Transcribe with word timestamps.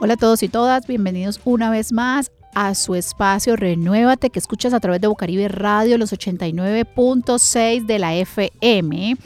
Hola 0.00 0.14
a 0.14 0.16
todos 0.16 0.44
y 0.44 0.48
todas, 0.48 0.86
bienvenidos 0.86 1.40
una 1.44 1.70
vez 1.70 1.90
más 1.90 2.30
a 2.54 2.76
su 2.76 2.94
espacio 2.94 3.56
Renuévate 3.56 4.30
que 4.30 4.38
escuchas 4.38 4.72
a 4.72 4.78
través 4.78 5.00
de 5.00 5.08
Bocaribe 5.08 5.48
Radio 5.48 5.98
los 5.98 6.12
89.6 6.12 7.84
de 7.84 7.98
la 7.98 8.14
FM. 8.14 9.16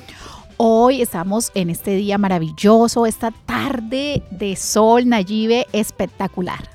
Hoy 0.57 1.03
estamos 1.03 1.53
en 1.55 1.69
este 1.69 1.95
día 1.97 2.17
maravilloso, 2.17 3.05
esta 3.05 3.33
tarde 3.45 4.23
de 4.31 4.57
sol 4.57 5.07
Nayibe 5.07 5.67
espectacular. 5.75 6.71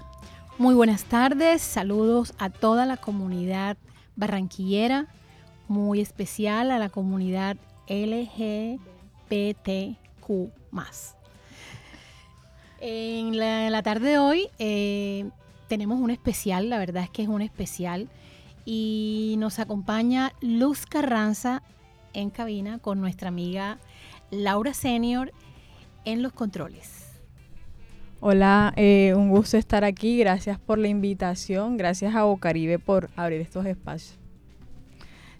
Muy 0.60 0.76
buenas 0.76 1.06
tardes, 1.06 1.64
saludos 1.64 2.36
a 2.38 2.52
toda 2.52 2.86
la 2.86 2.98
comunidad 2.98 3.78
barranquillera, 4.16 5.08
muy 5.68 6.02
especial 6.02 6.70
a 6.70 6.78
la 6.78 6.90
comunidad 6.90 7.58
LGBTQ. 7.88 8.78
En 12.80 13.38
la, 13.38 13.82
tarde 13.82 14.12
de 14.12 14.18
hoy 14.20 14.50
eh, 14.60 15.30
tenemos 15.68 16.00
un 16.00 16.12
especial, 16.12 16.70
la 16.70 16.78
verdad 16.78 17.04
es 17.04 17.10
que 17.10 17.24
es 17.24 17.28
un 17.28 17.42
especial, 17.42 18.08
y 18.66 19.36
nos 19.40 19.60
acompaña 19.60 20.34
Luz 20.42 20.86
Carranza 20.86 21.64
en 22.14 22.30
cabina 22.30 22.80
con 22.80 23.00
nuestra 23.00 23.30
amiga 23.30 23.80
Laura 24.30 24.74
Senior 24.74 25.32
en 26.06 26.22
los 26.22 26.34
controles. 26.34 27.08
Hola, 28.20 28.74
eh, 28.76 29.14
un 29.16 29.30
gusto 29.30 29.58
estar 29.58 29.84
aquí, 29.84 30.18
gracias 30.18 30.60
por 30.60 30.78
la 30.78 30.88
invitación, 30.88 31.78
gracias 31.78 32.16
a 32.16 32.24
Bocaribe 32.24 32.78
por 32.78 33.10
abrir 33.16 33.42
estos 33.42 33.66
espacios. 33.66 34.18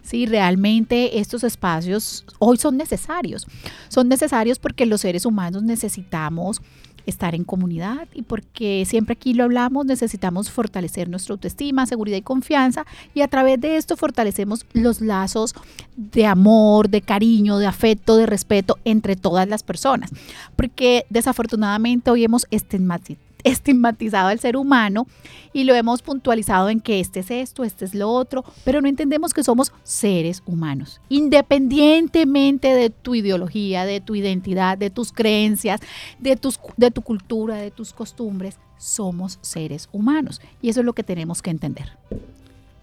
Sí, 0.02 0.26
realmente 0.26 1.18
estos 1.18 1.44
espacios 1.44 2.24
hoy 2.38 2.56
son 2.56 2.76
necesarios. 2.78 3.46
Son 3.88 4.08
necesarios 4.08 4.58
porque 4.58 4.86
los 4.86 5.02
seres 5.02 5.26
humanos 5.26 5.62
necesitamos 5.62 6.62
estar 7.08 7.34
en 7.34 7.44
comunidad 7.44 8.08
y 8.14 8.22
porque 8.22 8.84
siempre 8.86 9.14
aquí 9.14 9.34
lo 9.34 9.44
hablamos, 9.44 9.86
necesitamos 9.86 10.50
fortalecer 10.50 11.08
nuestra 11.08 11.32
autoestima, 11.32 11.86
seguridad 11.86 12.16
y 12.16 12.22
confianza 12.22 12.86
y 13.14 13.22
a 13.22 13.28
través 13.28 13.60
de 13.60 13.76
esto 13.76 13.96
fortalecemos 13.96 14.66
los 14.72 15.00
lazos 15.00 15.54
de 15.96 16.26
amor, 16.26 16.88
de 16.88 17.00
cariño, 17.00 17.58
de 17.58 17.66
afecto, 17.66 18.16
de 18.16 18.26
respeto 18.26 18.78
entre 18.84 19.16
todas 19.16 19.48
las 19.48 19.62
personas. 19.62 20.10
Porque 20.56 21.06
desafortunadamente 21.10 22.10
hoy 22.10 22.24
hemos 22.24 22.46
estigmatizado 22.50 23.27
estigmatizado 23.44 24.28
al 24.28 24.40
ser 24.40 24.56
humano 24.56 25.06
y 25.52 25.64
lo 25.64 25.74
hemos 25.74 26.02
puntualizado 26.02 26.68
en 26.68 26.80
que 26.80 27.00
este 27.00 27.20
es 27.20 27.30
esto, 27.30 27.64
este 27.64 27.84
es 27.84 27.94
lo 27.94 28.10
otro, 28.10 28.44
pero 28.64 28.80
no 28.80 28.88
entendemos 28.88 29.32
que 29.32 29.44
somos 29.44 29.72
seres 29.82 30.42
humanos, 30.46 31.00
independientemente 31.08 32.74
de 32.74 32.90
tu 32.90 33.14
ideología, 33.14 33.84
de 33.84 34.00
tu 34.00 34.14
identidad, 34.14 34.78
de 34.78 34.90
tus 34.90 35.12
creencias, 35.12 35.80
de, 36.18 36.36
tus, 36.36 36.58
de 36.76 36.90
tu 36.90 37.02
cultura, 37.02 37.56
de 37.56 37.70
tus 37.70 37.92
costumbres, 37.92 38.58
somos 38.78 39.38
seres 39.42 39.88
humanos 39.92 40.40
y 40.62 40.68
eso 40.68 40.80
es 40.80 40.86
lo 40.86 40.92
que 40.92 41.02
tenemos 41.02 41.42
que 41.42 41.50
entender. 41.50 41.96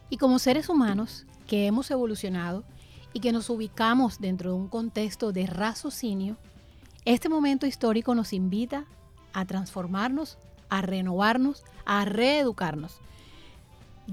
Y 0.09 0.17
como 0.17 0.39
seres 0.39 0.69
humanos 0.69 1.25
que 1.47 1.67
hemos 1.67 1.89
evolucionado 1.91 2.63
y 3.13 3.19
que 3.19 3.31
nos 3.31 3.49
ubicamos 3.49 4.19
dentro 4.19 4.51
de 4.51 4.57
un 4.57 4.67
contexto 4.67 5.31
de 5.31 5.47
raciocinio, 5.47 6.37
este 7.05 7.29
momento 7.29 7.65
histórico 7.65 8.15
nos 8.15 8.33
invita 8.33 8.85
transformarnos, 9.43 10.37
a 10.69 10.81
renovarnos, 10.81 11.65
a 11.85 12.05
reeducarnos. 12.05 13.01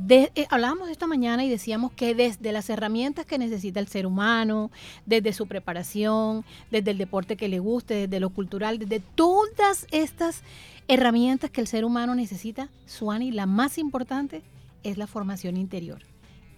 Eh, 0.08 0.46
hablábamos 0.48 0.88
esta 0.88 1.06
mañana 1.06 1.44
y 1.44 1.50
decíamos 1.50 1.92
que 1.92 2.14
desde 2.14 2.50
las 2.52 2.70
herramientas 2.70 3.26
que 3.26 3.38
necesita 3.38 3.78
el 3.78 3.88
ser 3.88 4.06
humano, 4.06 4.70
desde 5.04 5.34
su 5.34 5.46
preparación, 5.46 6.44
desde 6.70 6.92
el 6.92 6.98
deporte 6.98 7.36
que 7.36 7.48
le 7.48 7.58
guste, 7.58 7.94
desde 7.94 8.18
lo 8.18 8.30
cultural, 8.30 8.78
desde 8.78 9.00
todas 9.00 9.86
estas 9.90 10.42
herramientas 10.88 11.50
que 11.50 11.60
el 11.60 11.66
ser 11.66 11.84
humano 11.84 12.14
necesita, 12.14 12.70
Suani, 12.86 13.32
la 13.32 13.46
más 13.46 13.76
importante 13.76 14.42
es 14.82 14.96
la 14.96 15.06
formación 15.06 15.58
interior, 15.58 16.02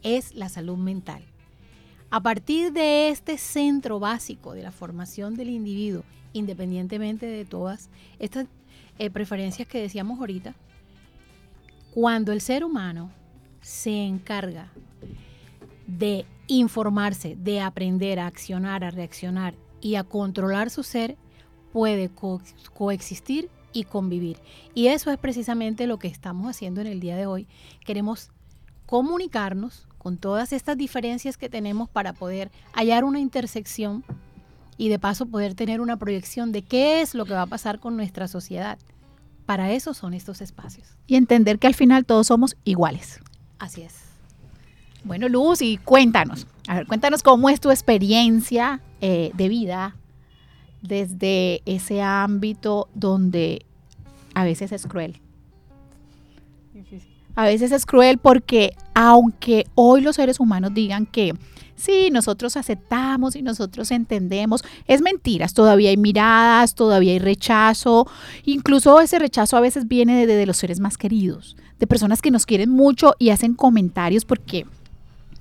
es 0.03 0.35
la 0.35 0.49
salud 0.49 0.79
mental. 0.79 1.23
A 2.11 2.21
partir 2.21 2.73
de 2.73 3.09
este 3.09 3.37
centro 3.37 3.99
básico 3.99 4.55
de 4.55 4.63
la 4.63 4.71
formación 4.71 5.35
del 5.35 5.51
individuo 5.51 6.05
independientemente 6.35 7.25
de 7.25 7.47
todas 7.47 7.89
estas 8.19 8.47
eh, 8.99 9.09
preferencias 9.09 9.67
que 9.67 9.81
decíamos 9.81 10.21
ahorita, 10.21 10.55
cuando 11.95 12.33
el 12.33 12.43
ser 12.43 12.65
humano 12.65 13.11
se 13.63 14.05
encarga 14.05 14.71
de 15.87 16.27
informarse, 16.49 17.37
de 17.37 17.61
aprender 17.61 18.19
a 18.21 18.27
accionar, 18.27 18.85
a 18.85 18.91
reaccionar 18.91 19.55
y 19.81 19.95
a 19.95 20.05
controlar 20.05 20.69
su 20.69 20.83
ser, 20.83 21.17
puede 21.73 22.11
coexistir 22.75 23.49
y 23.73 23.85
convivir. 23.85 24.39
Y 24.75 24.89
eso 24.89 25.11
es 25.11 25.19
precisamente 25.19 25.87
lo 25.87 25.99
que 25.99 26.09
estamos 26.09 26.49
haciendo 26.49 26.81
en 26.81 26.87
el 26.87 27.01
día 27.01 27.17
de 27.17 27.27
hoy. 27.27 27.47
Queremos 27.85 28.31
comunicarnos 28.87 29.87
con 29.99 30.19
todas 30.19 30.53
estas 30.53 30.77
diferencias 30.77 31.37
que 31.37 31.49
tenemos 31.49 31.89
para 31.89 32.13
poder 32.13 32.51
hallar 32.73 33.05
una 33.05 33.21
intersección 33.21 34.05
y 34.77 34.89
de 34.89 34.99
paso 34.99 35.27
poder 35.27 35.55
tener 35.55 35.81
una 35.81 35.97
proyección 35.97 36.53
de 36.53 36.63
qué 36.63 37.01
es 37.01 37.15
lo 37.15 37.25
que 37.25 37.35
va 37.35 37.43
a 37.43 37.47
pasar 37.47 37.81
con 37.81 37.97
nuestra 37.97 38.29
sociedad. 38.29 38.79
Para 39.47 39.73
eso 39.73 39.95
son 39.95 40.15
estos 40.15 40.41
espacios. 40.41 40.89
Y 41.07 41.17
entender 41.17 41.59
que 41.59 41.67
al 41.67 41.75
final 41.75 42.05
todos 42.05 42.27
somos 42.27 42.57
iguales. 42.65 43.21
Así 43.59 43.83
es. 43.83 43.95
Bueno, 45.05 45.29
Luz, 45.29 45.61
y 45.61 45.77
cuéntanos, 45.77 46.47
a 46.67 46.77
ver, 46.77 46.87
cuéntanos 46.87 47.23
cómo 47.23 47.51
es 47.51 47.61
tu 47.61 47.71
experiencia 47.71 48.81
eh, 49.03 49.31
de 49.35 49.49
vida 49.49 49.97
desde 50.81 51.63
ese 51.67 52.01
ámbito 52.03 52.89
donde 52.95 53.67
a 54.35 54.45
veces 54.45 54.73
es 54.73 54.87
cruel. 54.87 55.21
A 57.35 57.45
veces 57.45 57.73
es 57.73 57.87
cruel 57.87 58.19
porque 58.19 58.75
aunque 58.95 59.67
hoy 59.75 60.01
los 60.01 60.17
seres 60.17 60.39
humanos 60.41 60.73
digan 60.75 61.07
que 61.07 61.35
sí, 61.77 62.11
nosotros 62.11 62.57
aceptamos 62.57 63.37
y 63.37 63.43
nosotros 63.43 63.91
entendemos. 63.91 64.65
Es 64.87 65.01
mentiras, 65.03 65.55
todavía 65.55 65.91
hay 65.91 65.97
miradas, 65.97 66.75
todavía 66.75 67.13
hay 67.13 67.19
rechazo. 67.19 68.07
Incluso 68.45 69.01
ese 69.01 69.19
rechazo 69.19 69.57
a 69.57 69.61
veces 69.61 69.89
viene 69.89 70.27
de, 70.27 70.47
los 70.47 70.57
seres 70.57 70.81
más 70.81 70.97
queridos, 70.97 71.57
de 71.79 71.87
personas 71.87 72.23
que 72.23 72.31
nos 72.31 72.47
quieren 72.47 72.71
mucho 72.71 73.15
y 73.19 73.31
hacen 73.31 73.55
comentarios 73.55 74.25
porque 74.25 74.67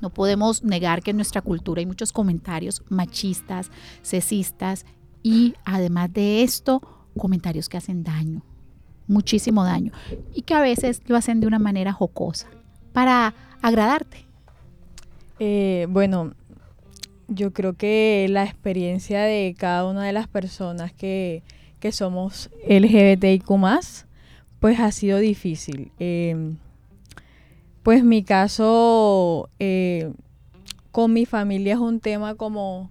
no 0.01 0.09
podemos 0.09 0.63
negar 0.63 1.01
que 1.01 1.11
en 1.11 1.17
nuestra 1.17 1.41
cultura 1.41 1.79
hay 1.79 1.85
muchos 1.85 2.11
comentarios 2.11 2.83
machistas, 2.89 3.71
sexistas 4.01 4.85
y 5.21 5.53
además 5.63 6.11
de 6.11 6.43
esto, 6.43 6.81
comentarios 7.17 7.69
que 7.69 7.77
hacen 7.77 8.03
daño, 8.03 8.43
muchísimo 9.07 9.63
daño 9.63 9.91
y 10.33 10.43
que 10.43 10.53
a 10.53 10.61
veces 10.61 11.01
lo 11.07 11.15
hacen 11.15 11.39
de 11.39 11.47
una 11.47 11.59
manera 11.59 11.93
jocosa 11.93 12.47
para 12.93 13.33
agradarte. 13.61 14.25
Eh, 15.39 15.87
bueno, 15.89 16.33
yo 17.27 17.51
creo 17.53 17.73
que 17.73 18.27
la 18.29 18.43
experiencia 18.43 19.21
de 19.23 19.55
cada 19.57 19.85
una 19.85 20.03
de 20.03 20.13
las 20.13 20.27
personas 20.27 20.93
que, 20.93 21.43
que 21.79 21.91
somos 21.91 22.49
LGBTIQ 22.67 23.45
pues 24.59 24.79
ha 24.79 24.91
sido 24.91 25.17
difícil. 25.17 25.91
Em, 25.99 26.57
pues 27.83 28.03
mi 28.05 28.23
caso 28.23 29.49
eh, 29.59 30.13
con 30.91 31.11
mi 31.11 31.25
familia 31.25 31.73
es 31.73 31.79
un 31.79 31.99
tema 31.99 32.35
como, 32.35 32.89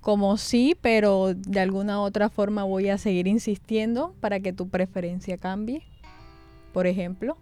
como 0.00 0.36
sí, 0.36 0.76
pero 0.80 1.34
de 1.34 1.60
alguna 1.60 2.00
otra 2.00 2.30
forma 2.30 2.64
voy 2.64 2.88
a 2.88 2.98
seguir 2.98 3.26
insistiendo 3.26 4.14
para 4.20 4.40
que 4.40 4.52
tu 4.52 4.68
preferencia 4.68 5.36
cambie, 5.36 5.82
por 6.72 6.86
ejemplo. 6.86 7.36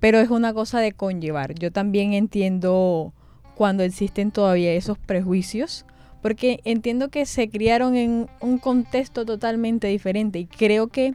Pero 0.00 0.18
es 0.20 0.30
una 0.30 0.54
cosa 0.54 0.80
de 0.80 0.92
conllevar. 0.92 1.54
Yo 1.54 1.72
también 1.72 2.12
entiendo 2.12 3.12
cuando 3.56 3.82
existen 3.82 4.30
todavía 4.30 4.72
esos 4.72 4.96
prejuicios, 4.98 5.84
porque 6.22 6.60
entiendo 6.64 7.08
que 7.08 7.26
se 7.26 7.48
criaron 7.48 7.96
en 7.96 8.28
un 8.40 8.58
contexto 8.58 9.24
totalmente 9.24 9.88
diferente 9.88 10.38
y 10.38 10.46
creo 10.46 10.86
que 10.88 11.14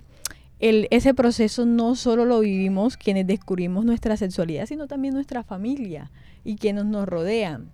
el, 0.60 0.88
ese 0.92 1.14
proceso 1.14 1.66
no 1.66 1.96
solo 1.96 2.26
lo 2.26 2.40
vivimos 2.40 2.98
quienes 2.98 3.28
descubrimos 3.28 3.86
nuestra 3.86 4.18
sexualidad, 4.18 4.66
sino 4.66 4.88
también 4.88 5.14
nuestra 5.14 5.44
familia 5.44 6.12
y 6.44 6.56
quienes 6.56 6.86
nos 6.86 7.08
rodean. 7.08 7.72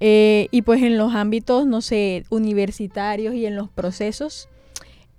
Eh, 0.00 0.48
y 0.50 0.62
pues 0.62 0.82
en 0.82 0.96
los 0.96 1.14
ámbitos, 1.14 1.66
no 1.66 1.82
sé, 1.82 2.24
universitarios 2.30 3.34
y 3.34 3.46
en 3.46 3.54
los 3.54 3.68
procesos, 3.68 4.48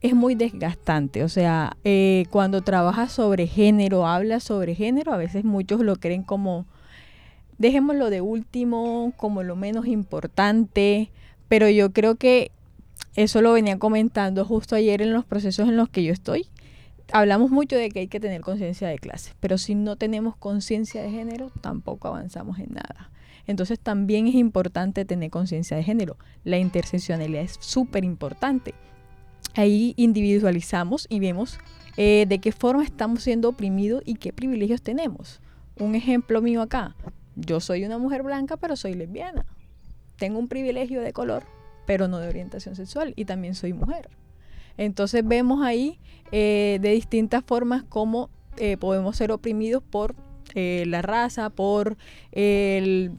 es 0.01 0.15
muy 0.15 0.35
desgastante. 0.35 1.23
O 1.23 1.29
sea, 1.29 1.77
eh, 1.83 2.25
cuando 2.31 2.61
trabajas 2.61 3.11
sobre 3.11 3.47
género, 3.47 4.07
hablas 4.07 4.43
sobre 4.43 4.75
género, 4.75 5.13
a 5.13 5.17
veces 5.17 5.43
muchos 5.43 5.81
lo 5.81 5.95
creen 5.97 6.23
como 6.23 6.65
dejémoslo 7.59 8.09
de 8.09 8.21
último, 8.21 9.13
como 9.17 9.43
lo 9.43 9.55
menos 9.55 9.85
importante, 9.85 11.11
pero 11.47 11.69
yo 11.69 11.93
creo 11.93 12.15
que 12.15 12.51
eso 13.15 13.41
lo 13.41 13.53
venía 13.53 13.77
comentando 13.77 14.45
justo 14.45 14.75
ayer 14.75 15.01
en 15.01 15.13
los 15.13 15.25
procesos 15.25 15.69
en 15.69 15.77
los 15.77 15.87
que 15.87 16.03
yo 16.03 16.11
estoy. 16.11 16.47
Hablamos 17.13 17.51
mucho 17.51 17.75
de 17.75 17.89
que 17.89 17.99
hay 17.99 18.07
que 18.07 18.19
tener 18.19 18.41
conciencia 18.41 18.87
de 18.87 18.97
clase, 18.97 19.33
pero 19.39 19.59
si 19.59 19.75
no 19.75 19.95
tenemos 19.95 20.35
conciencia 20.37 21.03
de 21.03 21.11
género, 21.11 21.51
tampoco 21.61 22.07
avanzamos 22.07 22.57
en 22.57 22.73
nada. 22.73 23.11
Entonces 23.47 23.79
también 23.79 24.27
es 24.27 24.35
importante 24.35 25.05
tener 25.05 25.29
conciencia 25.29 25.77
de 25.77 25.83
género. 25.83 26.17
La 26.43 26.57
interseccionalidad 26.57 27.43
es 27.43 27.57
súper 27.59 28.03
importante. 28.03 28.73
ahí 29.53 29.93
individualizamos 29.97 31.07
y 31.09 31.19
vemos 31.19 31.59
eh, 31.97 32.25
de 32.27 32.39
qué 32.39 32.53
forma 32.53 32.83
estamos 32.83 33.23
siendo 33.23 33.49
oprimidos 33.49 34.01
y 34.05 34.15
qué 34.15 34.31
privilegios 34.31 34.81
tenemos. 34.81 35.41
Un 35.77 35.95
ejemplo 35.95 36.41
mío 36.41 36.61
acá, 36.61 36.95
yo 37.35 37.59
soy 37.59 37.83
una 37.83 37.97
mujer 37.97 38.23
blanca 38.23 38.57
pero 38.57 38.75
soy 38.75 38.93
lesbiana. 38.93 39.45
Tengo 40.17 40.39
un 40.39 40.47
privilegio 40.47 41.01
de 41.01 41.11
color 41.11 41.43
pero 41.85 42.07
no 42.07 42.19
de 42.19 42.29
orientación 42.29 42.75
sexual 42.75 43.13
y 43.17 43.25
también 43.25 43.55
soy 43.55 43.73
mujer. 43.73 44.09
Entonces 44.77 45.27
vemos 45.27 45.65
ahí 45.65 45.99
eh, 46.31 46.79
de 46.81 46.91
distintas 46.91 47.43
formas 47.43 47.83
cómo 47.83 48.29
eh, 48.57 48.77
podemos 48.77 49.17
ser 49.17 49.31
oprimidos 49.31 49.83
por 49.83 50.15
la 50.53 51.01
raza, 51.01 51.49
por 51.49 51.97
el 52.33 53.13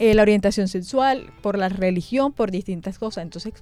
eh, 0.00 0.14
la 0.14 0.22
orientación 0.22 0.66
sexual, 0.66 1.30
por 1.42 1.58
la 1.58 1.68
religión, 1.68 2.32
por 2.32 2.50
distintas 2.50 2.98
cosas. 2.98 3.22
Entonces, 3.22 3.52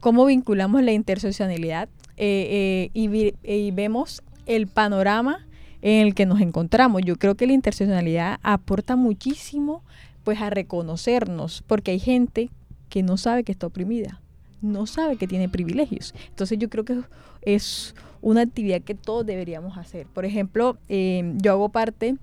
¿cómo 0.00 0.24
vinculamos 0.24 0.82
la 0.82 0.92
interseccionalidad? 0.92 1.90
Eh, 2.16 2.88
eh, 2.94 3.30
y, 3.44 3.70
vemos 3.72 4.22
el 4.46 4.68
panorama 4.68 5.46
en 5.82 6.06
el 6.06 6.14
que 6.14 6.24
nos 6.24 6.40
encontramos. 6.40 7.02
Yo 7.04 7.16
creo 7.16 7.34
que 7.34 7.46
la 7.46 7.52
interseccionalidad 7.52 8.38
aporta 8.42 8.96
muchísimo 8.96 9.82
pues 10.24 10.40
a 10.40 10.48
reconocernos, 10.48 11.62
porque 11.66 11.90
hay 11.90 11.98
gente 11.98 12.48
que 12.88 13.02
no 13.02 13.18
sabe 13.18 13.44
que 13.44 13.52
está 13.52 13.66
oprimida, 13.66 14.22
no 14.62 14.86
sabe 14.86 15.18
que 15.18 15.28
tiene 15.28 15.50
privilegios. 15.50 16.14
Entonces 16.28 16.58
yo 16.58 16.70
creo 16.70 16.86
que 16.86 17.02
es 17.42 17.94
una 18.22 18.40
actividad 18.40 18.80
que 18.80 18.94
todos 18.94 19.26
deberíamos 19.26 19.76
hacer. 19.76 20.06
Por 20.06 20.24
ejemplo, 20.24 20.78
yo 20.88 21.52
hago 21.52 21.68
parte 21.68 22.16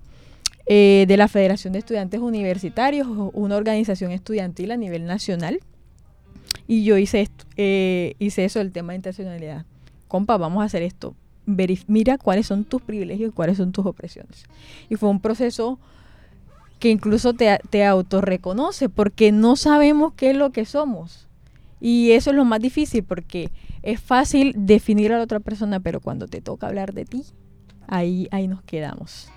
eh, 0.66 1.04
de 1.06 1.16
la 1.16 1.28
Federación 1.28 1.72
de 1.72 1.80
Estudiantes 1.80 2.20
Universitarios, 2.20 3.06
una 3.34 3.56
organización 3.56 4.12
estudiantil 4.12 4.70
a 4.70 4.76
nivel 4.76 5.04
nacional. 5.04 5.60
Y 6.66 6.84
yo 6.84 6.96
hice, 6.96 7.20
esto, 7.20 7.44
eh, 7.56 8.14
hice 8.18 8.44
eso 8.44 8.60
del 8.60 8.72
tema 8.72 8.92
de 8.92 8.96
internacionalidad. 8.96 9.66
Compa, 10.08 10.38
vamos 10.38 10.62
a 10.62 10.66
hacer 10.66 10.82
esto. 10.82 11.14
mira 11.86 12.16
cuáles 12.16 12.46
son 12.46 12.64
tus 12.64 12.80
privilegios 12.80 13.34
cuáles 13.34 13.58
son 13.58 13.72
tus 13.72 13.84
opresiones. 13.84 14.44
Y 14.88 14.96
fue 14.96 15.10
un 15.10 15.20
proceso 15.20 15.78
que 16.78 16.90
incluso 16.90 17.34
te, 17.34 17.58
te 17.70 17.84
autorreconoce 17.84 18.88
porque 18.88 19.32
no 19.32 19.56
sabemos 19.56 20.14
qué 20.14 20.30
es 20.30 20.36
lo 20.36 20.50
que 20.50 20.64
somos. 20.64 21.28
Y 21.80 22.12
eso 22.12 22.30
es 22.30 22.36
lo 22.36 22.46
más 22.46 22.60
difícil 22.60 23.04
porque 23.04 23.50
es 23.82 24.00
fácil 24.00 24.54
definir 24.56 25.12
a 25.12 25.18
la 25.18 25.24
otra 25.24 25.40
persona, 25.40 25.80
pero 25.80 26.00
cuando 26.00 26.26
te 26.26 26.40
toca 26.40 26.66
hablar 26.66 26.94
de 26.94 27.04
ti, 27.04 27.24
ahí, 27.86 28.28
ahí 28.30 28.48
nos 28.48 28.62
quedamos. 28.62 29.30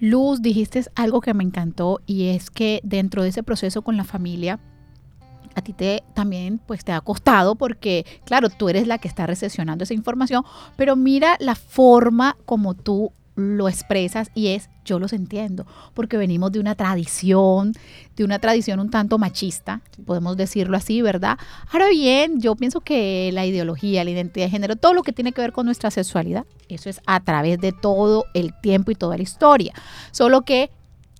Luz, 0.00 0.42
dijiste 0.42 0.84
algo 0.94 1.20
que 1.20 1.34
me 1.34 1.44
encantó 1.44 2.00
y 2.06 2.28
es 2.28 2.50
que 2.50 2.80
dentro 2.84 3.22
de 3.22 3.30
ese 3.30 3.42
proceso 3.42 3.82
con 3.82 3.96
la 3.96 4.04
familia, 4.04 4.60
a 5.54 5.62
ti 5.62 5.74
también 6.14 6.58
pues 6.58 6.84
te 6.84 6.92
ha 6.92 7.00
costado 7.00 7.56
porque 7.56 8.06
claro, 8.24 8.48
tú 8.48 8.68
eres 8.68 8.86
la 8.86 8.98
que 8.98 9.08
está 9.08 9.26
recesionando 9.26 9.84
esa 9.84 9.94
información, 9.94 10.44
pero 10.76 10.94
mira 10.94 11.36
la 11.40 11.56
forma 11.56 12.36
como 12.44 12.74
tú 12.74 13.12
lo 13.38 13.68
expresas 13.68 14.30
y 14.34 14.48
es 14.48 14.68
yo 14.84 14.98
los 14.98 15.12
entiendo, 15.12 15.66
porque 15.94 16.16
venimos 16.16 16.50
de 16.50 16.60
una 16.60 16.74
tradición, 16.74 17.72
de 18.16 18.24
una 18.24 18.38
tradición 18.38 18.80
un 18.80 18.90
tanto 18.90 19.18
machista, 19.18 19.82
podemos 20.06 20.36
decirlo 20.36 20.76
así, 20.76 21.02
¿verdad? 21.02 21.38
Ahora 21.70 21.88
bien, 21.88 22.40
yo 22.40 22.56
pienso 22.56 22.80
que 22.80 23.30
la 23.32 23.46
ideología, 23.46 24.02
la 24.02 24.10
identidad 24.10 24.46
de 24.46 24.50
género, 24.50 24.76
todo 24.76 24.94
lo 24.94 25.02
que 25.02 25.12
tiene 25.12 25.32
que 25.32 25.42
ver 25.42 25.52
con 25.52 25.66
nuestra 25.66 25.90
sexualidad, 25.90 26.46
eso 26.68 26.90
es 26.90 27.00
a 27.06 27.20
través 27.20 27.60
de 27.60 27.72
todo 27.72 28.24
el 28.34 28.58
tiempo 28.60 28.90
y 28.90 28.94
toda 28.94 29.16
la 29.16 29.22
historia. 29.22 29.72
Solo 30.10 30.42
que 30.42 30.70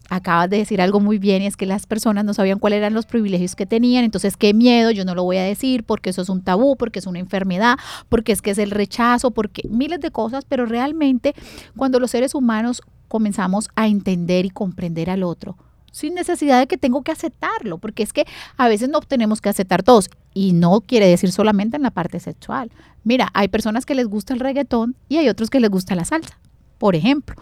acabas 0.08 0.48
de 0.50 0.58
decir 0.58 0.80
algo 0.80 1.00
muy 1.00 1.18
bien 1.18 1.42
y 1.42 1.46
es 1.46 1.56
que 1.56 1.66
las 1.66 1.86
personas 1.86 2.24
no 2.24 2.34
sabían 2.34 2.58
cuáles 2.58 2.78
eran 2.78 2.94
los 2.94 3.06
privilegios 3.06 3.54
que 3.54 3.66
tenían, 3.66 4.04
entonces 4.04 4.36
qué 4.36 4.54
miedo, 4.54 4.90
yo 4.90 5.04
no 5.04 5.14
lo 5.14 5.24
voy 5.24 5.36
a 5.36 5.42
decir 5.42 5.84
porque 5.84 6.10
eso 6.10 6.22
es 6.22 6.28
un 6.28 6.42
tabú, 6.42 6.76
porque 6.76 6.98
es 6.98 7.06
una 7.06 7.18
enfermedad, 7.18 7.76
porque 8.08 8.32
es 8.32 8.42
que 8.42 8.50
es 8.50 8.58
el 8.58 8.70
rechazo, 8.70 9.30
porque 9.30 9.68
miles 9.68 10.00
de 10.00 10.10
cosas, 10.10 10.44
pero 10.46 10.66
realmente 10.66 11.34
cuando 11.76 12.00
los 12.00 12.10
seres 12.10 12.34
humanos 12.34 12.82
comenzamos 13.08 13.68
a 13.76 13.86
entender 13.88 14.46
y 14.46 14.50
comprender 14.50 15.10
al 15.10 15.22
otro, 15.22 15.56
sin 15.92 16.14
necesidad 16.14 16.58
de 16.58 16.66
que 16.66 16.78
tengo 16.78 17.02
que 17.02 17.12
aceptarlo, 17.12 17.78
porque 17.78 18.02
es 18.02 18.12
que 18.12 18.26
a 18.56 18.68
veces 18.68 18.88
no 18.88 19.00
tenemos 19.00 19.40
que 19.40 19.48
aceptar 19.48 19.82
todos 19.82 20.10
y 20.34 20.52
no 20.52 20.80
quiere 20.82 21.06
decir 21.08 21.32
solamente 21.32 21.76
en 21.76 21.82
la 21.82 21.90
parte 21.90 22.20
sexual. 22.20 22.70
Mira, 23.04 23.28
hay 23.34 23.48
personas 23.48 23.86
que 23.86 23.94
les 23.94 24.06
gusta 24.06 24.34
el 24.34 24.40
reggaetón 24.40 24.94
y 25.08 25.16
hay 25.16 25.28
otros 25.28 25.50
que 25.50 25.60
les 25.60 25.70
gusta 25.70 25.94
la 25.94 26.04
salsa, 26.04 26.38
por 26.78 26.94
ejemplo. 26.94 27.36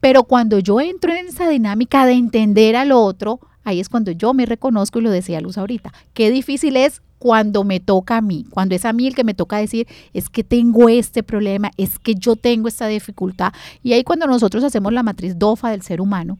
Pero 0.00 0.24
cuando 0.24 0.58
yo 0.58 0.80
entro 0.80 1.12
en 1.12 1.26
esa 1.28 1.48
dinámica 1.48 2.06
de 2.06 2.12
entender 2.12 2.76
al 2.76 2.92
otro, 2.92 3.40
ahí 3.64 3.80
es 3.80 3.88
cuando 3.88 4.12
yo 4.12 4.34
me 4.34 4.46
reconozco 4.46 4.98
y 4.98 5.02
lo 5.02 5.10
decía 5.10 5.40
Luz 5.40 5.58
ahorita. 5.58 5.92
Qué 6.14 6.30
difícil 6.30 6.76
es 6.76 7.02
cuando 7.18 7.64
me 7.64 7.80
toca 7.80 8.18
a 8.18 8.20
mí, 8.20 8.46
cuando 8.50 8.74
es 8.74 8.84
a 8.84 8.92
mí 8.92 9.06
el 9.06 9.14
que 9.14 9.24
me 9.24 9.34
toca 9.34 9.58
decir, 9.58 9.88
es 10.12 10.30
que 10.30 10.44
tengo 10.44 10.88
este 10.88 11.22
problema, 11.22 11.70
es 11.76 11.98
que 11.98 12.14
yo 12.14 12.36
tengo 12.36 12.68
esta 12.68 12.86
dificultad. 12.86 13.52
Y 13.82 13.92
ahí 13.92 14.04
cuando 14.04 14.26
nosotros 14.26 14.62
hacemos 14.64 14.92
la 14.92 15.02
matriz 15.02 15.38
DOFA 15.38 15.70
del 15.70 15.82
ser 15.82 16.00
humano, 16.00 16.38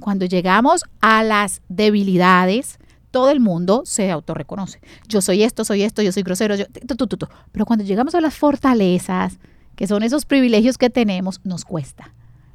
cuando 0.00 0.26
llegamos 0.26 0.84
a 1.00 1.22
las 1.22 1.62
debilidades, 1.68 2.78
todo 3.10 3.30
el 3.30 3.40
mundo 3.40 3.82
se 3.84 4.10
autorreconoce. 4.10 4.80
Yo 5.08 5.20
soy 5.20 5.42
esto, 5.42 5.64
soy 5.64 5.82
esto, 5.82 6.02
yo 6.02 6.12
soy 6.12 6.22
grosero, 6.22 6.56
yo, 6.56 6.66
pero 7.52 7.64
cuando 7.64 7.84
llegamos 7.84 8.14
a 8.14 8.20
las 8.20 8.34
fortalezas, 8.34 9.38
que 9.76 9.86
son 9.86 10.02
esos 10.02 10.24
privilegios 10.24 10.76
que 10.78 10.90
tenemos, 10.90 11.40
nos 11.44 11.64
cuesta. 11.64 12.12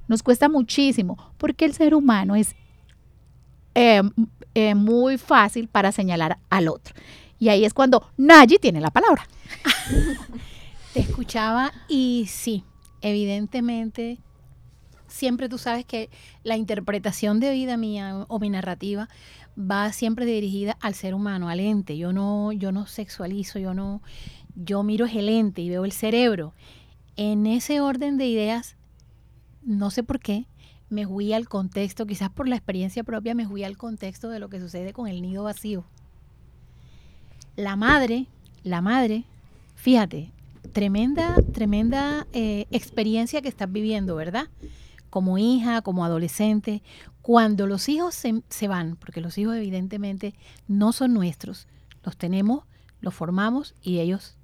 Nos 0.07 0.23
cuesta 0.23 0.50
muchísimo 0.50 1.17
porque 1.38 1.65
el 1.65 1.73
ser 1.73 1.95
humano 1.95 2.35
es 2.35 2.55
eh, 3.75 4.01
eh, 4.55 4.75
muy 4.75 5.17
fácil 5.17 5.67
para 5.67 5.91
señalar 5.91 6.38
al 6.50 6.67
otro. 6.67 6.94
Y 7.39 7.50
ahí 7.50 7.65
es 7.65 7.73
cuando 7.73 8.09
Nayi 8.17 8.57
tiene 8.57 8.79
la 8.79 8.91
palabra. 8.91 9.27
Te 10.94 11.00
escuchaba 11.00 11.73
y 11.88 12.25
sí, 12.29 12.63
evidentemente, 13.01 14.19
siempre 15.07 15.50
tú 15.50 15.57
sabes 15.57 15.85
que 15.85 16.09
la 16.44 16.55
interpretación 16.55 17.39
de 17.39 17.51
vida 17.51 17.77
mía 17.77 18.25
o 18.27 18.39
mi 18.39 18.50
narrativa 18.50 19.09
va 19.57 19.91
siempre 19.91 20.25
dirigida 20.25 20.77
al 20.81 20.94
ser 20.94 21.13
humano, 21.13 21.50
al 21.50 21.59
ente. 21.59 21.97
Yo 21.97 22.13
no, 22.13 22.51
yo 22.51 22.71
no 22.71 22.85
sexualizo, 22.85 23.59
yo 23.59 23.73
no, 23.73 24.01
yo 24.55 24.83
miro 24.83 25.05
el 25.05 25.29
ente 25.29 25.61
y 25.61 25.69
veo 25.69 25.85
el 25.85 25.91
cerebro. 25.91 26.53
En 27.15 27.45
ese 27.45 27.81
orden 27.81 28.17
de 28.17 28.27
ideas, 28.27 28.75
no 29.65 29.92
sé 29.92 30.04
por 30.04 30.19
qué, 30.19 30.48
me 30.89 31.07
fui 31.07 31.33
al 31.33 31.50
contexto, 31.50 32.06
quizás 32.06 32.30
por 32.30 32.48
la 32.48 32.56
experiencia 32.56 33.04
propia, 33.04 33.33
me 33.33 33.48
fui 33.48 33.63
al 33.63 33.77
contexto 33.77 34.30
de 34.30 34.39
lo 34.39 34.50
que 34.50 34.60
sucede 34.60 34.94
con 34.94 35.07
el 35.07 35.21
nido 35.21 35.44
vacío. 35.44 35.86
La 37.56 37.75
madre, 37.75 38.27
la 38.63 38.81
madre, 38.81 39.25
fíjate, 39.75 40.31
tremenda, 40.71 41.36
tremenda 41.51 42.27
eh, 42.33 42.67
experiencia 42.72 43.41
que 43.41 43.50
estás 43.50 43.72
viviendo, 43.72 44.15
¿verdad? 44.15 44.50
Como 45.10 45.38
hija, 45.38 45.82
como 45.82 46.05
adolescente, 46.05 46.82
cuando 47.22 47.67
los 47.67 47.89
hijos 47.89 48.15
se, 48.15 48.41
se 48.50 48.67
van, 48.67 48.96
porque 48.96 49.22
los 49.22 49.38
hijos 49.38 49.55
evidentemente 49.55 50.34
no 50.67 50.91
son 50.91 51.13
nuestros, 51.13 51.67
los 52.03 52.17
tenemos, 52.17 52.65
los 53.01 53.13
formamos 53.13 53.75
y 53.82 54.00
ellos 54.00 54.38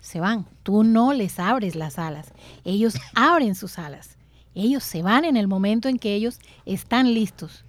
se 0.00 0.20
van. 0.20 0.46
Tú 0.62 0.84
no 0.84 1.12
les 1.12 1.38
abres 1.38 1.74
las 1.74 1.98
alas, 1.98 2.32
ellos 2.64 2.94
abren 3.14 3.54
sus 3.54 3.78
alas. 3.78 4.17
Ellos 4.58 4.82
se 4.82 5.02
van 5.02 5.24
en 5.24 5.36
el 5.36 5.46
momento 5.46 5.88
en 5.88 5.98
que 5.98 6.14
ellos 6.14 6.40
están 6.66 7.14
listos. 7.14 7.64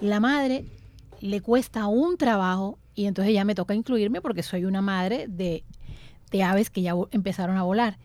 La 0.00 0.18
madre 0.18 0.64
le 1.20 1.40
cuesta 1.40 1.86
un 1.86 2.16
trabajo 2.16 2.78
y 2.96 3.06
entonces 3.06 3.32
ya 3.32 3.44
me 3.44 3.54
toca 3.54 3.72
incluirme 3.72 4.20
porque 4.20 4.42
soy 4.42 4.64
una 4.64 4.82
madre 4.82 5.26
de, 5.28 5.62
de 6.32 6.42
aves 6.42 6.68
que 6.68 6.82
ya 6.82 6.94
empezaron 7.12 7.56
a 7.56 7.62
volar. 7.62 7.96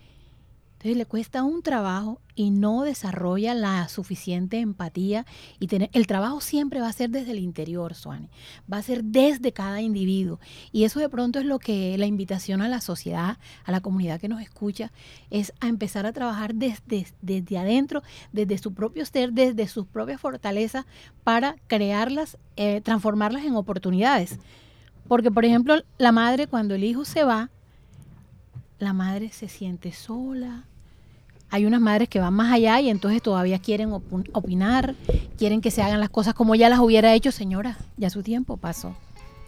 Entonces 0.77 0.97
le 0.97 1.07
cuesta 1.07 1.43
un 1.43 1.63
trabajo 1.63 2.21
y 2.35 2.51
no 2.51 2.83
desarrolla 2.83 3.55
la 3.55 3.89
suficiente 3.89 4.59
empatía 4.59 5.25
y 5.59 5.65
tener 5.65 5.89
el 5.91 6.05
trabajo 6.05 6.39
siempre 6.39 6.81
va 6.81 6.87
a 6.87 6.93
ser 6.93 7.09
desde 7.09 7.31
el 7.31 7.39
interior, 7.39 7.95
Suani. 7.95 8.29
Va 8.71 8.77
a 8.77 8.83
ser 8.83 9.03
desde 9.03 9.51
cada 9.53 9.81
individuo. 9.81 10.39
Y 10.71 10.83
eso 10.83 10.99
de 10.99 11.09
pronto 11.09 11.39
es 11.39 11.45
lo 11.45 11.57
que 11.57 11.97
la 11.97 12.05
invitación 12.05 12.61
a 12.61 12.69
la 12.69 12.79
sociedad, 12.79 13.39
a 13.63 13.71
la 13.71 13.81
comunidad 13.81 14.21
que 14.21 14.27
nos 14.27 14.39
escucha, 14.39 14.91
es 15.31 15.51
a 15.61 15.67
empezar 15.67 16.05
a 16.05 16.13
trabajar 16.13 16.53
desde, 16.53 17.07
desde 17.23 17.57
adentro, 17.57 18.03
desde 18.31 18.59
su 18.59 18.75
propio 18.75 19.03
ser, 19.07 19.33
desde 19.33 19.67
sus 19.67 19.87
propias 19.87 20.21
fortalezas, 20.21 20.85
para 21.23 21.55
crearlas, 21.65 22.37
eh, 22.55 22.81
transformarlas 22.81 23.45
en 23.45 23.55
oportunidades. 23.55 24.37
Porque, 25.07 25.31
por 25.31 25.43
ejemplo, 25.43 25.81
la 25.97 26.11
madre 26.11 26.45
cuando 26.45 26.75
el 26.75 26.83
hijo 26.83 27.03
se 27.03 27.23
va, 27.23 27.49
la 28.79 28.93
madre 28.93 29.29
se 29.29 29.47
siente 29.47 29.91
sola. 29.91 30.65
Hay 31.49 31.65
unas 31.65 31.81
madres 31.81 32.09
que 32.09 32.19
van 32.19 32.33
más 32.33 32.51
allá 32.51 32.79
y 32.81 32.89
entonces 32.89 33.21
todavía 33.21 33.59
quieren 33.59 33.91
opinar, 33.93 34.95
quieren 35.37 35.61
que 35.61 35.71
se 35.71 35.81
hagan 35.81 35.99
las 35.99 36.09
cosas 36.09 36.33
como 36.33 36.55
ya 36.55 36.69
las 36.69 36.79
hubiera 36.79 37.13
hecho, 37.13 37.31
señora, 37.31 37.77
ya 37.95 38.09
su 38.09 38.21
tiempo 38.21 38.57
pasó. 38.57 38.95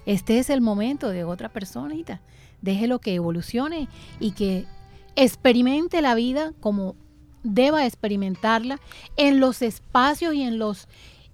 Este 0.05 0.39
es 0.39 0.49
el 0.49 0.61
momento 0.61 1.09
de 1.09 1.25
otra 1.25 1.49
personita. 1.49 2.21
Déjelo 2.61 2.99
que 2.99 3.15
evolucione 3.15 3.89
y 4.19 4.31
que 4.31 4.65
experimente 5.15 6.01
la 6.01 6.15
vida 6.15 6.53
como 6.61 6.95
deba 7.43 7.85
experimentarla 7.85 8.79
en 9.17 9.39
los 9.39 9.61
espacios 9.61 10.33
y 10.33 10.43
en 10.43 10.57
los 10.57 10.87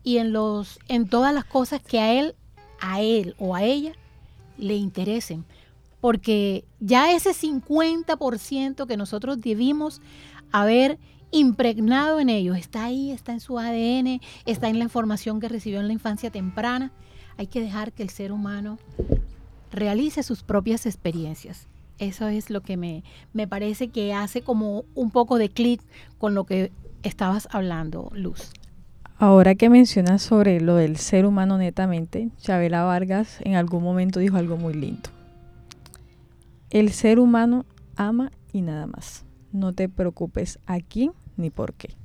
y 0.04 0.18
en 0.18 0.34
los 0.34 0.80
en 0.88 1.08
todas 1.08 1.34
las 1.34 1.46
cosas 1.46 1.82
que 1.82 2.00
a 2.00 2.14
él 2.14 2.36
a 2.80 3.02
él 3.02 3.36
o 3.40 3.56
a 3.56 3.64
ella 3.64 3.94
le 4.58 4.75
interesen 4.75 5.46
porque 6.05 6.65
ya 6.79 7.15
ese 7.15 7.31
50% 7.31 8.85
que 8.85 8.95
nosotros 8.95 9.41
debimos 9.41 10.03
haber 10.51 11.00
impregnado 11.31 12.19
en 12.19 12.29
ellos, 12.29 12.57
está 12.57 12.83
ahí, 12.83 13.09
está 13.09 13.31
en 13.31 13.39
su 13.39 13.57
ADN, 13.57 14.21
está 14.45 14.69
en 14.69 14.77
la 14.77 14.83
información 14.83 15.39
que 15.39 15.50
recibió 15.50 15.79
en 15.79 15.88
la 15.88 15.93
infancia 15.93 16.29
temprana. 16.29 16.91
Hay 17.38 17.47
que 17.47 17.59
dejar 17.59 17.91
que 17.91 18.03
el 18.03 18.12
ser 18.12 18.31
humano 18.31 18.77
realice 19.71 20.21
sus 20.21 20.43
propias 20.43 20.85
experiencias. 20.85 21.67
Eso 21.97 22.27
es 22.27 22.51
lo 22.51 22.62
que 22.62 22.77
me, 22.77 23.03
me 23.33 23.47
parece 23.47 23.88
que 23.88 24.13
hace 24.13 24.43
como 24.43 24.85
un 24.93 25.09
poco 25.09 25.39
de 25.39 25.50
clic 25.50 25.81
con 26.19 26.35
lo 26.35 26.43
que 26.43 26.71
estabas 27.01 27.47
hablando, 27.50 28.12
Luz. 28.13 28.51
Ahora 29.17 29.55
que 29.55 29.71
mencionas 29.71 30.21
sobre 30.21 30.62
lo 30.62 30.75
del 30.75 30.97
ser 30.97 31.25
humano 31.25 31.57
netamente, 31.57 32.29
Chabela 32.38 32.83
Vargas 32.83 33.39
en 33.41 33.55
algún 33.55 33.81
momento 33.81 34.19
dijo 34.19 34.38
algo 34.38 34.55
muy 34.55 34.75
lindo. 34.75 35.14
El 36.75 36.91
ser 36.91 37.20
humano 37.20 37.65
ama 37.96 38.34
y 38.51 38.62
nada 38.62 38.86
más. 38.86 39.24
No 39.53 39.72
te 39.72 39.88
preocupes 39.88 40.60
a 40.65 40.82
quién 40.82 41.13
ni 41.38 41.50
por 41.50 41.74
qué. 41.74 41.96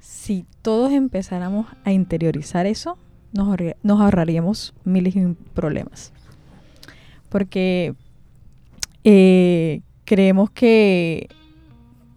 Si 0.00 0.44
todos 0.60 0.92
empezáramos 0.92 1.66
a 1.82 1.92
interiorizar 1.92 2.66
eso, 2.66 2.98
nos, 3.32 3.56
nos 3.82 3.98
ahorraríamos 4.02 4.74
miles 4.84 5.14
de 5.14 5.34
problemas. 5.54 6.12
Porque 7.30 7.94
eh, 9.02 9.80
creemos 10.04 10.50
que 10.50 11.28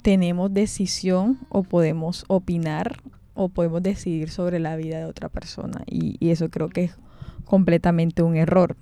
tenemos 0.01 0.53
decisión 0.53 1.39
o 1.47 1.63
podemos 1.63 2.25
opinar 2.27 2.97
o 3.35 3.47
podemos 3.47 3.81
decidir 3.81 4.31
sobre 4.31 4.59
la 4.59 4.75
vida 4.75 4.99
de 4.99 5.05
otra 5.05 5.29
persona 5.29 5.85
y, 5.85 6.17
eso 6.29 6.49
creo 6.49 6.67
que 6.67 6.83
es 6.83 6.97
completamente 7.45 8.21
un 8.21 8.35
error. 8.35 8.75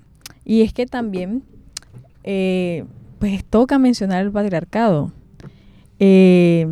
Y 0.44 0.64
es 0.64 0.74
que 0.74 0.88
también, 0.88 1.44
eh, 2.30 2.84
pues 3.20 3.46
toca 3.46 3.80
mencionar 3.80 4.22
el 4.26 4.34
patriarcado. 4.34 5.14
Eh, 5.98 6.68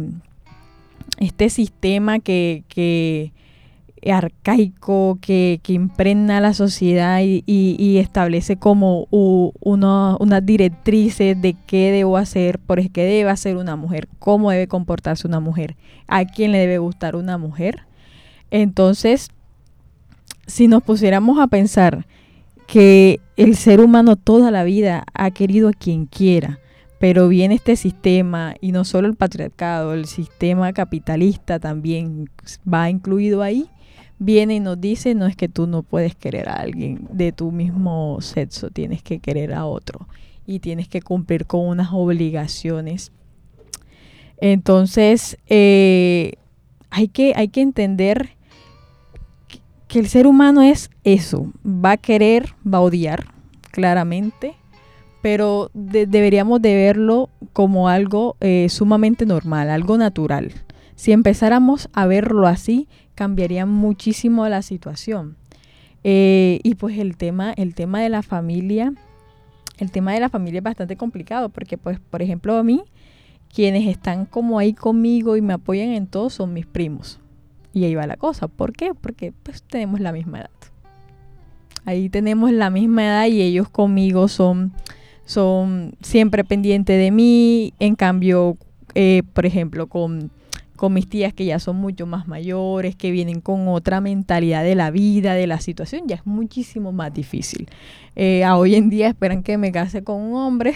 este 1.18 1.50
sistema 1.50 2.20
que, 2.20 2.66
que 2.68 3.32
arcaico 4.06 5.18
que, 5.22 5.62
que, 5.64 5.72
impregna 5.72 6.42
la 6.42 6.54
sociedad 6.54 7.22
y, 7.24 7.98
establece 7.98 8.58
como 8.58 9.08
unas 9.10 10.46
directrices 10.46 11.42
de 11.42 11.56
qué 11.66 11.92
debo 11.92 12.18
hacer, 12.18 12.60
por 12.60 12.90
qué 12.92 13.06
debe 13.06 13.30
hacer 13.30 13.56
una 13.56 13.78
mujer, 13.78 14.10
cómo 14.20 14.52
debe 14.52 14.68
comportarse 14.68 15.26
una 15.26 15.40
mujer, 15.40 15.78
a 16.10 16.26
quién 16.26 16.52
le 16.52 16.58
debe 16.58 16.80
gustar 16.80 17.16
una 17.16 17.38
mujer. 17.38 17.84
Entonces, 18.52 19.30
si 20.48 20.68
nos 20.68 20.84
pusiéramos 20.84 21.40
a 21.40 21.48
pensar 21.48 22.06
que 22.68 23.20
el 23.38 23.56
ser 23.56 23.80
humano 23.80 24.16
toda 24.16 24.52
la 24.52 24.64
vida 24.64 25.06
ha 25.14 25.32
querido 25.32 25.70
a 25.70 25.74
quien 25.74 26.06
quiera, 26.06 26.60
pero 27.00 27.28
viene 27.28 27.56
este 27.56 27.76
sistema, 27.76 28.56
y 28.62 28.72
no 28.72 28.86
solo 28.86 29.08
el 29.08 29.16
patriarcado, 29.16 29.94
el 29.94 30.06
sistema 30.06 30.74
capitalista 30.74 31.60
también 31.60 32.30
va 32.72 32.90
incluido 32.90 33.42
ahí, 33.42 33.70
viene 34.18 34.56
y 34.56 34.60
nos 34.60 34.80
dice, 34.80 35.14
no 35.14 35.26
es 35.26 35.36
que 35.36 35.50
tú 35.50 35.68
no 35.68 35.84
puedes 35.84 36.16
querer 36.16 36.50
a 36.50 36.54
alguien 36.54 37.08
de 37.12 37.32
tu 37.32 37.52
mismo 37.52 38.20
sexo, 38.22 38.70
tienes 38.70 39.04
que 39.04 39.20
querer 39.20 39.54
a 39.54 39.66
otro 39.66 40.08
y 40.48 40.60
tienes 40.60 40.88
que 40.88 41.02
cumplir 41.02 41.46
con 41.46 41.68
unas 41.68 41.90
obligaciones. 41.92 43.12
Entonces, 44.38 45.38
eh, 45.48 46.34
hay, 46.90 47.08
que, 47.08 47.34
hay 47.36 47.50
que 47.50 47.62
entender 47.62 48.35
que 49.96 50.02
el 50.02 50.10
ser 50.10 50.28
humano 50.28 50.62
es 50.62 50.90
eso, 51.06 51.54
va 51.66 51.92
a 51.92 51.98
querer, 51.98 52.50
va 52.68 52.80
a 52.80 52.82
odiar, 52.82 53.28
claramente, 53.72 54.56
pero 55.22 55.72
deberíamos 55.74 56.62
de 56.62 56.76
verlo 56.76 57.30
como 57.54 57.88
algo 57.88 58.36
eh, 58.42 58.68
sumamente 58.68 59.26
normal, 59.26 59.70
algo 59.70 59.98
natural. 59.98 60.52
Si 60.96 61.14
empezáramos 61.14 61.88
a 61.94 62.08
verlo 62.08 62.46
así, 62.46 62.90
cambiaría 63.16 63.66
muchísimo 63.66 64.46
la 64.50 64.64
situación. 64.64 65.38
Eh, 66.04 66.60
y 66.62 66.76
pues 66.76 66.98
el 66.98 67.16
tema, 67.16 67.54
el 67.54 67.74
tema 67.74 68.02
de 68.02 68.10
la 68.10 68.22
familia, 68.22 68.92
el 69.78 69.92
tema 69.92 70.12
de 70.12 70.20
la 70.20 70.28
familia 70.28 70.58
es 70.58 70.64
bastante 70.66 70.98
complicado 70.98 71.48
porque 71.48 71.78
pues, 71.78 72.02
por 72.02 72.22
ejemplo, 72.22 72.58
a 72.58 72.64
mí, 72.64 72.84
quienes 73.48 73.88
están 73.88 74.26
como 74.26 74.60
ahí 74.60 74.74
conmigo 74.74 75.38
y 75.38 75.42
me 75.42 75.54
apoyan 75.54 75.92
en 75.92 76.06
todo 76.06 76.30
son 76.30 76.52
mis 76.52 76.66
primos. 76.66 77.22
Y 77.76 77.84
ahí 77.84 77.94
va 77.94 78.08
la 78.08 78.18
cosa. 78.18 78.48
¿Por 78.48 78.74
qué? 78.74 78.96
Porque 78.96 79.32
pues 79.44 79.62
tenemos 79.62 80.00
la 80.00 80.12
misma 80.12 80.40
edad. 80.40 80.50
Ahí 81.86 82.10
tenemos 82.10 82.52
la 82.52 82.72
misma 82.72 83.04
edad 83.04 83.28
y 83.28 83.44
ellos 83.44 83.70
conmigo 83.70 84.28
son, 84.28 84.74
son 85.26 85.94
siempre 86.02 86.44
pendientes 86.44 86.98
de 86.98 87.12
mí. 87.12 87.76
En 87.80 87.96
cambio, 87.96 88.58
eh, 88.96 89.22
por 89.34 89.46
ejemplo, 89.46 89.86
con 89.88 90.32
con 90.76 90.94
mis 90.94 91.08
tías 91.08 91.34
que 91.34 91.46
ya 91.46 91.60
son 91.60 91.78
mucho 91.78 92.06
más 92.06 92.28
mayores, 92.28 92.96
que 92.96 93.12
vienen 93.12 93.42
con 93.42 93.68
otra 93.68 94.02
mentalidad 94.02 94.64
de 94.64 94.76
la 94.76 94.92
vida, 94.92 95.34
de 95.34 95.48
la 95.48 95.60
situación, 95.60 96.04
ya 96.08 96.18
es 96.18 96.26
muchísimo 96.26 96.92
más 96.92 97.14
difícil. 97.14 97.70
Eh, 98.16 98.44
a 98.44 98.58
hoy 98.58 98.76
en 98.76 98.90
día 98.90 99.08
esperan 99.08 99.44
que 99.44 99.58
me 99.58 99.72
case 99.72 100.04
con 100.04 100.22
un 100.22 100.36
hombre. 100.36 100.74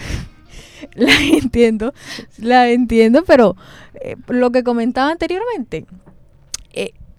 la 0.94 1.12
entiendo, 1.20 1.92
la 2.38 2.70
entiendo, 2.70 3.24
pero 3.26 3.56
eh, 4.02 4.16
lo 4.28 4.50
que 4.50 4.62
comentaba 4.62 5.10
anteriormente, 5.10 5.84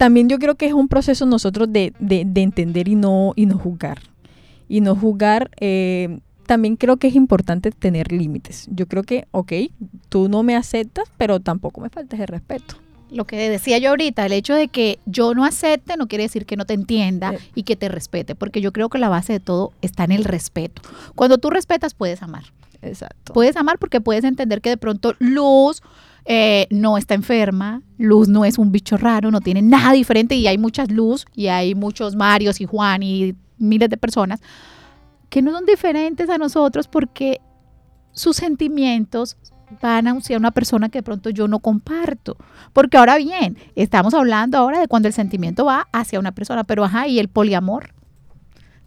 también 0.01 0.27
yo 0.29 0.39
creo 0.39 0.55
que 0.55 0.65
es 0.65 0.74
un 0.74 0.88
proceso 0.88 1.27
nosotros 1.27 1.72
de, 1.72 1.93
de, 2.00 2.24
de 2.25 2.41
entender 2.41 2.88
y 2.88 2.96
no, 2.96 3.34
y 3.36 3.46
no 3.46 3.60
juzgar. 3.60 4.00
Y 4.67 4.81
no 4.81 4.96
juzgar 4.96 5.51
también 6.48 6.75
creo 6.75 6.98
que 6.98 7.05
es 7.05 7.13
importante 7.13 7.70
tener 7.70 8.12
límites. 8.12 8.65
Yo 8.72 8.88
creo 8.88 9.03
que, 9.03 9.27
ok, 9.29 9.53
tú 10.10 10.27
no 10.27 10.41
me 10.41 10.55
aceptas, 10.55 11.08
pero 11.17 11.39
tampoco 11.39 11.81
me 11.81 11.89
faltes 11.89 12.20
el 12.20 12.25
respeto. 12.25 12.77
Lo 13.12 13.25
que 13.25 13.48
decía 13.48 13.77
yo 13.77 13.89
ahorita, 13.89 14.25
el 14.25 14.31
hecho 14.31 14.55
de 14.55 14.70
que 14.70 14.98
yo 15.05 15.36
no 15.36 15.46
acepte 15.46 15.96
no 15.98 16.08
quiere 16.08 16.24
decir 16.24 16.48
que 16.48 16.58
no 16.58 16.65
te 16.65 16.74
entienda 16.74 17.36
y 17.53 17.62
que 17.62 17.75
te 17.75 17.88
respete, 17.88 18.34
porque 18.34 18.60
yo 18.60 18.74
creo 18.74 18.89
que 18.89 18.98
la 18.98 19.08
base 19.08 19.34
de 19.34 19.39
todo 19.39 19.72
está 19.84 20.03
en 20.05 20.13
el 20.13 20.24
respeto. 20.24 20.81
Cuando 21.13 21.38
tú 21.38 21.51
respetas, 21.51 21.93
puedes 21.93 22.24
amar. 22.24 22.46
Exacto. 22.81 23.34
Puedes 23.34 23.55
amar 23.55 23.77
porque 23.77 24.01
puedes 24.01 24.24
entender 24.24 24.62
que 24.62 24.72
de 24.72 24.77
pronto 24.77 25.13
Luz 25.20 25.84
eh, 26.25 26.67
no 26.69 26.97
está 26.97 27.13
enferma, 27.13 27.81
Luz 27.97 28.27
no 28.27 28.45
es 28.45 28.57
un 28.57 28.71
bicho 28.71 28.97
raro, 28.97 29.31
no 29.31 29.41
tiene 29.41 29.61
nada 29.61 29.93
diferente 29.93 30.35
y 30.35 30.47
hay 30.47 30.57
muchas 30.57 30.91
Luz 30.91 31.25
y 31.33 31.47
hay 31.47 31.75
muchos 31.75 32.15
Marios 32.15 32.61
y 32.61 32.65
Juan 32.65 33.03
y 33.03 33.35
miles 33.57 33.89
de 33.89 33.97
personas 33.97 34.41
que 35.29 35.41
no 35.41 35.51
son 35.51 35.65
diferentes 35.65 36.29
a 36.29 36.37
nosotros 36.37 36.87
porque 36.87 37.39
sus 38.11 38.35
sentimientos 38.35 39.37
van 39.81 40.07
hacia 40.07 40.37
una 40.37 40.51
persona 40.51 40.89
que 40.89 40.99
de 40.99 41.03
pronto 41.03 41.29
yo 41.29 41.47
no 41.47 41.59
comparto. 41.59 42.35
Porque 42.73 42.97
ahora 42.97 43.17
bien, 43.17 43.57
estamos 43.75 44.13
hablando 44.13 44.57
ahora 44.57 44.79
de 44.79 44.87
cuando 44.87 45.07
el 45.07 45.13
sentimiento 45.13 45.65
va 45.65 45.87
hacia 45.93 46.19
una 46.19 46.33
persona, 46.33 46.63
pero 46.63 46.83
ajá, 46.83 47.07
y 47.07 47.19
el 47.19 47.29
poliamor. 47.29 47.93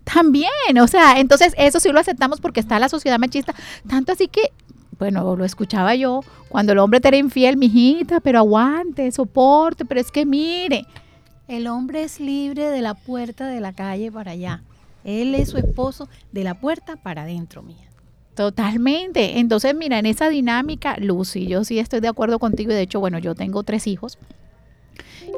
También, 0.05 0.51
o 0.83 0.87
sea, 0.87 1.19
entonces 1.19 1.55
eso 1.57 1.81
sí 1.81 1.91
lo 1.91 1.99
aceptamos 1.99 2.41
porque 2.41 2.61
está 2.61 2.79
la 2.79 2.91
sociedad 2.91 3.19
machista. 3.19 3.55
Tanto 3.89 4.13
así 4.13 4.29
que, 4.29 4.53
bueno, 4.99 5.37
lo 5.37 5.45
escuchaba 5.45 5.95
yo, 5.95 6.23
cuando 6.49 6.73
el 6.73 6.79
hombre 6.79 7.01
te 7.01 7.09
era 7.09 7.17
infiel, 7.17 7.57
mijita, 7.57 8.21
pero 8.21 8.39
aguante, 8.39 9.11
soporte, 9.13 9.85
pero 9.85 10.01
es 10.01 10.11
que 10.11 10.27
mire. 10.27 10.87
El 11.47 11.67
hombre 11.67 12.03
es 12.03 12.21
libre 12.21 12.71
de 12.71 12.81
la 12.81 12.95
puerta 12.95 13.47
de 13.49 13.61
la 13.61 13.73
calle 13.73 14.11
para 14.11 14.33
allá. 14.33 14.63
Él 15.05 15.35
es 15.35 15.51
su 15.51 15.59
esposo 15.59 16.09
de 16.33 16.45
la 16.45 16.55
puerta 16.55 16.97
para 16.97 17.23
adentro, 17.23 17.63
mía. 17.63 17.89
Totalmente. 18.35 19.39
Entonces, 19.39 19.75
mira, 19.75 19.99
en 19.99 20.07
esa 20.07 20.29
dinámica, 20.29 20.97
Lucy, 20.99 21.47
yo 21.47 21.65
sí 21.65 21.79
estoy 21.79 22.01
de 22.01 22.09
acuerdo 22.09 22.39
contigo. 22.39 22.73
Y 22.73 22.75
de 22.75 22.83
hecho, 22.83 22.99
bueno, 22.99 23.19
yo 23.19 23.35
tengo 23.35 23.63
tres 23.63 23.87
hijos. 23.87 24.19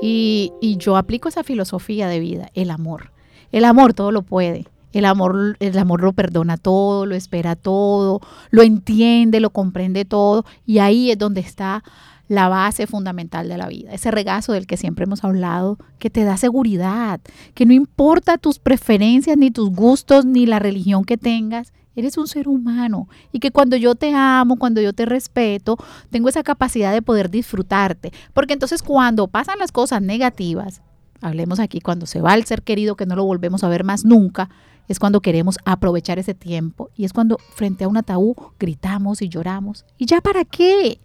Y, 0.01 0.53
y 0.61 0.77
yo 0.77 0.97
aplico 0.97 1.29
esa 1.29 1.43
filosofía 1.43 2.09
de 2.09 2.21
vida, 2.21 2.51
el 2.55 2.71
amor. 2.71 3.11
El 3.53 3.65
amor 3.65 3.93
todo 3.93 4.13
lo 4.13 4.23
puede. 4.23 4.67
El 4.97 5.05
amor, 5.05 5.59
el 5.61 5.77
amor 5.77 6.03
lo 6.03 6.15
perdona 6.15 6.57
todo, 6.57 7.05
lo 7.05 7.15
espera 7.15 7.55
todo, 7.55 8.23
lo 8.49 8.63
entiende, 8.63 9.41
lo 9.41 9.51
comprende 9.51 10.07
todo. 10.07 10.47
Y 10.65 10.79
ahí 10.79 11.11
es 11.11 11.19
donde 11.19 11.43
está 11.43 11.85
la 12.29 12.49
base 12.49 12.87
fundamental 12.87 13.47
de 13.47 13.59
la 13.59 13.69
vida, 13.69 13.93
ese 13.93 14.11
regazo 14.11 14.55
del 14.55 14.67
que 14.67 14.79
siempre 14.79 15.05
hemos 15.05 15.23
hablado, 15.23 15.77
que 15.99 16.09
te 16.09 16.25
da 16.25 16.39
seguridad, 16.39 17.21
que 17.53 17.67
no 17.67 17.75
importa 17.75 18.39
tus 18.39 18.59
preferencias, 18.59 19.37
ni 19.37 19.51
tus 19.51 19.69
gustos, 19.69 20.25
ni 20.25 20.47
la 20.47 20.61
religión 20.61 21.05
que 21.05 21.19
tengas, 21.19 21.75
eres 21.95 22.17
un 22.17 22.27
ser 22.27 22.49
humano 22.49 23.07
y 23.33 23.41
que 23.41 23.51
cuando 23.51 23.77
yo 23.77 23.97
te 23.97 24.15
amo, 24.15 24.57
cuando 24.57 24.81
yo 24.81 24.95
te 24.95 25.05
respeto, 25.05 25.77
tengo 26.09 26.31
esa 26.31 26.43
capacidad 26.43 26.95
de 26.95 27.03
poder 27.03 27.31
disfrutarte. 27.31 28.15
Porque 28.33 28.55
entonces 28.55 28.83
cuando 28.83 29.29
pasan 29.29 29.59
las 29.59 29.73
cosas 29.73 30.01
negativas, 30.01 30.81
hablemos 31.21 31.61
aquí 31.61 31.81
cuando 31.81 32.07
se 32.07 32.23
va 32.23 32.35
el 32.35 32.47
ser 32.47 32.63
querido 32.63 32.97
que 32.97 33.05
no 33.05 33.15
lo 33.15 33.25
volvemos 33.25 33.63
a 33.63 33.69
ver 33.69 33.85
más 33.85 34.07
nunca, 34.07 34.49
es 34.89 34.99
cuando 34.99 35.21
queremos 35.21 35.59
aprovechar 35.65 36.19
ese 36.19 36.35
tiempo 36.35 36.91
y 36.97 37.05
es 37.05 37.13
cuando 37.13 37.39
frente 37.55 37.85
a 37.85 37.89
un 37.89 37.97
ataúd 37.97 38.37
gritamos 38.59 39.23
y 39.23 39.29
lloramos. 39.29 39.85
¿Y 39.99 40.07
ya 40.07 40.21
para 40.21 40.45
qué? 40.45 41.01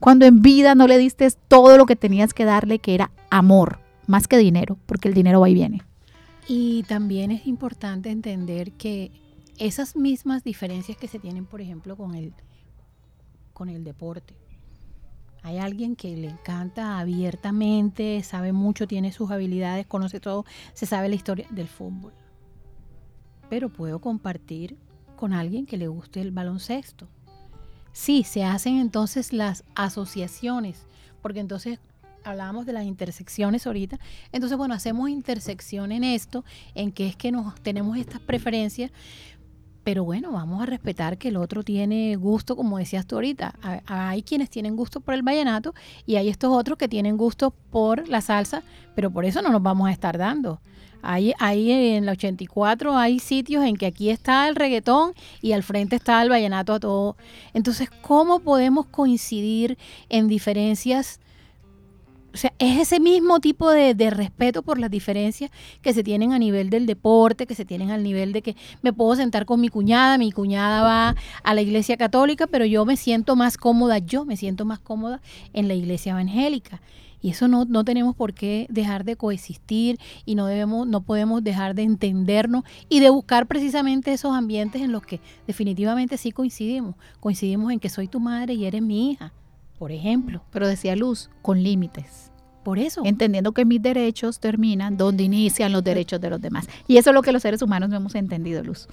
Cuando 0.00 0.26
en 0.26 0.42
vida 0.42 0.74
no 0.74 0.86
le 0.86 0.98
diste 0.98 1.28
todo 1.48 1.76
lo 1.76 1.86
que 1.86 1.96
tenías 1.96 2.32
que 2.32 2.44
darle, 2.44 2.78
que 2.78 2.94
era 2.94 3.10
amor, 3.30 3.80
más 4.06 4.28
que 4.28 4.38
dinero, 4.38 4.78
porque 4.86 5.08
el 5.08 5.14
dinero 5.14 5.40
va 5.40 5.48
y 5.48 5.54
viene. 5.54 5.82
Y 6.46 6.84
también 6.84 7.30
es 7.30 7.46
importante 7.46 8.10
entender 8.10 8.72
que 8.72 9.10
esas 9.58 9.96
mismas 9.96 10.44
diferencias 10.44 10.96
que 10.96 11.08
se 11.08 11.18
tienen, 11.18 11.46
por 11.46 11.60
ejemplo, 11.60 11.96
con 11.96 12.14
el, 12.14 12.32
con 13.52 13.68
el 13.68 13.84
deporte. 13.84 14.34
Hay 15.42 15.58
alguien 15.58 15.94
que 15.96 16.16
le 16.16 16.28
encanta 16.28 16.98
abiertamente, 16.98 18.22
sabe 18.22 18.52
mucho, 18.52 18.86
tiene 18.86 19.12
sus 19.12 19.30
habilidades, 19.30 19.86
conoce 19.86 20.20
todo, 20.20 20.44
se 20.74 20.86
sabe 20.86 21.08
la 21.08 21.14
historia 21.14 21.46
del 21.50 21.68
fútbol. 21.68 22.12
Pero 23.48 23.68
puedo 23.68 24.00
compartir 24.00 24.76
con 25.16 25.32
alguien 25.32 25.66
que 25.66 25.76
le 25.76 25.88
guste 25.88 26.20
el 26.20 26.30
baloncesto. 26.30 27.08
Sí, 27.92 28.22
se 28.24 28.44
hacen 28.44 28.78
entonces 28.78 29.32
las 29.32 29.64
asociaciones, 29.74 30.86
porque 31.20 31.40
entonces 31.40 31.80
hablábamos 32.24 32.66
de 32.66 32.72
las 32.72 32.84
intersecciones 32.84 33.66
ahorita. 33.66 33.98
Entonces, 34.32 34.58
bueno, 34.58 34.74
hacemos 34.74 35.08
intersección 35.08 35.92
en 35.92 36.04
esto, 36.04 36.44
en 36.74 36.92
que 36.92 37.08
es 37.08 37.16
que 37.16 37.32
nos 37.32 37.54
tenemos 37.60 37.96
estas 37.96 38.20
preferencias, 38.20 38.92
pero 39.82 40.04
bueno, 40.04 40.30
vamos 40.32 40.62
a 40.62 40.66
respetar 40.66 41.16
que 41.16 41.28
el 41.28 41.38
otro 41.38 41.62
tiene 41.62 42.14
gusto, 42.16 42.56
como 42.56 42.76
decías 42.76 43.06
tú 43.06 43.14
ahorita. 43.14 43.54
Hay 43.86 44.22
quienes 44.22 44.50
tienen 44.50 44.76
gusto 44.76 45.00
por 45.00 45.14
el 45.14 45.22
vallenato 45.22 45.74
y 46.04 46.16
hay 46.16 46.28
estos 46.28 46.50
otros 46.52 46.76
que 46.76 46.88
tienen 46.88 47.16
gusto 47.16 47.50
por 47.50 48.06
la 48.06 48.20
salsa, 48.20 48.62
pero 48.94 49.10
por 49.10 49.24
eso 49.24 49.40
no 49.40 49.50
nos 49.50 49.62
vamos 49.62 49.88
a 49.88 49.92
estar 49.92 50.18
dando. 50.18 50.60
Ahí, 51.02 51.32
ahí 51.38 51.70
en 51.70 52.06
la 52.06 52.12
84 52.12 52.96
hay 52.96 53.18
sitios 53.18 53.64
en 53.64 53.76
que 53.76 53.86
aquí 53.86 54.10
está 54.10 54.48
el 54.48 54.56
reggaetón 54.56 55.12
y 55.40 55.52
al 55.52 55.62
frente 55.62 55.96
está 55.96 56.20
el 56.22 56.28
vallenato 56.28 56.74
a 56.74 56.80
todo. 56.80 57.16
Entonces, 57.54 57.88
¿cómo 58.02 58.40
podemos 58.40 58.86
coincidir 58.86 59.78
en 60.08 60.28
diferencias? 60.28 61.20
O 62.34 62.36
sea, 62.36 62.52
es 62.58 62.78
ese 62.78 63.00
mismo 63.00 63.40
tipo 63.40 63.70
de, 63.70 63.94
respeto 64.10 64.62
por 64.62 64.78
las 64.78 64.90
diferencias 64.90 65.50
que 65.80 65.94
se 65.94 66.04
tienen 66.04 66.32
a 66.32 66.38
nivel 66.38 66.68
del 66.68 66.86
deporte, 66.86 67.46
que 67.46 67.54
se 67.54 67.64
tienen 67.64 67.90
al 67.90 68.02
nivel 68.02 68.32
de 68.32 68.42
que 68.42 68.54
me 68.82 68.92
puedo 68.92 69.16
sentar 69.16 69.46
con 69.46 69.60
mi 69.60 69.68
cuñada, 69.68 70.18
mi 70.18 70.30
cuñada 70.30 70.82
va 70.82 71.16
a 71.42 71.54
la 71.54 71.62
iglesia 71.62 71.96
católica, 71.96 72.46
pero 72.46 72.64
yo 72.64 72.84
me 72.84 72.96
siento 72.96 73.34
más 73.34 73.56
cómoda, 73.56 73.98
yo 73.98 74.24
me 74.24 74.36
siento 74.36 74.64
más 74.64 74.78
cómoda 74.78 75.20
en 75.52 75.68
la 75.68 75.74
iglesia 75.74 76.12
evangélica. 76.12 76.80
Y 77.20 77.30
eso 77.30 77.48
no, 77.48 77.64
no 77.64 77.84
tenemos 77.84 78.14
por 78.14 78.34
qué 78.34 78.66
dejar 78.70 79.04
de 79.04 79.16
coexistir 79.16 79.98
y 80.24 80.34
no 80.34 80.46
debemos, 80.46 80.86
no 80.86 81.02
podemos 81.02 81.42
dejar 81.42 81.74
de 81.74 81.82
entendernos 81.82 82.64
y 82.88 83.00
de 83.00 83.10
buscar 83.10 83.46
precisamente 83.46 84.12
esos 84.12 84.34
ambientes 84.34 84.82
en 84.82 84.92
los 84.92 85.02
que 85.02 85.20
definitivamente 85.46 86.16
sí 86.16 86.32
coincidimos. 86.32 86.94
Coincidimos 87.20 87.72
en 87.72 87.80
que 87.80 87.88
soy 87.88 88.08
tu 88.08 88.20
madre 88.20 88.54
y 88.54 88.64
eres 88.64 88.82
mi 88.82 89.10
hija 89.10 89.32
por 89.78 89.92
ejemplo. 89.92 90.42
Pero 90.50 90.68
decía 90.68 90.96
Luz, 90.96 91.30
con 91.40 91.62
límites. 91.62 92.32
Por 92.64 92.78
eso. 92.78 93.02
Entendiendo 93.04 93.52
que 93.52 93.64
mis 93.64 93.80
derechos 93.80 94.40
terminan 94.40 94.96
donde 94.96 95.24
inician 95.24 95.72
los 95.72 95.82
derechos 95.84 96.20
de 96.20 96.28
los 96.28 96.40
demás. 96.40 96.68
Y 96.86 96.98
eso 96.98 97.10
es 97.10 97.14
lo 97.14 97.22
que 97.22 97.32
los 97.32 97.42
seres 97.42 97.62
humanos 97.62 97.88
no 97.88 97.96
hemos 97.96 98.14
entendido, 98.14 98.62
Luz. 98.62 98.88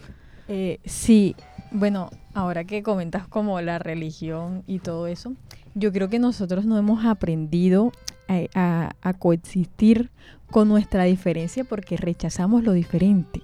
Eh, 0.47 0.79
sí, 0.85 1.35
bueno, 1.71 2.09
ahora 2.33 2.63
que 2.63 2.83
comentas 2.83 3.27
como 3.27 3.59
la 3.61 3.79
religión 3.79 4.63
y 4.67 4.79
todo 4.79 5.07
eso, 5.07 5.33
yo 5.73 5.91
creo 5.91 6.07
que 6.07 6.19
nosotros 6.19 6.65
no 6.65 6.77
hemos 6.77 7.03
aprendido 7.03 7.91
a, 8.27 9.13
coexistir 9.19 10.09
con 10.51 10.67
nuestra 10.67 11.03
diferencia 11.03 11.63
porque 11.63 11.97
rechazamos 11.97 12.63
lo 12.63 12.73
diferente. 12.73 13.41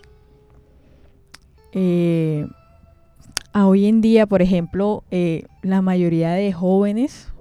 Eh, 1.74 2.48
hoy 3.54 3.86
en 3.86 4.02
día, 4.02 4.28
por 4.28 4.42
ejemplo, 4.42 5.04
eh, 5.12 5.46
la 5.62 5.82
mayoría 5.82 6.32
de 6.32 6.52
jóvenes 6.54 7.32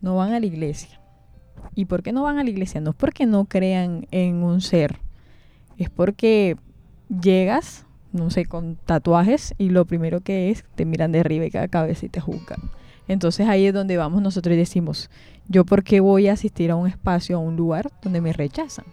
no 0.00 0.16
van 0.16 0.32
a 0.32 0.40
la 0.40 0.46
iglesia. 0.46 1.00
¿Y 1.74 1.84
por 1.86 2.02
qué 2.02 2.12
no 2.12 2.22
van 2.22 2.38
a 2.38 2.44
la 2.44 2.50
iglesia? 2.50 2.80
No 2.80 2.90
es 2.90 2.96
porque 2.96 3.26
no 3.26 3.44
crean 3.44 4.06
en 4.10 4.42
un 4.42 4.60
ser, 4.60 4.98
es 5.78 5.88
porque 5.88 6.56
llegas, 7.08 7.86
no 8.12 8.30
sé, 8.30 8.44
con 8.44 8.76
tatuajes 8.76 9.54
y 9.56 9.70
lo 9.70 9.84
primero 9.84 10.20
que 10.20 10.50
es, 10.50 10.64
te 10.74 10.84
miran 10.84 11.12
de 11.12 11.20
arriba 11.20 11.46
y 11.46 11.50
cada 11.50 11.68
cabeza 11.68 12.06
y 12.06 12.08
te 12.08 12.20
juzgan. 12.20 12.60
Entonces 13.08 13.48
ahí 13.48 13.66
es 13.66 13.74
donde 13.74 13.96
vamos 13.96 14.22
nosotros 14.22 14.54
y 14.54 14.58
decimos, 14.58 15.10
¿yo 15.50 15.64
por 15.64 15.82
qué 15.82 15.98
voy 16.00 16.28
a 16.28 16.34
asistir 16.34 16.70
a 16.70 16.76
un 16.76 16.86
espacio, 16.86 17.36
a 17.36 17.40
un 17.40 17.56
lugar 17.56 17.90
donde 18.02 18.20
me 18.20 18.32
rechazan? 18.32 18.86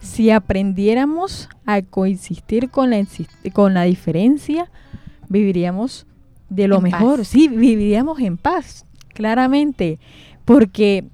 Si 0.00 0.30
aprendiéramos 0.30 1.50
a 1.66 1.82
coexistir 1.82 2.70
con 2.70 2.90
la, 2.90 3.06
con 3.52 3.74
la 3.74 3.82
diferencia, 3.82 4.70
viviríamos 5.28 6.06
de 6.48 6.66
lo 6.66 6.80
mejor, 6.80 7.24
sí, 7.26 7.48
viviríamos 7.48 8.20
en 8.20 8.38
paz, 8.38 8.86
claramente, 9.12 9.98
porque 10.46 11.04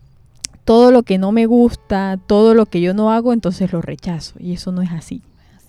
todo 0.64 0.92
lo 0.92 1.02
que 1.02 1.18
no 1.18 1.32
me 1.32 1.46
gusta, 1.46 2.18
todo 2.26 2.54
lo 2.54 2.66
que 2.66 2.80
yo 2.80 2.94
no 2.94 3.10
hago, 3.10 3.32
entonces 3.32 3.72
lo 3.72 3.82
rechazo 3.82 4.36
y 4.38 4.52
eso 4.52 4.70
no 4.70 4.82
es 4.82 4.92
así. 4.92 5.22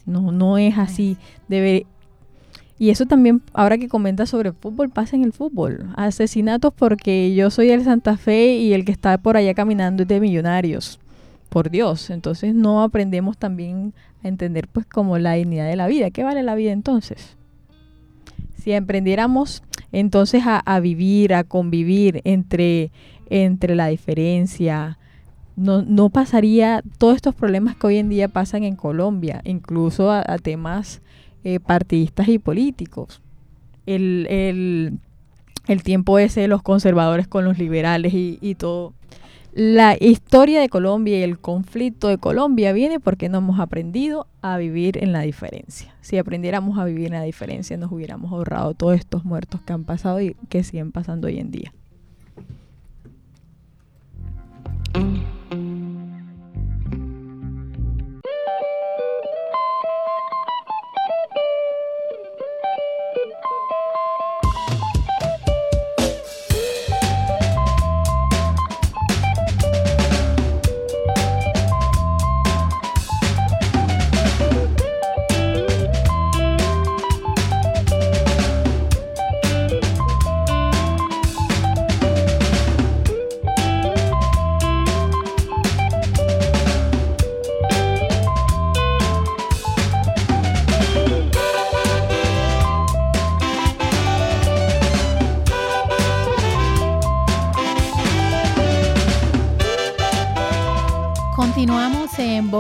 No, 0.06 0.32
no 0.32 0.58
es 0.58 0.78
así. 0.78 1.18
Debe, 1.48 1.86
y 2.82 2.90
eso 2.90 3.06
también, 3.06 3.44
ahora 3.54 3.78
que 3.78 3.88
comentas 3.88 4.30
sobre 4.30 4.54
fútbol, 4.54 4.90
pasa 4.90 5.16
en 5.16 5.24
el 5.24 5.34
fútbol. 5.34 5.92
Asesinatos 5.98 6.74
porque 6.74 7.36
yo 7.36 7.52
soy 7.52 7.70
el 7.70 7.84
Santa 7.84 8.18
Fe 8.18 8.56
y 8.56 8.74
el 8.74 8.86
que 8.86 8.92
está 8.92 9.20
por 9.20 9.38
allá 9.38 9.54
caminando 9.54 10.02
es 10.02 10.10
de 10.10 10.20
millonarios. 10.20 11.00
Por 11.50 11.70
Dios. 11.70 12.10
Entonces 12.10 12.56
no 12.56 12.82
aprendemos 12.82 13.38
también 13.38 13.94
a 14.24 14.28
entender 14.28 14.68
pues 14.68 14.88
como 14.88 15.20
la 15.20 15.34
dignidad 15.34 15.68
de 15.68 15.76
la 15.76 15.86
vida. 15.86 16.10
¿Qué 16.10 16.24
vale 16.24 16.42
la 16.42 16.56
vida 16.56 16.72
entonces? 16.72 17.38
Si 18.58 18.74
aprendiéramos 18.74 19.62
entonces 19.92 20.42
a, 20.48 20.80
vivir, 20.80 21.36
a 21.36 21.44
convivir 21.44 22.22
entre, 22.24 22.90
entre 23.30 23.76
la 23.76 23.90
diferencia, 23.90 24.98
no, 25.56 25.84
no, 25.84 26.10
pasaría 26.10 26.82
todos 26.98 27.18
estos 27.18 27.36
problemas 27.36 27.76
que 27.76 27.86
hoy 27.86 27.98
en 27.98 28.10
día 28.10 28.28
pasan 28.28 28.64
en 28.64 28.76
Colombia, 28.76 29.42
incluso 29.46 30.10
a, 30.12 30.24
temas 30.40 31.04
eh, 31.44 31.60
partidistas 31.60 32.28
y 32.28 32.40
políticos. 32.40 33.22
El, 33.86 34.28
el, 34.30 35.00
el, 35.68 35.84
tiempo 35.84 36.20
ese 36.20 36.42
de 36.42 36.48
los 36.48 36.62
conservadores 36.62 37.28
con 37.28 37.46
los 37.46 37.58
liberales 37.58 38.14
y, 38.14 38.38
y 38.42 38.56
todo 38.56 38.94
la 39.54 39.98
historia 40.00 40.62
de 40.62 40.70
Colombia 40.70 41.20
y 41.20 41.24
el 41.24 41.38
conflicto 41.38 42.08
de 42.08 42.18
Colombia 42.18 42.72
viene 42.72 43.02
porque 43.02 43.28
no 43.28 43.40
hemos 43.40 43.60
aprendido 43.60 44.28
a 44.42 44.58
vivir 44.58 44.98
en 45.04 45.12
la 45.12 45.22
diferencia. 45.22 45.94
Si 46.00 46.18
aprendiéramos 46.18 46.78
a 46.80 46.86
vivir 46.86 47.08
en 47.08 47.14
la 47.14 47.24
diferencia, 47.24 47.76
nos 47.76 47.92
hubiéramos 47.92 48.32
ahorrado 48.32 48.74
todos 48.76 48.96
estos 48.96 49.26
muertos 49.26 49.60
que 49.62 49.74
han 49.74 49.84
pasado 49.84 50.22
y 50.22 50.36
que 50.48 50.64
siguen 50.64 50.94
pasando 50.94 51.28
hoy 51.28 51.40
en 51.40 51.52
día. 51.52 51.74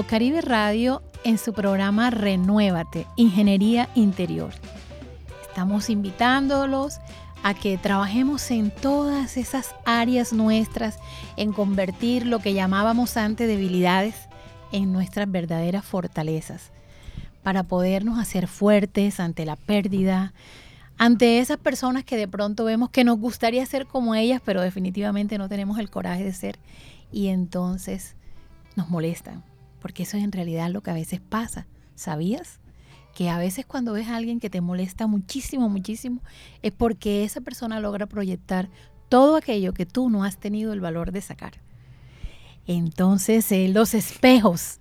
Caribe 0.07 0.41
Radio 0.41 1.03
en 1.23 1.37
su 1.37 1.53
programa 1.53 2.09
Renuévate, 2.09 3.05
Ingeniería 3.15 3.89
Interior. 3.93 4.51
Estamos 5.43 5.89
invitándolos 5.89 6.99
a 7.43 7.53
que 7.53 7.77
trabajemos 7.77 8.49
en 8.49 8.71
todas 8.71 9.37
esas 9.37 9.75
áreas 9.85 10.33
nuestras, 10.33 10.97
en 11.37 11.53
convertir 11.53 12.25
lo 12.25 12.39
que 12.39 12.53
llamábamos 12.53 13.17
antes 13.17 13.47
debilidades 13.47 14.15
en 14.71 14.91
nuestras 14.91 15.31
verdaderas 15.31 15.85
fortalezas, 15.85 16.71
para 17.43 17.63
podernos 17.63 18.17
hacer 18.17 18.47
fuertes 18.47 19.19
ante 19.19 19.45
la 19.45 19.55
pérdida, 19.55 20.33
ante 20.97 21.39
esas 21.39 21.57
personas 21.57 22.03
que 22.03 22.17
de 22.17 22.27
pronto 22.27 22.65
vemos 22.65 22.89
que 22.89 23.03
nos 23.03 23.19
gustaría 23.19 23.65
ser 23.67 23.85
como 23.85 24.15
ellas, 24.15 24.41
pero 24.43 24.61
definitivamente 24.61 25.37
no 25.37 25.47
tenemos 25.47 25.77
el 25.77 25.91
coraje 25.91 26.23
de 26.23 26.33
ser, 26.33 26.57
y 27.11 27.27
entonces 27.27 28.15
nos 28.75 28.89
molestan 28.89 29.50
porque 29.81 30.03
eso 30.03 30.17
es 30.17 30.23
en 30.23 30.31
realidad 30.31 30.69
lo 30.69 30.81
que 30.81 30.91
a 30.91 30.95
veces 30.95 31.19
pasa. 31.19 31.67
¿Sabías? 31.95 32.59
Que 33.15 33.29
a 33.29 33.37
veces 33.37 33.65
cuando 33.65 33.93
ves 33.93 34.07
a 34.07 34.15
alguien 34.15 34.39
que 34.39 34.49
te 34.49 34.61
molesta 34.61 35.07
muchísimo, 35.07 35.67
muchísimo, 35.67 36.21
es 36.61 36.71
porque 36.71 37.23
esa 37.23 37.41
persona 37.41 37.79
logra 37.79 38.05
proyectar 38.05 38.69
todo 39.09 39.35
aquello 39.35 39.73
que 39.73 39.85
tú 39.85 40.09
no 40.09 40.23
has 40.23 40.37
tenido 40.37 40.71
el 40.71 40.79
valor 40.79 41.11
de 41.11 41.21
sacar. 41.21 41.53
Entonces, 42.65 43.51
eh, 43.51 43.67
los 43.67 43.93
espejos, 43.93 44.79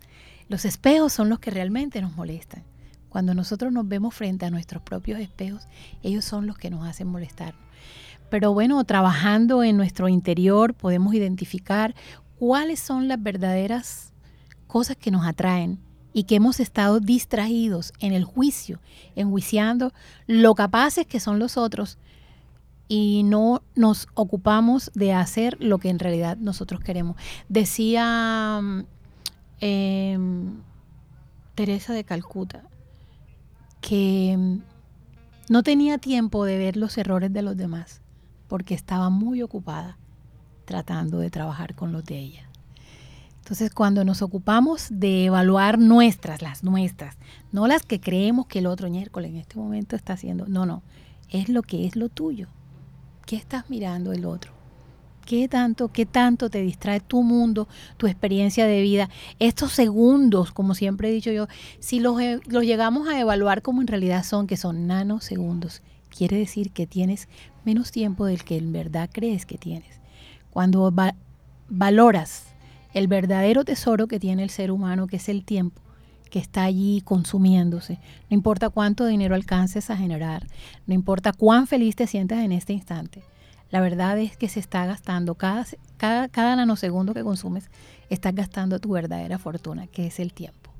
los 0.49 0.65
espejos 0.65 1.13
son 1.13 1.29
los 1.29 1.41
que 1.41 1.51
realmente 1.51 2.01
nos 2.01 2.15
molestan, 2.15 2.63
Cuando 3.09 3.35
nosotros 3.35 3.73
nos 3.73 3.89
vemos 3.89 4.15
frente 4.15 4.47
a 4.47 4.51
nuestros 4.51 4.83
propios 4.83 5.19
espejos, 5.19 5.67
ellos 6.03 6.25
son 6.25 6.47
los 6.47 6.57
que 6.57 6.71
nos 6.71 6.87
hacen 6.87 7.09
molestar. 7.09 7.55
Pero 8.31 8.53
bueno, 8.53 8.85
trabajando 8.85 9.65
en 9.65 9.77
nuestro 9.77 10.09
interior 10.09 10.75
podemos 10.75 11.13
identificar 11.15 11.97
cuáles 12.39 12.79
son 12.79 13.09
las 13.09 13.21
verdaderas 13.21 14.10
cosas 14.71 14.97
que 14.97 15.11
nos 15.11 15.27
atraen 15.27 15.79
y 16.13 16.25
que 16.25 16.37
hemos 16.37 16.61
estado 16.61 17.01
distraídos 17.01 17.93
en 18.01 18.13
el 18.13 18.25
juicio, 18.25 18.81
enjuiciando 19.15 19.93
lo 20.27 20.55
capaces 20.55 21.07
que 21.07 21.21
son 21.21 21.39
los 21.39 21.57
otros 21.57 21.99
y 22.89 23.23
no 23.25 23.63
nos 23.77 24.09
ocupamos 24.15 24.91
de 24.95 25.13
hacer 25.13 25.57
lo 25.61 25.79
que 25.79 25.91
en 25.91 25.99
realidad 25.99 26.37
nosotros 26.37 26.81
queremos. 26.81 27.17
Decía 27.49 28.61
eh, 29.61 30.19
Teresa 31.55 31.93
de 31.93 32.05
Calcuta 32.05 32.65
que 33.81 34.59
no 35.49 35.63
tenía 35.63 35.99
tiempo 35.99 36.45
de 36.45 36.59
ver 36.59 36.77
los 36.77 36.99
errores 36.99 37.33
de 37.33 37.43
los 37.43 37.57
demás 37.57 38.03
porque 38.49 38.75
estaba 38.75 39.11
muy 39.11 39.43
ocupada 39.43 39.99
tratando 40.65 41.19
de 41.19 41.31
trabajar 41.31 41.75
con 41.75 41.93
los 41.93 42.05
de 42.05 42.19
ella. 42.19 42.50
Entonces, 43.51 43.75
cuando 43.75 44.05
nos 44.05 44.23
ocupamos 44.23 44.87
de 44.91 45.25
evaluar 45.25 45.77
nuestras, 45.77 46.41
las 46.41 46.63
nuestras, 46.63 47.17
no 47.51 47.67
las 47.67 47.83
que 47.83 48.01
creemos 48.01 48.47
que 48.47 48.61
el 48.61 48.67
otro 48.69 48.89
miércoles 48.89 49.33
en 49.33 49.39
este 49.39 49.59
momento 49.59 49.97
está 49.97 50.13
haciendo, 50.13 50.47
no, 50.47 50.67
no, 50.67 50.85
es 51.31 51.49
lo 51.49 51.63
que 51.63 51.85
es 51.85 51.97
lo 51.97 52.09
tuyo. 52.09 52.47
¿Qué 53.27 53.35
estás 53.35 53.69
mirando 53.69 54.13
el 54.13 54.25
otro? 54.25 54.53
¿Qué 55.27 55.49
tanto, 55.49 55.89
qué 55.89 56.07
tanto 56.07 56.49
te 56.49 56.63
distrae 56.63 57.01
tu 57.01 57.25
mundo, 57.25 57.67
tu 57.97 58.07
experiencia 58.07 58.67
de 58.67 58.83
vida? 58.83 59.11
Estos 59.41 59.73
segundos, 59.73 60.53
como 60.53 60.77
siempre 60.77 61.09
he 61.09 61.13
dicho 61.13 61.33
yo, 61.33 61.49
si 61.81 61.99
los, 61.99 62.21
eh, 62.21 62.39
los 62.47 62.63
llegamos 62.63 63.09
a 63.09 63.19
evaluar 63.19 63.63
como 63.63 63.81
en 63.81 63.89
realidad 63.89 64.23
son, 64.23 64.47
que 64.47 64.57
son 64.57 64.87
nanosegundos, 64.87 65.83
quiere 66.09 66.37
decir 66.39 66.71
que 66.71 66.87
tienes 66.87 67.27
menos 67.65 67.91
tiempo 67.91 68.27
del 68.27 68.45
que 68.45 68.59
en 68.59 68.71
verdad 68.71 69.11
crees 69.13 69.45
que 69.45 69.59
tienes. 69.59 69.99
Cuando 70.53 70.95
valoras 71.69 72.50
el 72.95 73.09
verdadero 73.09 73.65
tesoro 73.65 74.07
que 74.07 74.21
tiene 74.21 74.43
el 74.43 74.51
ser 74.51 74.71
humano, 74.71 75.07
que 75.07 75.17
es 75.17 75.29
el 75.29 75.45
tiempo, 75.45 75.81
que 76.31 76.39
está 76.39 76.65
allí 76.65 77.03
consumiéndose. 77.05 77.99
No 78.29 78.35
importa 78.35 78.71
cuánto 78.71 79.07
dinero 79.07 79.35
alcances 79.35 79.91
a 79.91 79.97
generar, 79.97 80.47
no 80.87 80.95
importa 80.95 81.33
cuán 81.33 81.67
feliz 81.67 81.97
te 81.97 82.07
sientas 82.07 82.41
en 82.41 82.53
este 82.53 82.73
instante. 82.73 83.23
La 83.71 83.81
verdad 83.81 84.19
es 84.19 84.37
que 84.37 84.49
se 84.49 84.59
está 84.59 84.85
gastando, 84.87 85.37
cada, 85.37 85.65
cada, 85.97 86.29
cada 86.29 86.57
nanosegundo 86.57 87.15
que 87.15 87.23
consumes, 87.23 87.71
estás 88.09 88.35
gastando 88.35 88.81
tu 88.81 88.91
verdadera 88.91 89.39
fortuna, 89.39 89.87
que 89.87 90.07
es 90.07 90.19
el 90.19 90.33
tiempo. 90.33 90.71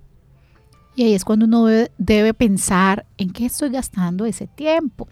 Y 0.97 1.05
ahí 1.05 1.15
es 1.15 1.25
cuando 1.25 1.45
uno 1.45 1.67
debe, 1.67 1.93
debe 1.99 2.35
pensar 2.35 3.07
en 3.17 3.33
qué 3.33 3.47
estoy 3.47 3.71
gastando 3.71 4.27
ese 4.27 4.49
tiempo. 4.49 5.07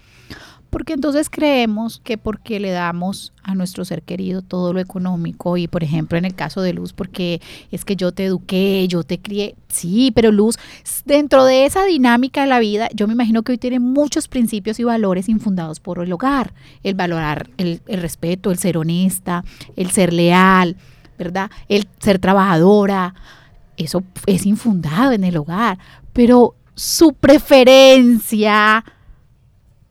Porque 0.70 0.92
entonces 0.92 1.30
creemos 1.30 2.00
que 2.04 2.18
porque 2.18 2.60
le 2.60 2.70
damos 2.70 3.32
a 3.42 3.54
nuestro 3.54 3.84
ser 3.86 4.02
querido 4.02 4.42
todo 4.42 4.74
lo 4.74 4.80
económico 4.80 5.56
y 5.56 5.66
por 5.66 5.82
ejemplo 5.82 6.18
en 6.18 6.26
el 6.26 6.34
caso 6.34 6.60
de 6.60 6.74
Luz, 6.74 6.92
porque 6.92 7.40
es 7.70 7.86
que 7.86 7.96
yo 7.96 8.12
te 8.12 8.26
eduqué, 8.26 8.86
yo 8.86 9.02
te 9.02 9.18
crié, 9.18 9.54
sí, 9.68 10.12
pero 10.14 10.30
Luz, 10.30 10.58
dentro 11.06 11.44
de 11.46 11.64
esa 11.64 11.86
dinámica 11.86 12.42
de 12.42 12.48
la 12.48 12.58
vida, 12.58 12.88
yo 12.94 13.06
me 13.06 13.14
imagino 13.14 13.42
que 13.42 13.52
hoy 13.52 13.58
tiene 13.58 13.80
muchos 13.80 14.28
principios 14.28 14.78
y 14.78 14.84
valores 14.84 15.30
infundados 15.30 15.80
por 15.80 16.02
el 16.02 16.12
hogar, 16.12 16.52
el 16.82 16.94
valorar 16.94 17.48
el, 17.56 17.80
el 17.86 18.02
respeto, 18.02 18.50
el 18.50 18.58
ser 18.58 18.76
honesta, 18.76 19.44
el 19.74 19.90
ser 19.90 20.12
leal, 20.12 20.76
¿verdad? 21.18 21.50
El 21.68 21.88
ser 21.98 22.18
trabajadora, 22.18 23.14
eso 23.78 24.02
es 24.26 24.44
infundado 24.44 25.12
en 25.12 25.24
el 25.24 25.36
hogar, 25.38 25.78
pero 26.12 26.54
su 26.74 27.14
preferencia 27.14 28.84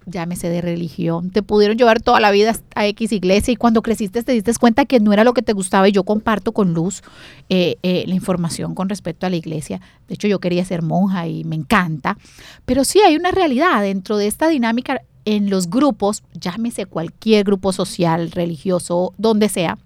llámese 0.08 0.50
de 0.50 0.62
religión, 0.62 1.30
te 1.30 1.44
pudieron 1.44 1.78
llevar 1.78 2.02
toda 2.02 2.20
la 2.20 2.32
vida 2.32 2.56
a 2.76 2.88
X 2.88 3.12
iglesia 3.12 3.52
y 3.52 3.56
cuando 3.56 3.82
creciste 3.82 4.24
te 4.24 4.32
diste 4.32 4.54
cuenta 4.60 4.86
que 4.86 5.00
no 5.00 5.14
era 5.14 5.24
lo 5.24 5.34
que 5.34 5.42
te 5.42 5.54
gustaba 5.54 5.88
y 5.88 5.92
yo 5.92 6.04
comparto 6.04 6.54
con 6.54 6.74
Luz 6.74 7.04
eh, 7.50 7.76
eh, 7.84 8.06
la 8.08 8.16
información 8.16 8.74
con 8.74 8.90
respecto 8.90 9.26
a 9.26 9.30
la 9.30 9.36
iglesia. 9.36 9.82
De 10.08 10.16
hecho, 10.16 10.28
yo 10.28 10.40
quería 10.40 10.66
ser 10.66 10.82
monja 10.82 11.28
y 11.28 11.44
me 11.44 11.56
encanta, 11.56 12.18
pero 12.66 12.84
sí 12.84 13.00
hay 13.06 13.16
una 13.16 13.32
realidad 13.32 13.82
dentro 13.82 14.18
de 14.18 14.28
esta 14.28 14.48
dinámica 14.48 15.02
en 15.26 15.50
los 15.50 15.70
grupos, 15.70 16.24
llámese 16.34 16.86
cualquier 16.86 17.44
grupo 17.44 17.74
social, 17.74 18.32
religioso, 18.32 19.14
donde 19.18 19.50
sea. 19.50 19.78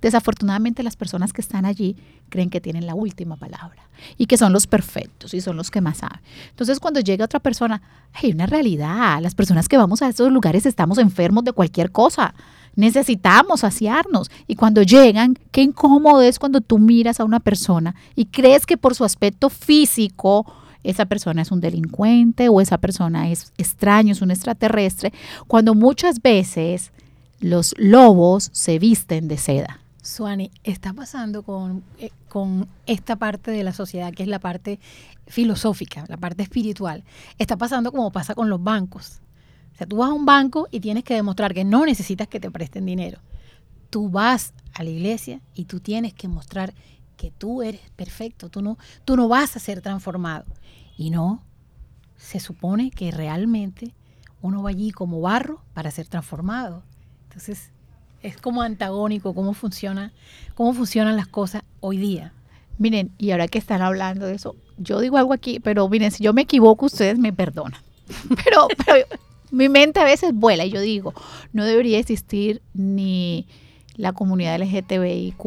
Desafortunadamente 0.00 0.82
las 0.82 0.96
personas 0.96 1.32
que 1.32 1.40
están 1.40 1.64
allí 1.64 1.96
creen 2.28 2.50
que 2.50 2.60
tienen 2.60 2.86
la 2.86 2.94
última 2.94 3.36
palabra 3.36 3.88
y 4.16 4.26
que 4.26 4.36
son 4.36 4.52
los 4.52 4.66
perfectos 4.66 5.34
y 5.34 5.40
son 5.40 5.56
los 5.56 5.70
que 5.70 5.80
más 5.80 5.98
saben. 5.98 6.20
Entonces 6.50 6.80
cuando 6.80 7.00
llega 7.00 7.24
otra 7.24 7.40
persona, 7.40 7.82
hay 8.12 8.32
una 8.32 8.46
realidad, 8.46 9.20
las 9.20 9.34
personas 9.34 9.68
que 9.68 9.76
vamos 9.76 10.02
a 10.02 10.08
esos 10.08 10.30
lugares 10.32 10.66
estamos 10.66 10.98
enfermos 10.98 11.44
de 11.44 11.52
cualquier 11.52 11.90
cosa, 11.90 12.34
necesitamos 12.76 13.60
saciarnos. 13.60 14.30
Y 14.46 14.54
cuando 14.54 14.82
llegan, 14.82 15.36
qué 15.50 15.62
incómodo 15.62 16.22
es 16.22 16.38
cuando 16.38 16.60
tú 16.60 16.78
miras 16.78 17.18
a 17.20 17.24
una 17.24 17.40
persona 17.40 17.94
y 18.14 18.26
crees 18.26 18.66
que 18.66 18.76
por 18.76 18.94
su 18.94 19.04
aspecto 19.04 19.50
físico 19.50 20.46
esa 20.84 21.06
persona 21.06 21.42
es 21.42 21.50
un 21.50 21.60
delincuente 21.60 22.48
o 22.48 22.60
esa 22.60 22.78
persona 22.78 23.30
es 23.30 23.52
extraño, 23.58 24.12
es 24.12 24.22
un 24.22 24.30
extraterrestre, 24.30 25.12
cuando 25.46 25.74
muchas 25.74 26.22
veces 26.22 26.92
los 27.40 27.74
lobos 27.78 28.50
se 28.52 28.78
visten 28.78 29.28
de 29.28 29.38
seda. 29.38 29.80
Suani, 30.02 30.50
está 30.64 30.92
pasando 30.92 31.42
con, 31.42 31.84
eh, 31.98 32.10
con 32.28 32.68
esta 32.86 33.16
parte 33.16 33.50
de 33.50 33.62
la 33.62 33.72
sociedad, 33.72 34.12
que 34.12 34.22
es 34.22 34.28
la 34.28 34.38
parte 34.38 34.80
filosófica, 35.26 36.04
la 36.08 36.16
parte 36.16 36.42
espiritual. 36.42 37.04
Está 37.38 37.56
pasando 37.56 37.92
como 37.92 38.10
pasa 38.10 38.34
con 38.34 38.48
los 38.48 38.62
bancos. 38.62 39.20
O 39.74 39.76
sea, 39.76 39.86
tú 39.86 39.98
vas 39.98 40.10
a 40.10 40.14
un 40.14 40.24
banco 40.24 40.66
y 40.70 40.80
tienes 40.80 41.04
que 41.04 41.14
demostrar 41.14 41.52
que 41.52 41.64
no 41.64 41.84
necesitas 41.84 42.26
que 42.26 42.40
te 42.40 42.50
presten 42.50 42.86
dinero. 42.86 43.20
Tú 43.90 44.08
vas 44.08 44.54
a 44.74 44.82
la 44.82 44.90
iglesia 44.90 45.40
y 45.54 45.64
tú 45.64 45.80
tienes 45.80 46.14
que 46.14 46.28
mostrar 46.28 46.74
que 47.16 47.30
tú 47.30 47.62
eres 47.62 47.82
perfecto, 47.96 48.48
tú 48.48 48.62
no, 48.62 48.78
tú 49.04 49.16
no 49.16 49.28
vas 49.28 49.56
a 49.56 49.60
ser 49.60 49.82
transformado. 49.82 50.46
Y 50.96 51.10
no, 51.10 51.42
se 52.16 52.40
supone 52.40 52.90
que 52.90 53.10
realmente 53.10 53.94
uno 54.40 54.62
va 54.62 54.70
allí 54.70 54.90
como 54.90 55.20
barro 55.20 55.62
para 55.74 55.90
ser 55.90 56.08
transformado. 56.08 56.82
Entonces, 57.38 57.70
es 58.20 58.36
como 58.36 58.62
antagónico 58.62 59.32
cómo 59.32 59.54
funciona, 59.54 60.12
cómo 60.56 60.74
funcionan 60.74 61.14
las 61.14 61.28
cosas 61.28 61.62
hoy 61.78 61.96
día. 61.96 62.32
Miren, 62.78 63.12
y 63.16 63.30
ahora 63.30 63.46
que 63.46 63.58
están 63.58 63.80
hablando 63.80 64.26
de 64.26 64.34
eso, 64.34 64.56
yo 64.76 64.98
digo 64.98 65.18
algo 65.18 65.32
aquí, 65.32 65.60
pero 65.60 65.88
miren, 65.88 66.10
si 66.10 66.24
yo 66.24 66.32
me 66.32 66.42
equivoco, 66.42 66.86
ustedes 66.86 67.16
me 67.16 67.32
perdonan. 67.32 67.80
pero, 68.44 68.66
pero 68.84 69.06
mi 69.52 69.68
mente 69.68 70.00
a 70.00 70.04
veces 70.04 70.34
vuela 70.34 70.64
y 70.64 70.72
yo 70.72 70.80
digo, 70.80 71.14
no 71.52 71.64
debería 71.64 72.00
existir 72.00 72.60
ni 72.74 73.46
la 73.98 74.12
comunidad 74.12 74.58
LGTBIQ 74.60 75.38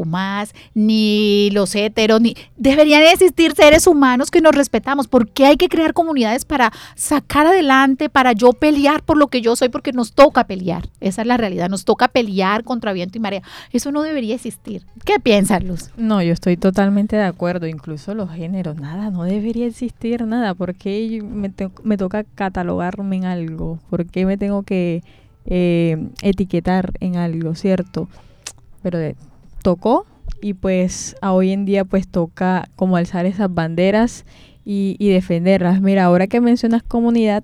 ni 0.75 1.49
los 1.51 1.73
heteros, 1.73 2.21
ni 2.21 2.35
deberían 2.57 3.01
existir 3.03 3.53
seres 3.53 3.87
humanos 3.87 4.29
que 4.29 4.41
nos 4.41 4.53
respetamos. 4.53 5.07
¿Por 5.07 5.29
qué 5.29 5.45
hay 5.45 5.57
que 5.57 5.69
crear 5.69 5.93
comunidades 5.93 6.45
para 6.45 6.71
sacar 6.95 7.47
adelante, 7.47 8.09
para 8.09 8.33
yo 8.33 8.53
pelear 8.53 9.01
por 9.01 9.17
lo 9.17 9.27
que 9.27 9.41
yo 9.41 9.55
soy? 9.55 9.69
Porque 9.69 9.93
nos 9.93 10.13
toca 10.13 10.43
pelear. 10.43 10.87
Esa 10.99 11.21
es 11.21 11.27
la 11.27 11.37
realidad. 11.37 11.69
Nos 11.69 11.85
toca 11.85 12.09
pelear 12.09 12.63
contra 12.63 12.93
viento 12.93 13.17
y 13.17 13.21
marea. 13.21 13.41
Eso 13.71 13.91
no 13.91 14.03
debería 14.03 14.35
existir. 14.35 14.85
¿Qué 15.05 15.19
piensas, 15.19 15.63
Luz? 15.63 15.89
No, 15.97 16.21
yo 16.21 16.33
estoy 16.33 16.57
totalmente 16.57 17.15
de 17.15 17.23
acuerdo. 17.23 17.67
Incluso 17.67 18.13
los 18.13 18.29
géneros, 18.31 18.75
nada, 18.75 19.09
no 19.09 19.23
debería 19.23 19.65
existir 19.65 20.25
nada. 20.25 20.53
¿Por 20.53 20.75
qué 20.75 21.23
me, 21.23 21.51
me 21.83 21.97
toca 21.97 22.25
catalogarme 22.35 23.15
en 23.15 23.25
algo? 23.25 23.79
¿Por 23.89 24.05
qué 24.05 24.25
me 24.25 24.37
tengo 24.37 24.63
que 24.63 25.03
eh, 25.45 26.09
etiquetar 26.21 26.91
en 26.99 27.15
algo, 27.15 27.55
cierto? 27.55 28.09
Pero 28.81 28.99
tocó 29.61 30.05
y 30.41 30.53
pues 30.53 31.15
a 31.21 31.33
hoy 31.33 31.51
en 31.51 31.65
día 31.65 31.85
pues 31.85 32.07
toca 32.07 32.69
como 32.75 32.97
alzar 32.97 33.25
esas 33.25 33.53
banderas 33.53 34.25
y, 34.63 35.09
defenderlas. 35.09 35.81
Mira, 35.81 36.05
ahora 36.05 36.27
que 36.27 36.39
mencionas 36.39 36.83
comunidad, 36.83 37.43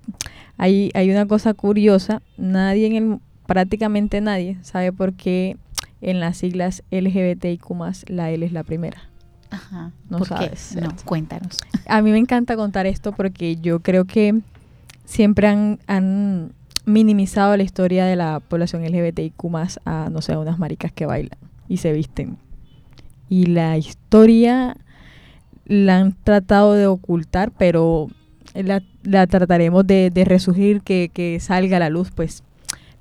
hay, 0.57 0.91
hay 0.93 1.09
una 1.09 1.25
cosa 1.25 1.53
curiosa, 1.53 2.21
nadie 2.37 2.87
en 2.87 2.95
el, 2.95 3.19
prácticamente 3.45 4.21
nadie 4.21 4.57
sabe 4.61 4.91
por 4.91 5.13
qué 5.13 5.57
en 6.01 6.19
las 6.19 6.37
siglas 6.37 6.83
LGBTIQ 6.91 7.65
la 8.07 8.29
L 8.29 8.45
es 8.45 8.51
la 8.51 8.63
primera. 8.63 9.09
Ajá. 9.49 9.91
No 10.09 10.23
sabes. 10.25 10.75
No, 10.75 10.93
cuéntanos. 11.05 11.57
A 11.87 12.01
mí 12.01 12.11
me 12.11 12.17
encanta 12.17 12.55
contar 12.55 12.85
esto 12.85 13.13
porque 13.13 13.55
yo 13.55 13.79
creo 13.79 14.05
que 14.05 14.41
siempre 15.05 15.47
han, 15.47 15.79
han 15.87 16.51
minimizado 16.87 17.55
la 17.57 17.63
historia 17.63 18.05
de 18.05 18.15
la 18.15 18.39
población 18.39 18.83
LGBTIQ 18.83 19.43
más 19.49 19.79
a, 19.85 20.09
no 20.09 20.21
sé, 20.21 20.33
a 20.33 20.39
unas 20.39 20.57
maricas 20.57 20.91
que 20.91 21.05
bailan 21.05 21.37
y 21.67 21.77
se 21.77 21.91
visten. 21.91 22.37
Y 23.29 23.47
la 23.47 23.77
historia 23.77 24.77
la 25.65 25.97
han 25.97 26.15
tratado 26.23 26.73
de 26.73 26.87
ocultar, 26.87 27.51
pero 27.51 28.07
la, 28.53 28.81
la 29.03 29.27
trataremos 29.27 29.85
de, 29.85 30.11
resurgir, 30.25 30.81
que, 30.81 31.11
que, 31.13 31.39
salga 31.41 31.75
a 31.75 31.81
la 31.81 31.89
luz. 31.89 32.11
Pues 32.11 32.43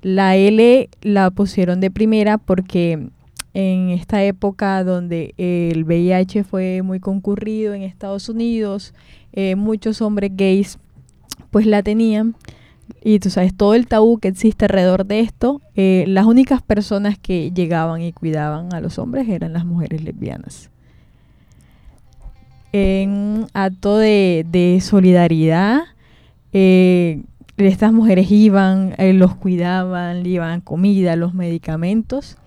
la 0.01 0.35
L 0.35 0.89
la 1.01 1.31
pusieron 1.31 1.79
de 1.79 1.89
primera 1.89 2.37
porque 2.37 3.07
en 3.53 3.89
esta 3.89 4.21
época 4.21 4.83
donde 4.83 5.33
el 5.37 5.85
VIH 5.85 6.43
fue 6.43 6.81
muy 6.81 6.99
concurrido 6.99 7.73
en 7.73 7.83
Estados 7.83 8.27
Unidos, 8.27 8.93
eh, 9.31 9.55
muchos 9.55 10.01
hombres 10.01 10.31
gays 10.35 10.77
pues 11.51 11.65
la 11.65 11.81
tenían. 11.83 12.35
Y 13.03 13.19
tú 13.19 13.29
sabes, 13.29 13.55
todo 13.55 13.73
el 13.73 13.87
tabú 13.87 14.19
que 14.19 14.27
existe 14.27 14.65
alrededor 14.65 15.05
de 15.05 15.21
esto, 15.21 15.61
eh, 15.75 16.05
las 16.07 16.25
únicas 16.25 16.61
personas 16.61 17.17
que 17.17 17.51
llegaban 17.51 18.01
y 18.01 18.11
cuidaban 18.11 18.73
a 18.73 18.81
los 18.81 18.99
hombres 18.99 19.27
eran 19.29 19.53
las 19.53 19.65
mujeres 19.65 20.03
lesbianas. 20.03 20.69
En 22.73 23.47
acto 23.53 23.97
de, 23.97 24.79
solidaridad, 24.81 25.81
eh, 26.53 27.21
estas 27.57 27.93
mujeres 27.93 28.29
iban, 28.31 28.93
eh, 28.97 29.13
los 29.13 29.35
cuidaban, 29.35 30.23
le 30.23 30.29
llevaban 30.29 30.61
comida, 30.61 31.15
los 31.15 31.33
medicamentos 31.33 32.37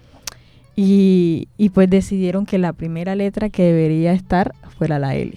y, 0.77 1.49
y 1.57 1.71
pues 1.71 1.91
decidieron 1.91 2.47
que 2.47 2.59
la 2.59 2.73
primera 2.73 3.15
letra 3.15 3.51
que 3.51 3.65
debería 3.65 4.13
estar 4.13 4.55
fuera 4.77 4.99
la 4.99 5.15
L. 5.15 5.33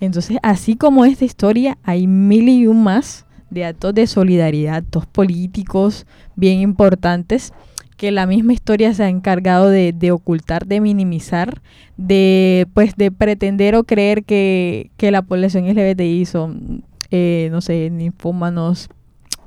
Entonces, 0.00 0.38
así 0.42 0.76
como 0.76 1.04
esta 1.04 1.24
historia, 1.24 1.76
hay 1.82 2.06
mil 2.06 2.48
y 2.48 2.66
un 2.66 2.82
más 2.82 3.26
de 3.50 3.64
actos 3.64 3.94
de 3.94 4.06
solidaridad, 4.06 4.76
actos 4.76 5.06
políticos 5.06 6.06
bien 6.36 6.60
importantes 6.60 7.52
que 8.00 8.10
la 8.12 8.24
misma 8.24 8.54
historia 8.54 8.94
se 8.94 9.02
ha 9.02 9.10
encargado 9.10 9.68
de, 9.68 10.10
ocultar, 10.10 10.64
de 10.64 10.80
minimizar, 10.80 11.60
de 11.98 12.66
pues 12.72 12.96
de 12.96 13.10
pretender 13.10 13.74
o 13.74 13.84
creer 13.84 14.24
que, 14.24 14.90
que 14.96 15.10
la 15.10 15.20
población 15.20 15.66
LGBTI 15.66 16.24
son, 16.24 16.82
eh, 17.10 17.50
no 17.52 17.60
sé, 17.60 17.90
ninfómanos, 17.90 18.88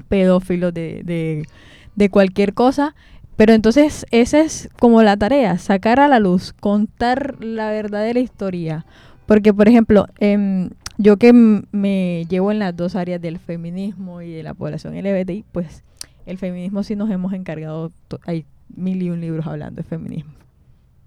pedófilos 0.07 0.71
de, 0.71 1.47
de, 1.95 2.09
cualquier 2.11 2.53
cosa. 2.53 2.93
Pero 3.37 3.53
entonces 3.53 4.05
esa 4.11 4.41
es 4.41 4.69
como 4.77 5.01
la 5.01 5.17
tarea, 5.17 5.57
sacar 5.57 5.99
a 5.99 6.07
la 6.07 6.19
luz, 6.19 6.53
contar 6.53 7.43
la 7.43 7.71
verdadera 7.71 8.19
historia. 8.19 8.85
Porque, 9.25 9.51
por 9.51 9.67
ejemplo, 9.67 10.05
em, 10.19 10.69
yo 10.97 11.17
que 11.17 11.33
me 11.33 12.25
llevo 12.29 12.51
en 12.51 12.59
las 12.59 12.75
dos 12.75 12.95
áreas 12.95 13.21
del 13.21 13.39
feminismo 13.39 14.21
y 14.21 14.31
de 14.31 14.43
la 14.43 14.53
población 14.53 14.95
LGBTI, 14.95 15.45
pues 15.51 15.83
el 16.25 16.37
feminismo 16.37 16.83
sí 16.83 16.95
nos 16.95 17.09
hemos 17.09 17.33
encargado, 17.33 17.91
hay 18.25 18.45
mil 18.75 19.01
y 19.01 19.09
un 19.09 19.21
libros 19.21 19.47
hablando 19.47 19.81
de 19.81 19.87
feminismo, 19.87 20.33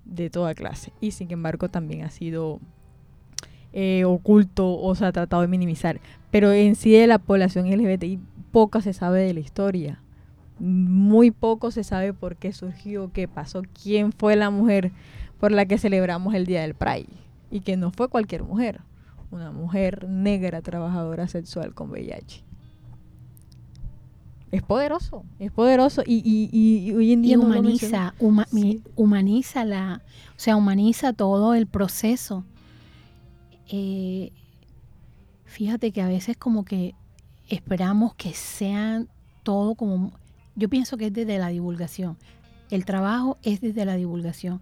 de 0.04 0.30
toda 0.30 0.54
clase. 0.54 0.92
Y 1.00 1.12
sin 1.12 1.30
embargo 1.32 1.68
también 1.68 2.02
ha 2.02 2.10
sido 2.10 2.60
eh, 3.72 4.04
oculto 4.04 4.78
o 4.78 4.94
se 4.94 5.04
ha 5.04 5.12
tratado 5.12 5.42
de 5.42 5.48
minimizar. 5.48 6.00
Pero 6.30 6.52
en 6.52 6.74
sí 6.74 6.92
de 6.92 7.06
la 7.06 7.18
población 7.18 7.70
LGBTI 7.70 8.18
poco 8.50 8.80
se 8.80 8.92
sabe 8.92 9.20
de 9.20 9.34
la 9.34 9.40
historia. 9.40 10.00
Muy 10.58 11.30
poco 11.30 11.70
se 11.70 11.84
sabe 11.84 12.12
por 12.12 12.36
qué 12.36 12.52
surgió, 12.52 13.12
qué 13.12 13.28
pasó, 13.28 13.62
quién 13.82 14.12
fue 14.12 14.36
la 14.36 14.50
mujer 14.50 14.92
por 15.38 15.52
la 15.52 15.66
que 15.66 15.78
celebramos 15.78 16.34
el 16.34 16.46
Día 16.46 16.62
del 16.62 16.74
Pride. 16.74 17.08
Y 17.50 17.60
que 17.60 17.76
no 17.76 17.90
fue 17.90 18.08
cualquier 18.08 18.42
mujer, 18.42 18.80
una 19.36 19.52
mujer 19.52 20.08
negra 20.08 20.62
trabajadora 20.62 21.28
sexual 21.28 21.74
con 21.74 21.90
VIH. 21.90 22.42
Es 24.52 24.62
poderoso, 24.62 25.24
es 25.38 25.50
poderoso 25.50 26.02
y, 26.06 26.22
y, 26.24 26.48
y- 26.52 26.88
y 26.90 26.94
hoy 26.94 27.12
en 27.12 27.22
día 27.22 27.34
Y 27.34 27.36
no 27.36 27.42
humaniza, 27.44 28.14
huma- 28.20 28.46
Sí. 28.48 28.54
mi- 28.54 28.82
humaniza 28.94 29.64
la, 29.64 30.02
o 30.30 30.38
sea, 30.38 30.56
humaniza 30.56 31.12
todo 31.12 31.54
el 31.54 31.66
proceso. 31.66 32.44
Eh, 33.68 34.32
fíjate 35.44 35.90
que 35.90 36.00
a 36.00 36.06
veces 36.08 36.36
como 36.36 36.64
que 36.64 36.94
esperamos 37.48 38.14
que 38.14 38.32
sean 38.34 39.08
todo 39.42 39.74
como, 39.74 40.12
yo 40.54 40.68
pienso 40.68 40.96
que 40.96 41.06
es 41.06 41.12
desde 41.12 41.38
la 41.38 41.48
divulgación. 41.48 42.16
El 42.70 42.84
trabajo 42.84 43.38
es 43.42 43.60
desde 43.60 43.84
la 43.84 43.96
divulgación. 43.96 44.60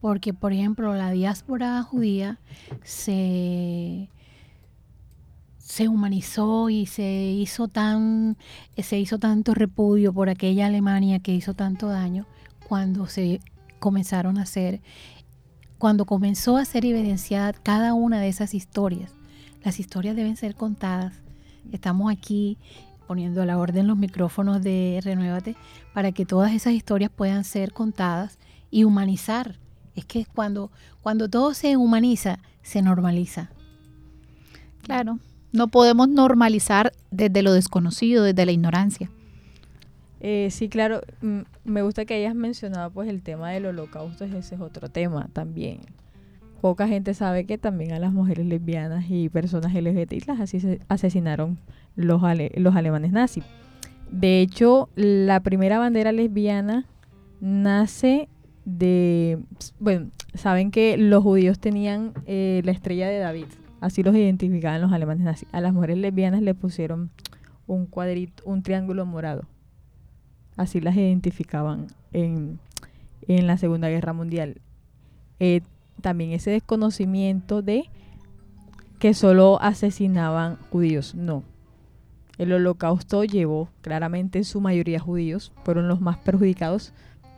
Porque, 0.00 0.32
por 0.32 0.52
ejemplo, 0.52 0.94
la 0.94 1.10
diáspora 1.10 1.82
judía 1.82 2.38
se, 2.84 4.08
se 5.58 5.88
humanizó 5.88 6.70
y 6.70 6.86
se 6.86 7.04
hizo 7.04 7.68
tan 7.68 8.36
se 8.76 8.98
hizo 8.98 9.18
tanto 9.18 9.54
repudio 9.54 10.12
por 10.12 10.28
aquella 10.28 10.66
Alemania 10.66 11.18
que 11.18 11.34
hizo 11.34 11.54
tanto 11.54 11.88
daño 11.88 12.26
cuando 12.68 13.06
se 13.06 13.40
comenzaron 13.80 14.38
a 14.38 14.42
hacer 14.42 14.80
cuando 15.78 16.06
comenzó 16.06 16.56
a 16.56 16.64
ser 16.64 16.84
evidenciada 16.84 17.52
cada 17.52 17.94
una 17.94 18.20
de 18.20 18.28
esas 18.28 18.54
historias. 18.54 19.14
Las 19.62 19.78
historias 19.80 20.16
deben 20.16 20.36
ser 20.36 20.54
contadas. 20.54 21.14
Estamos 21.72 22.12
aquí 22.12 22.58
poniendo 23.06 23.42
a 23.42 23.46
la 23.46 23.58
orden 23.58 23.86
los 23.86 23.96
micrófonos 23.96 24.62
de 24.62 25.00
Renuévate 25.02 25.56
para 25.94 26.12
que 26.12 26.26
todas 26.26 26.52
esas 26.52 26.74
historias 26.74 27.10
puedan 27.10 27.44
ser 27.44 27.72
contadas 27.72 28.38
y 28.70 28.84
humanizar. 28.84 29.58
Es 29.98 30.04
que 30.04 30.26
cuando, 30.34 30.70
cuando 31.02 31.28
todo 31.28 31.54
se 31.54 31.76
humaniza, 31.76 32.38
se 32.62 32.82
normaliza. 32.82 33.50
Claro, 34.82 35.18
no 35.52 35.68
podemos 35.68 36.08
normalizar 36.08 36.92
desde 37.10 37.42
lo 37.42 37.52
desconocido, 37.52 38.22
desde 38.22 38.46
la 38.46 38.52
ignorancia. 38.52 39.10
Eh, 40.20 40.48
sí, 40.50 40.68
claro, 40.68 41.00
mm, 41.20 41.40
me 41.64 41.82
gusta 41.82 42.04
que 42.04 42.14
hayas 42.14 42.34
mencionado 42.34 42.90
pues 42.90 43.08
el 43.08 43.22
tema 43.22 43.50
del 43.50 43.66
holocausto, 43.66 44.24
ese 44.24 44.38
es 44.54 44.60
otro 44.60 44.88
tema 44.88 45.28
también. 45.32 45.80
Poca 46.60 46.86
gente 46.88 47.14
sabe 47.14 47.44
que 47.44 47.58
también 47.58 47.92
a 47.92 47.98
las 47.98 48.12
mujeres 48.12 48.46
lesbianas 48.46 49.04
y 49.08 49.28
personas 49.28 49.74
LGBTI 49.74 50.20
las 50.26 50.40
asesinaron 50.88 51.58
los, 51.96 52.22
ale- 52.24 52.52
los 52.56 52.74
alemanes 52.76 53.12
nazis. 53.12 53.44
De 54.10 54.40
hecho, 54.40 54.88
la 54.96 55.40
primera 55.40 55.78
bandera 55.78 56.12
lesbiana 56.12 56.84
nace 57.40 58.28
de... 58.76 59.38
Bueno, 59.80 60.10
saben 60.34 60.70
que 60.70 60.96
los 60.96 61.22
judíos 61.22 61.58
tenían 61.58 62.12
eh, 62.26 62.62
la 62.64 62.72
estrella 62.72 63.08
de 63.08 63.18
David, 63.18 63.46
así 63.80 64.02
los 64.02 64.14
identificaban 64.14 64.80
los 64.80 64.92
alemanes 64.92 65.24
nazis. 65.24 65.48
A 65.52 65.60
las 65.60 65.72
mujeres 65.72 65.98
lesbianas 65.98 66.42
le 66.42 66.54
pusieron 66.54 67.10
un 67.66 67.86
cuadrito, 67.86 68.42
un 68.46 68.62
triángulo 68.62 69.06
morado 69.06 69.46
así 70.58 70.80
las 70.80 70.96
identificaban 70.96 71.86
en, 72.12 72.58
en 73.26 73.46
la 73.46 73.56
Segunda 73.56 73.88
Guerra 73.88 74.12
Mundial. 74.12 74.60
Eh, 75.40 75.62
también 76.02 76.32
ese 76.32 76.50
desconocimiento 76.50 77.62
de 77.62 77.84
que 78.98 79.14
solo 79.14 79.58
asesinaban 79.62 80.56
judíos, 80.70 81.14
no. 81.14 81.44
El 82.36 82.52
holocausto 82.52 83.24
llevó 83.24 83.68
claramente 83.80 84.38
en 84.38 84.44
su 84.44 84.60
mayoría 84.60 85.00
judíos, 85.00 85.52
fueron 85.64 85.88
los 85.88 86.00
más 86.00 86.18
perjudicados, 86.18 86.92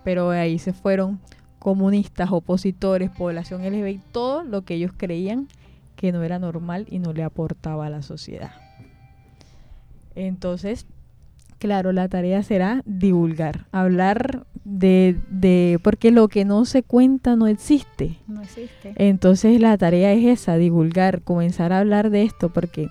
pero 0.04 0.30
ahí 0.30 0.58
se 0.58 0.72
fueron 0.72 1.20
comunistas, 1.58 2.30
opositores, 2.32 3.10
población 3.10 3.62
LGBT, 3.62 4.02
todo 4.12 4.42
lo 4.44 4.62
que 4.62 4.74
ellos 4.74 4.92
creían 4.96 5.48
que 5.96 6.12
no 6.12 6.22
era 6.22 6.38
normal 6.38 6.86
y 6.90 6.98
no 6.98 7.12
le 7.12 7.22
aportaba 7.22 7.86
a 7.86 7.90
la 7.90 8.02
sociedad. 8.02 8.52
Entonces, 10.14 10.86
Claro, 11.60 11.92
la 11.92 12.08
tarea 12.08 12.42
será 12.42 12.82
divulgar, 12.86 13.66
hablar 13.70 14.46
de, 14.64 15.18
de, 15.28 15.78
porque 15.82 16.10
lo 16.10 16.28
que 16.28 16.46
no 16.46 16.64
se 16.64 16.82
cuenta 16.82 17.36
no 17.36 17.46
existe. 17.46 18.16
No 18.26 18.40
existe. 18.40 18.94
Entonces 18.96 19.60
la 19.60 19.76
tarea 19.76 20.14
es 20.14 20.24
esa, 20.24 20.56
divulgar, 20.56 21.20
comenzar 21.20 21.74
a 21.74 21.80
hablar 21.80 22.08
de 22.08 22.22
esto, 22.22 22.48
porque 22.48 22.88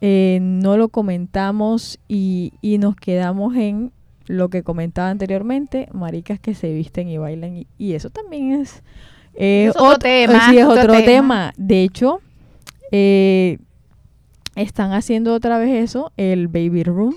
eh, 0.00 0.38
no 0.40 0.78
lo 0.78 0.88
comentamos 0.88 2.00
y, 2.08 2.54
y 2.62 2.78
nos 2.78 2.96
quedamos 2.96 3.56
en 3.56 3.92
lo 4.26 4.48
que 4.48 4.62
comentaba 4.62 5.10
anteriormente, 5.10 5.88
maricas 5.92 6.38
que 6.40 6.54
se 6.54 6.72
visten 6.72 7.08
y 7.08 7.18
bailan, 7.18 7.56
y, 7.56 7.66
y 7.78 7.94
eso 7.94 8.10
también 8.10 8.52
es, 8.52 8.82
eh, 9.34 9.66
Es 9.70 9.76
otro 9.76 9.98
tema, 9.98 10.50
sí, 10.50 10.58
es 10.58 10.64
otro 10.64 10.82
otro 10.82 10.92
tema. 10.94 11.04
tema. 11.04 11.52
De 11.56 11.82
hecho, 11.82 12.20
eh, 12.90 13.58
están 14.54 14.92
haciendo 14.92 15.34
otra 15.34 15.58
vez 15.58 15.82
eso, 15.82 16.12
el 16.16 16.48
baby 16.48 16.82
room. 16.82 17.14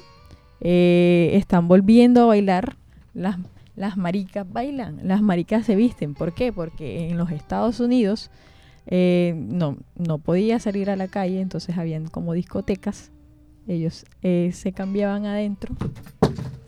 Eh, 0.62 1.32
están 1.34 1.68
volviendo 1.68 2.24
a 2.24 2.26
bailar. 2.28 2.78
Las, 3.14 3.38
las 3.76 3.98
maricas 3.98 4.50
bailan, 4.52 5.00
las 5.04 5.22
maricas 5.22 5.66
se 5.66 5.76
visten. 5.76 6.14
¿Por 6.14 6.34
qué? 6.34 6.52
Porque 6.54 7.10
en 7.10 7.18
los 7.18 7.32
Estados 7.32 7.80
Unidos 7.80 8.32
eh, 8.88 9.34
no, 9.38 9.78
no 9.96 10.18
podía 10.18 10.60
salir 10.60 10.90
a 10.90 10.96
la 10.96 11.08
calle, 11.08 11.42
entonces 11.42 11.78
habían 11.78 12.08
como 12.08 12.34
discotecas. 12.34 13.12
Ellos 13.68 14.06
eh, 14.22 14.52
se 14.54 14.72
cambiaban 14.74 15.26
adentro, 15.26 15.76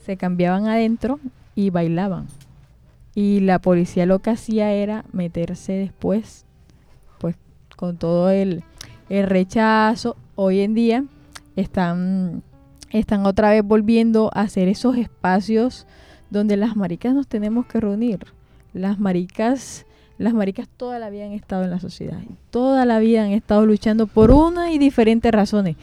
se 0.07 0.15
cambiaban 0.15 0.67
adentro 0.67 1.19
y 1.53 1.69
bailaban. 1.69 2.27
Y 3.13 3.41
la 3.41 3.59
policía 3.59 4.05
lo 4.05 4.19
que 4.19 4.29
hacía 4.29 4.71
era 4.71 5.03
meterse 5.11 5.73
después, 5.73 6.45
pues 7.19 7.35
con 7.75 7.97
todo 7.97 8.29
el, 8.29 8.63
el 9.09 9.27
rechazo. 9.27 10.15
Hoy 10.35 10.61
en 10.61 10.75
día 10.75 11.03
están, 11.57 12.41
están 12.89 13.25
otra 13.25 13.49
vez 13.49 13.63
volviendo 13.65 14.31
a 14.33 14.41
hacer 14.41 14.69
esos 14.69 14.95
espacios 14.95 15.85
donde 16.29 16.55
las 16.55 16.77
maricas 16.77 17.13
nos 17.13 17.27
tenemos 17.27 17.65
que 17.65 17.81
reunir. 17.81 18.27
Las 18.73 18.99
maricas, 18.99 19.85
las 20.17 20.33
maricas 20.33 20.69
toda 20.69 20.99
la 20.99 21.09
vida 21.09 21.25
han 21.25 21.33
estado 21.33 21.65
en 21.65 21.71
la 21.71 21.81
sociedad. 21.81 22.19
Toda 22.49 22.85
la 22.85 22.99
vida 22.99 23.25
han 23.25 23.31
estado 23.31 23.65
luchando 23.65 24.07
por 24.07 24.31
una 24.31 24.71
y 24.71 24.77
diferentes 24.77 25.33
razones. 25.33 25.75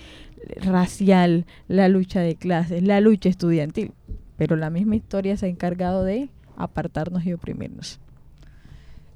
Racial, 0.62 1.46
la 1.68 1.88
lucha 1.88 2.20
de 2.20 2.36
clases, 2.36 2.82
la 2.82 3.00
lucha 3.00 3.28
estudiantil. 3.28 3.92
Pero 4.36 4.56
la 4.56 4.70
misma 4.70 4.96
historia 4.96 5.36
se 5.36 5.46
ha 5.46 5.48
encargado 5.48 6.04
de 6.04 6.30
apartarnos 6.56 7.24
y 7.24 7.32
oprimirnos. 7.32 8.00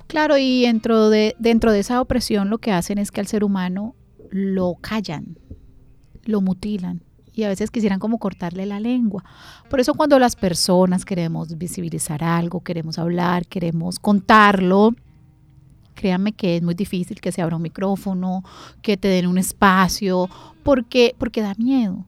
Claro, 0.07 0.39
y 0.39 0.63
dentro 0.63 1.11
de, 1.11 1.37
dentro 1.39 1.71
de 1.71 1.81
esa 1.81 2.01
opresión 2.01 2.49
lo 2.49 2.59
que 2.59 2.73
hacen 2.73 2.99
es 2.99 3.11
que 3.11 3.21
al 3.21 3.27
ser 3.27 3.45
humano 3.45 3.95
lo 4.31 4.77
callan, 4.81 5.37
lo 6.25 6.41
mutilan 6.41 7.03
y 7.35 7.45
a 7.45 7.49
veces 7.49 7.71
quisieran 7.71 8.01
como 8.01 8.19
cortarle 8.19 8.67
la 8.67 8.81
lengua. 8.81 9.25
Por 9.71 9.81
eso 9.81 9.95
cuando 9.95 10.19
las 10.19 10.35
personas 10.35 11.05
queremos 11.05 11.57
visibilizar 11.57 12.25
algo, 12.25 12.63
queremos 12.63 12.99
hablar, 12.99 13.47
queremos 13.47 13.99
contarlo, 13.99 14.95
créanme 15.99 16.33
que 16.33 16.57
es 16.57 16.63
muy 16.63 16.75
difícil 16.75 17.21
que 17.21 17.33
se 17.33 17.43
abra 17.43 17.57
un 17.57 17.63
micrófono, 17.63 18.45
que 18.83 18.97
te 18.97 19.09
den 19.09 19.27
un 19.27 19.37
espacio, 19.37 20.31
porque, 20.63 21.17
porque 21.19 21.43
da 21.43 21.55
miedo, 21.59 22.05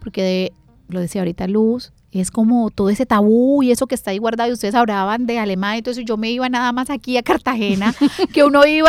porque 0.00 0.52
lo 0.88 0.98
decía 0.98 1.20
ahorita 1.20 1.46
Luz, 1.46 1.92
es 2.10 2.30
como 2.30 2.70
todo 2.70 2.88
ese 2.88 3.04
tabú 3.04 3.62
y 3.62 3.70
eso 3.70 3.86
que 3.86 3.94
está 3.94 4.12
ahí 4.12 4.18
guardado. 4.18 4.48
Y 4.48 4.52
ustedes 4.52 4.74
hablaban 4.74 5.26
de 5.26 5.38
Alemania, 5.38 5.78
entonces 5.78 6.04
yo 6.06 6.16
me 6.16 6.30
iba 6.30 6.48
nada 6.48 6.72
más 6.72 6.88
aquí 6.88 7.18
a 7.18 7.22
Cartagena, 7.22 7.94
que 8.32 8.44
uno 8.44 8.64
iba 8.64 8.88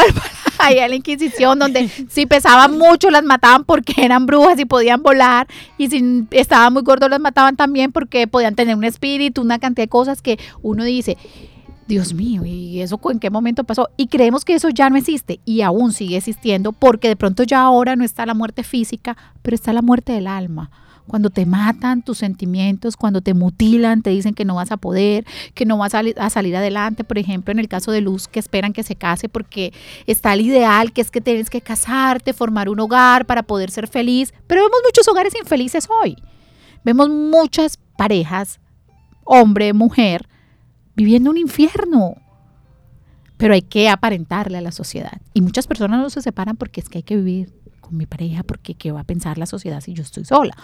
allá 0.60 0.86
a 0.86 0.88
la 0.88 0.96
Inquisición, 0.96 1.60
donde 1.60 1.89
si 2.10 2.26
pesaban 2.26 2.78
mucho 2.78 3.10
las 3.10 3.24
mataban 3.24 3.65
porque 3.65 4.06
eran 4.06 4.26
brujas 4.26 4.58
y 4.60 4.65
podían 4.65 5.04
volar, 5.04 5.48
y 5.78 5.89
si 5.89 6.26
estaban 6.32 6.72
muy 6.72 6.84
gordos 6.84 7.10
las 7.10 7.20
mataban 7.20 7.58
también 7.58 7.91
porque 7.91 8.28
podían 8.28 8.56
tener 8.56 8.76
un 8.76 8.86
espíritu, 8.86 9.41
una 9.41 9.60
cantidad 9.60 9.84
de 9.84 9.89
cosas 9.89 10.22
que 10.22 10.39
uno 10.62 10.86
dice. 10.86 11.18
Dios 11.88 12.13
mío, 12.13 12.43
¿y 12.45 12.82
eso 12.82 13.00
en 13.12 13.19
qué 13.19 13.30
momento 13.30 13.63
pasó? 13.63 13.89
Y 13.95 14.08
creemos 14.08 14.43
que 14.43 14.56
eso 14.56 14.69
ya 14.69 14.89
no 14.89 14.98
existe 14.98 15.39
y 15.45 15.62
aún 15.62 15.93
sigue 15.93 16.17
existiendo 16.17 16.71
porque 16.71 17.08
de 17.08 17.15
pronto 17.15 17.43
ya 17.43 17.62
ahora 17.62 17.95
no 17.95 18.04
está 18.04 18.26
la 18.26 18.34
muerte 18.34 18.63
física, 18.63 19.15
pero 19.43 19.54
está 19.54 19.71
la 19.71 19.84
muerte 19.84 20.13
del 20.13 20.28
alma 20.28 20.71
cuando 21.08 21.30
te 21.30 21.45
matan 21.45 22.02
tus 22.02 22.17
sentimientos, 22.17 22.98
cuando 22.98 23.21
te 23.21 23.34
mutilan, 23.34 24.02
te 24.02 24.10
dicen 24.10 24.34
que 24.34 24.45
no 24.45 24.56
vas 24.56 24.71
a 24.71 24.78
poder, 24.78 25.26
que 25.54 25.65
no 25.65 25.78
vas 25.78 25.93
a, 25.93 26.30
salir 26.30 26.56
adelante, 26.56 27.04
por 27.04 27.17
ejemplo, 27.17 27.52
en 27.52 27.60
el 27.60 27.67
caso 27.67 27.91
de 27.91 28.02
Luz, 28.02 28.28
que 28.28 28.39
esperan 28.39 28.74
que 28.74 28.84
se 28.84 28.95
case 28.95 29.30
porque 29.30 29.74
está 30.08 30.34
el 30.34 30.41
ideal, 30.41 30.91
que 30.93 31.02
es 31.02 31.12
que 31.12 31.21
tienes 31.21 31.50
que 31.50 31.62
casarte, 31.62 32.34
formar 32.34 32.69
un 32.69 32.80
hogar 32.80 33.26
para 33.26 33.43
poder 33.43 33.71
ser 33.71 33.88
feliz, 33.88 34.34
pero 34.48 34.63
vemos 34.63 34.80
muchos 34.84 35.08
hogares 35.08 35.34
infelices 35.39 35.88
hoy. 36.02 36.17
Vemos 36.84 37.10
muchas 37.10 37.78
parejas, 37.98 38.60
hombre, 39.24 39.74
mujer, 39.74 40.28
viviendo 40.95 41.29
un 41.29 41.38
infierno. 41.38 42.15
Pero 43.38 43.53
hay 43.53 43.62
que 43.62 43.89
aparentarle 43.89 44.58
a 44.58 44.62
la 44.62 44.71
sociedad. 44.71 45.21
Y 45.34 45.41
muchas 45.41 45.67
personas 45.67 45.99
no 45.99 46.10
se 46.10 46.21
separan 46.21 46.55
porque 46.55 46.79
es 46.79 46.89
que 46.89 46.99
hay 46.99 47.03
que 47.03 47.17
vivir 47.17 47.53
con 47.81 47.97
mi 47.97 48.05
pareja, 48.05 48.43
porque 48.43 48.75
qué 48.75 48.91
va 48.91 49.01
a 49.01 49.03
pensar 49.03 49.38
la 49.38 49.45
sociedad 49.45 49.81
si 49.81 49.93
yo 49.93 50.03
estoy 50.03 50.25
sola. 50.25 50.55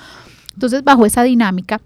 Entonces, 0.53 0.83
bajo 0.83 1.05
esa 1.05 1.23
dinámica, 1.23 1.81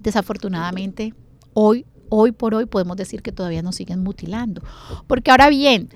desafortunadamente, 0.00 1.14
hoy 1.52 1.84
hoy 2.10 2.32
por 2.32 2.54
hoy 2.54 2.66
podemos 2.66 2.96
decir 2.96 3.22
que 3.22 3.32
todavía 3.32 3.62
nos 3.62 3.76
siguen 3.76 4.02
mutilando. 4.02 4.62
Porque 5.06 5.30
ahora 5.30 5.48
bien, 5.48 5.90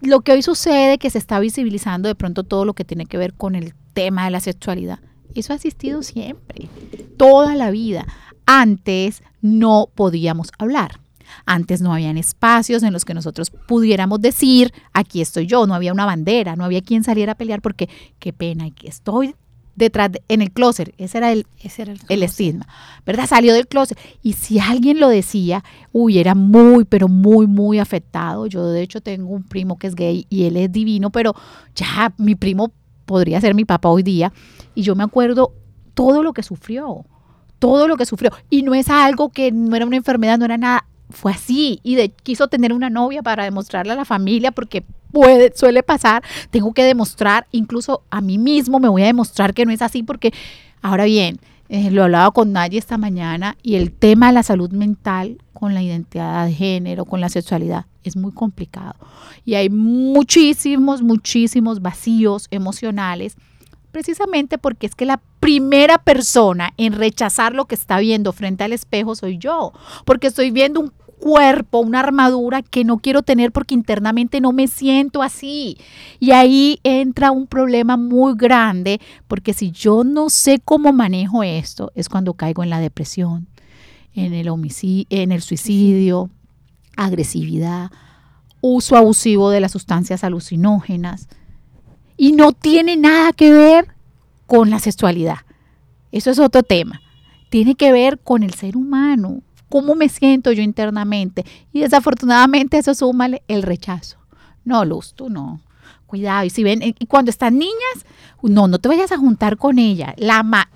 lo 0.00 0.20
que 0.20 0.32
hoy 0.32 0.42
sucede, 0.42 0.98
que 0.98 1.10
se 1.10 1.18
está 1.18 1.40
visibilizando 1.40 2.08
de 2.08 2.14
pronto 2.14 2.44
todo 2.44 2.64
lo 2.64 2.74
que 2.74 2.84
tiene 2.84 3.06
que 3.06 3.18
ver 3.18 3.34
con 3.34 3.54
el 3.54 3.74
tema 3.92 4.24
de 4.24 4.30
la 4.30 4.40
sexualidad, 4.40 4.98
eso 5.34 5.52
ha 5.52 5.56
existido 5.56 6.02
siempre, 6.02 6.68
toda 7.16 7.54
la 7.54 7.70
vida. 7.70 8.06
Antes 8.46 9.22
no 9.40 9.88
podíamos 9.94 10.50
hablar. 10.58 11.00
Antes 11.46 11.80
no 11.80 11.92
habían 11.92 12.16
espacios 12.16 12.82
en 12.82 12.92
los 12.92 13.04
que 13.04 13.14
nosotros 13.14 13.50
pudiéramos 13.50 14.20
decir, 14.20 14.72
aquí 14.92 15.20
estoy 15.20 15.46
yo, 15.46 15.66
no 15.66 15.74
había 15.74 15.92
una 15.92 16.06
bandera, 16.06 16.56
no 16.56 16.64
había 16.64 16.82
quien 16.82 17.04
saliera 17.04 17.32
a 17.32 17.36
pelear 17.36 17.62
porque 17.62 17.88
qué 18.18 18.32
pena, 18.32 18.70
que 18.70 18.88
estoy 18.88 19.34
detrás, 19.76 20.10
en 20.28 20.42
el 20.42 20.52
closet, 20.52 20.94
ese 20.98 21.18
era 21.18 21.32
el, 21.32 21.46
ese 21.60 21.82
era 21.82 21.94
el, 22.08 22.22
estigma, 22.22 22.66
¿verdad? 23.04 23.26
Salió 23.26 23.54
del 23.54 23.66
closet. 23.66 23.98
Y 24.22 24.34
si 24.34 24.58
alguien 24.58 25.00
lo 25.00 25.08
decía, 25.08 25.64
uy, 25.92 26.18
era 26.18 26.34
muy, 26.34 26.84
pero 26.84 27.08
muy, 27.08 27.46
muy 27.46 27.78
afectado. 27.78 28.46
Yo 28.46 28.66
de 28.66 28.82
hecho 28.82 29.00
tengo 29.00 29.30
un 29.30 29.42
primo 29.42 29.78
que 29.78 29.86
es 29.86 29.94
gay 29.94 30.26
y 30.28 30.44
él 30.44 30.56
es 30.56 30.70
divino, 30.70 31.10
pero 31.10 31.34
ya 31.74 32.14
mi 32.18 32.34
primo 32.34 32.72
podría 33.06 33.40
ser 33.40 33.54
mi 33.54 33.64
papá 33.64 33.88
hoy 33.88 34.02
día. 34.02 34.32
Y 34.74 34.82
yo 34.82 34.94
me 34.94 35.04
acuerdo 35.04 35.52
todo 35.94 36.22
lo 36.22 36.32
que 36.32 36.42
sufrió, 36.42 37.04
todo 37.58 37.88
lo 37.88 37.96
que 37.96 38.06
sufrió. 38.06 38.30
Y 38.50 38.62
no 38.62 38.74
es 38.74 38.88
algo 38.88 39.30
que 39.30 39.52
no 39.52 39.74
era 39.76 39.86
una 39.86 39.96
enfermedad, 39.96 40.38
no 40.38 40.44
era 40.44 40.58
nada 40.58 40.86
fue 41.14 41.32
así 41.32 41.80
y 41.82 42.08
quiso 42.22 42.48
tener 42.48 42.72
una 42.72 42.90
novia 42.90 43.22
para 43.22 43.44
demostrarle 43.44 43.92
a 43.92 43.96
la 43.96 44.04
familia 44.04 44.52
porque 44.52 44.84
puede, 45.12 45.52
suele 45.56 45.82
pasar, 45.82 46.22
tengo 46.50 46.72
que 46.74 46.84
demostrar, 46.84 47.46
incluso 47.52 48.02
a 48.10 48.20
mí 48.20 48.38
mismo 48.38 48.80
me 48.80 48.88
voy 48.88 49.02
a 49.02 49.06
demostrar 49.06 49.54
que 49.54 49.64
no 49.64 49.72
es 49.72 49.80
así 49.80 50.02
porque, 50.02 50.32
ahora 50.82 51.04
bien, 51.04 51.38
eh, 51.68 51.90
lo 51.90 52.04
hablaba 52.04 52.30
con 52.32 52.52
Nadie 52.52 52.78
esta 52.78 52.98
mañana 52.98 53.56
y 53.62 53.76
el 53.76 53.90
tema 53.92 54.26
de 54.26 54.34
la 54.34 54.42
salud 54.42 54.70
mental 54.70 55.38
con 55.52 55.72
la 55.72 55.82
identidad 55.82 56.46
de 56.46 56.52
género, 56.52 57.06
con 57.06 57.20
la 57.20 57.30
sexualidad, 57.30 57.86
es 58.02 58.16
muy 58.16 58.32
complicado. 58.32 58.94
Y 59.46 59.54
hay 59.54 59.70
muchísimos, 59.70 61.02
muchísimos 61.02 61.80
vacíos 61.80 62.48
emocionales 62.50 63.36
precisamente 63.94 64.58
porque 64.58 64.86
es 64.86 64.94
que 64.96 65.06
la 65.06 65.20
primera 65.38 65.98
persona 65.98 66.74
en 66.76 66.94
rechazar 66.94 67.54
lo 67.54 67.66
que 67.66 67.76
está 67.76 68.00
viendo 68.00 68.32
frente 68.32 68.64
al 68.64 68.72
espejo 68.72 69.14
soy 69.14 69.38
yo, 69.38 69.72
porque 70.04 70.26
estoy 70.26 70.50
viendo 70.50 70.80
un 70.80 70.92
cuerpo, 71.24 71.78
una 71.78 72.00
armadura 72.00 72.60
que 72.60 72.84
no 72.84 72.98
quiero 72.98 73.22
tener 73.22 73.50
porque 73.50 73.72
internamente 73.72 74.42
no 74.42 74.52
me 74.52 74.68
siento 74.68 75.22
así. 75.22 75.78
Y 76.20 76.32
ahí 76.32 76.80
entra 76.84 77.30
un 77.30 77.46
problema 77.46 77.96
muy 77.96 78.34
grande, 78.36 79.00
porque 79.26 79.54
si 79.54 79.70
yo 79.70 80.04
no 80.04 80.28
sé 80.28 80.60
cómo 80.62 80.92
manejo 80.92 81.42
esto, 81.42 81.90
es 81.94 82.10
cuando 82.10 82.34
caigo 82.34 82.62
en 82.62 82.68
la 82.68 82.78
depresión, 82.78 83.48
en 84.12 84.34
el 84.34 84.50
homicidio, 84.50 85.06
en 85.08 85.32
el 85.32 85.40
suicidio, 85.40 86.28
agresividad, 86.94 87.90
uso 88.60 88.94
abusivo 88.94 89.48
de 89.48 89.60
las 89.60 89.72
sustancias 89.72 90.24
alucinógenas 90.24 91.28
y 92.18 92.32
no 92.32 92.52
tiene 92.52 92.98
nada 92.98 93.32
que 93.32 93.50
ver 93.50 93.88
con 94.46 94.68
la 94.68 94.78
sexualidad. 94.78 95.38
Eso 96.12 96.30
es 96.30 96.38
otro 96.38 96.62
tema. 96.62 97.00
Tiene 97.48 97.76
que 97.76 97.92
ver 97.92 98.18
con 98.18 98.42
el 98.42 98.52
ser 98.52 98.76
humano, 98.76 99.40
cómo 99.74 99.96
me 99.96 100.08
siento 100.08 100.52
yo 100.52 100.62
internamente. 100.62 101.44
Y 101.72 101.80
desafortunadamente 101.80 102.78
eso 102.78 102.94
súmale 102.94 103.42
el 103.48 103.64
rechazo. 103.64 104.18
No, 104.64 104.84
Luz, 104.84 105.14
tú 105.14 105.28
no. 105.28 105.58
Cuidado. 106.06 106.44
Y 106.44 106.50
si 106.50 106.62
ven, 106.62 106.80
y 106.80 107.06
cuando 107.06 107.30
están 107.30 107.58
niñas, 107.58 108.06
no, 108.40 108.68
no 108.68 108.78
te 108.78 108.88
vayas 108.88 109.10
a 109.10 109.18
juntar 109.18 109.56
con 109.56 109.80
ella. 109.80 110.14
La 110.16 110.44
ma 110.44 110.68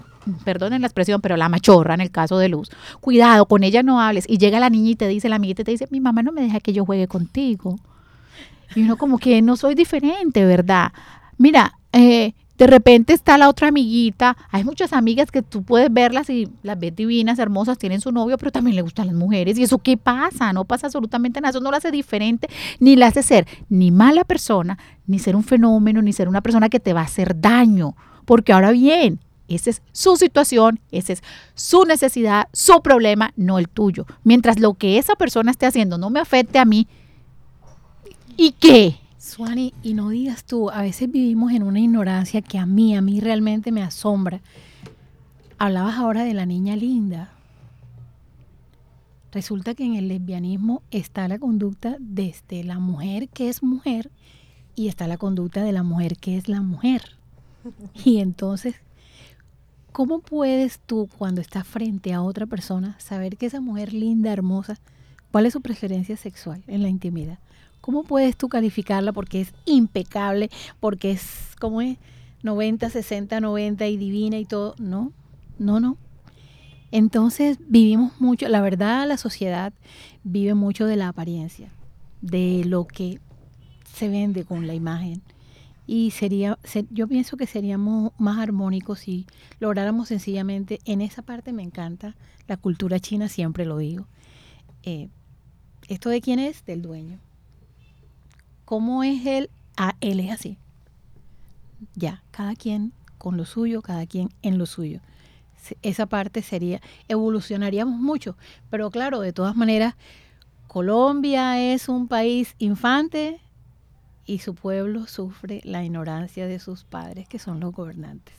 perdonen 0.45 0.81
la 0.81 0.89
expresión, 0.89 1.21
pero 1.21 1.37
la 1.37 1.49
machorra 1.49 1.95
en 1.95 2.01
el 2.01 2.11
caso 2.11 2.39
de 2.39 2.49
Luz. 2.49 2.73
Cuidado, 3.01 3.47
con 3.47 3.63
ella 3.63 3.85
no 3.85 4.01
hables. 4.01 4.25
Y 4.29 4.39
llega 4.39 4.59
la 4.59 4.69
niña 4.69 4.91
y 4.91 4.97
te 4.97 5.07
dice, 5.07 5.29
la 5.29 5.37
amiguita 5.37 5.63
te 5.63 5.71
dice, 5.71 5.87
mi 5.93 6.01
mamá 6.01 6.25
no 6.25 6.33
me 6.33 6.43
deja 6.43 6.59
que 6.59 6.73
yo 6.73 6.85
juegue 6.85 7.07
contigo. 7.07 7.79
Y 8.75 8.83
uno 8.83 8.97
como 8.97 9.19
que 9.19 9.43
no 9.43 9.57
soy 9.57 9.77
diferente, 9.77 10.45
¿verdad? 10.45 10.93
Mira, 11.37 11.79
eh, 11.93 12.35
de 12.59 12.67
repente 12.67 13.13
está 13.13 13.39
la 13.39 13.49
otra 13.49 13.69
amiguita. 13.69 14.37
Hay 14.51 14.65
muchas 14.65 14.93
amigas 14.93 15.31
que 15.31 15.43
tú 15.43 15.63
puedes 15.63 15.93
verlas 15.93 16.29
y 16.29 16.49
las 16.63 16.79
ves 16.79 16.95
divinas, 16.95 17.39
hermosas, 17.39 17.79
tienen 17.79 18.01
su 18.01 18.11
novio, 18.11 18.37
pero 18.37 18.51
también 18.51 18.75
le 18.75 18.83
gustan 18.83 19.07
las 19.07 19.15
mujeres. 19.15 19.57
¿Y 19.59 19.63
eso 19.63 19.79
qué 19.79 19.97
pasa? 19.97 20.53
No 20.53 20.65
pasa 20.65 20.89
absolutamente 20.89 21.41
nada. 21.41 21.51
Eso 21.51 21.61
no 21.61 21.71
la 21.71 21.77
hace 21.77 21.93
diferente, 21.93 22.49
ni 22.81 22.97
la 22.97 23.07
hace 23.07 23.23
ser 23.23 23.47
ni 23.69 23.93
mala 23.93 24.25
persona, 24.25 24.77
ni 25.07 25.21
ser 25.21 25.37
un 25.37 25.45
fenómeno, 25.45 26.03
ni 26.03 26.13
ser 26.13 26.29
una 26.29 26.41
persona 26.41 26.69
que 26.69 26.81
te 26.81 26.93
va 26.93 27.03
a 27.03 27.05
hacer 27.05 27.41
daño. 27.41 27.95
Porque 28.25 28.53
ahora 28.53 28.73
bien, 28.73 29.21
esa 29.47 29.71
es 29.71 29.83
su 29.93 30.17
situación, 30.17 30.81
esa 30.91 31.13
es 31.13 31.23
su 31.55 31.85
necesidad, 31.85 32.49
su 32.53 32.83
problema, 32.83 33.33
no 33.37 33.61
el 33.61 33.69
tuyo. 33.69 34.05
Mientras 34.25 34.59
lo 34.59 34.75
que 34.75 34.99
esa 34.99 35.15
persona 35.15 35.53
esté 35.53 35.67
haciendo 35.67 35.97
no 35.97 36.11
me 36.11 36.19
afecte 36.19 36.59
a 36.59 36.65
mí, 36.65 36.89
¿y 38.37 38.51
qué? 38.53 38.97
Suani, 39.19 39.75
y 39.83 39.95
no 39.95 40.11
digas 40.11 40.45
tú, 40.45 40.71
a 40.71 40.83
veces 40.83 41.11
vivimos 41.11 41.53
en 41.53 41.65
una 41.65 41.81
ignorancia 41.81 42.41
que 42.41 42.57
a 42.57 42.67
mí, 42.67 42.95
a 42.97 43.03
mí 43.03 43.19
realmente 43.19 43.73
me 43.73 43.83
asombra. 43.83 44.41
Hablabas 45.59 45.97
ahora 45.97 46.23
de 46.23 46.35
la 46.35 46.47
niña 46.47 46.77
linda. 46.77 47.33
Resulta 49.33 49.75
que 49.75 49.85
en 49.85 49.97
el 49.97 50.07
lesbianismo 50.07 50.83
está 50.93 51.27
la 51.27 51.39
conducta 51.41 51.97
desde 51.99 52.63
la 52.63 52.79
mujer 52.79 53.29
que 53.29 53.49
es 53.49 53.63
mujer 53.63 54.11
y 54.77 54.87
está 54.87 55.09
la 55.09 55.19
conducta 55.19 55.65
de 55.65 55.73
la 55.73 55.83
mujer 55.83 56.17
que 56.17 56.37
es 56.37 56.49
la 56.49 56.63
mujer. 56.63 57.17
Y 58.05 58.19
entonces, 58.19 58.77
¿cómo 59.91 60.21
puedes 60.21 60.79
tú 60.79 61.09
cuando 61.19 61.41
estás 61.41 61.67
frente 61.67 62.15
a 62.15 62.23
otra 62.23 62.47
persona 62.47 62.95
saber 63.01 63.37
que 63.37 63.47
esa 63.47 63.61
mujer 63.61 63.93
linda, 63.93 64.33
hermosa, 64.33 64.79
cuál 65.33 65.47
es 65.47 65.53
su 65.55 65.61
preferencia 65.61 66.17
sexual 66.17 66.63
en 66.69 66.83
la 66.83 66.89
intimidad? 66.89 67.41
¿Cómo 67.89 68.03
puedes 68.05 68.37
tú 68.37 68.51
calificarla 68.51 69.15
porque 69.15 69.41
es 69.41 69.55
impecable, 69.65 70.51
porque 70.79 71.13
es 71.13 71.57
como 71.59 71.81
es 71.81 71.97
90, 72.43 72.91
60, 72.91 73.41
90 73.41 73.87
y 73.87 73.97
divina 73.97 74.37
y 74.37 74.45
todo? 74.45 74.75
No, 74.79 75.11
no, 75.59 75.81
no. 75.81 75.97
Entonces 76.93 77.57
vivimos 77.67 78.13
mucho, 78.21 78.47
la 78.47 78.61
verdad 78.61 79.09
la 79.09 79.17
sociedad 79.17 79.73
vive 80.23 80.53
mucho 80.53 80.85
de 80.85 80.97
la 80.97 81.09
apariencia, 81.09 81.71
de 82.21 82.63
lo 82.67 82.87
que 82.87 83.21
se 83.95 84.11
vende 84.11 84.45
con 84.45 84.67
la 84.67 84.75
imagen. 84.75 85.23
Y 85.87 86.11
sería, 86.11 86.59
yo 86.91 87.09
pienso 87.09 87.39
que 87.39 87.47
seríamos 87.47 88.13
más 88.19 88.37
armónicos 88.37 88.99
si 88.99 89.25
lográramos 89.61 90.09
sencillamente, 90.09 90.79
en 90.85 91.01
esa 91.01 91.23
parte 91.23 91.55
me 91.55 91.63
encanta, 91.63 92.17
la 92.49 92.59
cultura 92.59 93.01
china 93.01 93.29
siempre 93.29 93.65
lo 93.65 93.79
digo. 93.79 94.07
Eh, 94.83 95.09
¿Esto 95.89 96.11
de 96.11 96.21
quién 96.21 96.39
es? 96.39 96.67
Del 96.67 96.83
dueño. 96.83 97.19
¿Cómo 98.69 99.03
es 99.03 99.25
él? 99.25 99.49
Ah, 99.79 99.95
él 100.03 100.21
es 100.21 100.31
así. 100.31 100.59
ya, 101.95 102.23
cada 102.31 102.55
quien 102.55 102.93
con 103.17 103.39
lo 103.39 103.47
suyo, 103.47 103.81
cada 103.81 104.05
quien 104.05 104.29
en 104.43 104.59
lo 104.59 104.67
suyo. 104.67 105.01
Esa 105.81 106.05
parte 106.05 106.43
sería, 106.43 106.83
evolucionaríamos 107.09 107.99
mucho, 107.99 108.37
pero 108.69 108.91
claro, 108.91 109.21
de 109.21 109.33
todas 109.33 109.57
maneras, 109.57 109.95
Colombia 110.67 111.59
es 111.59 111.89
un 111.89 112.09
país 112.09 112.57
infante 112.59 113.41
y 114.27 114.41
su 114.41 114.55
pueblo 114.55 115.07
sufre 115.07 115.63
la 115.65 115.83
ignorancia 115.83 116.47
de 116.47 116.59
sus 116.59 116.85
padres, 116.85 117.27
que 117.27 117.39
son 117.39 117.61
los 117.61 117.73
gobernantes. 117.73 118.35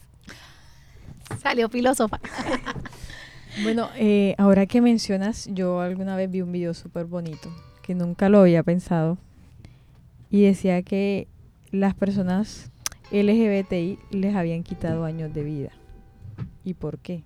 Salió 1.41 1.69
filósofa. 1.69 2.19
bueno, 3.63 3.89
eh, 3.95 4.35
ahora 4.37 4.67
que 4.67 4.79
mencionas, 4.79 5.49
yo 5.51 5.81
alguna 5.81 6.15
vez 6.15 6.29
vi 6.29 6.43
un 6.43 6.51
video 6.51 6.75
súper 6.75 7.05
bonito, 7.05 7.49
que 7.81 7.95
nunca 7.95 8.29
lo 8.29 8.41
había 8.41 8.61
pensado, 8.61 9.17
y 10.29 10.43
decía 10.43 10.81
que 10.83 11.27
las 11.71 11.93
personas 11.93 12.71
LGBTI 13.11 13.99
les 14.11 14.35
habían 14.35 14.63
quitado 14.63 15.03
años 15.05 15.33
de 15.33 15.43
vida. 15.43 15.71
¿Y 16.63 16.75
por 16.75 16.99
qué? 16.99 17.23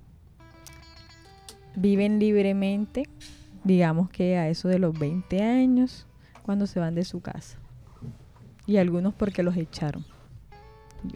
Viven 1.75 2.19
libremente, 2.19 3.03
digamos 3.63 4.09
que 4.09 4.37
a 4.37 4.49
eso 4.49 4.69
de 4.69 4.79
los 4.79 4.97
20 4.97 5.41
años, 5.41 6.07
cuando 6.43 6.67
se 6.67 6.79
van 6.79 6.95
de 6.95 7.03
su 7.03 7.21
casa. 7.21 7.57
Y 8.65 8.77
algunos 8.77 9.13
porque 9.13 9.43
los 9.43 9.57
echaron. 9.57 10.05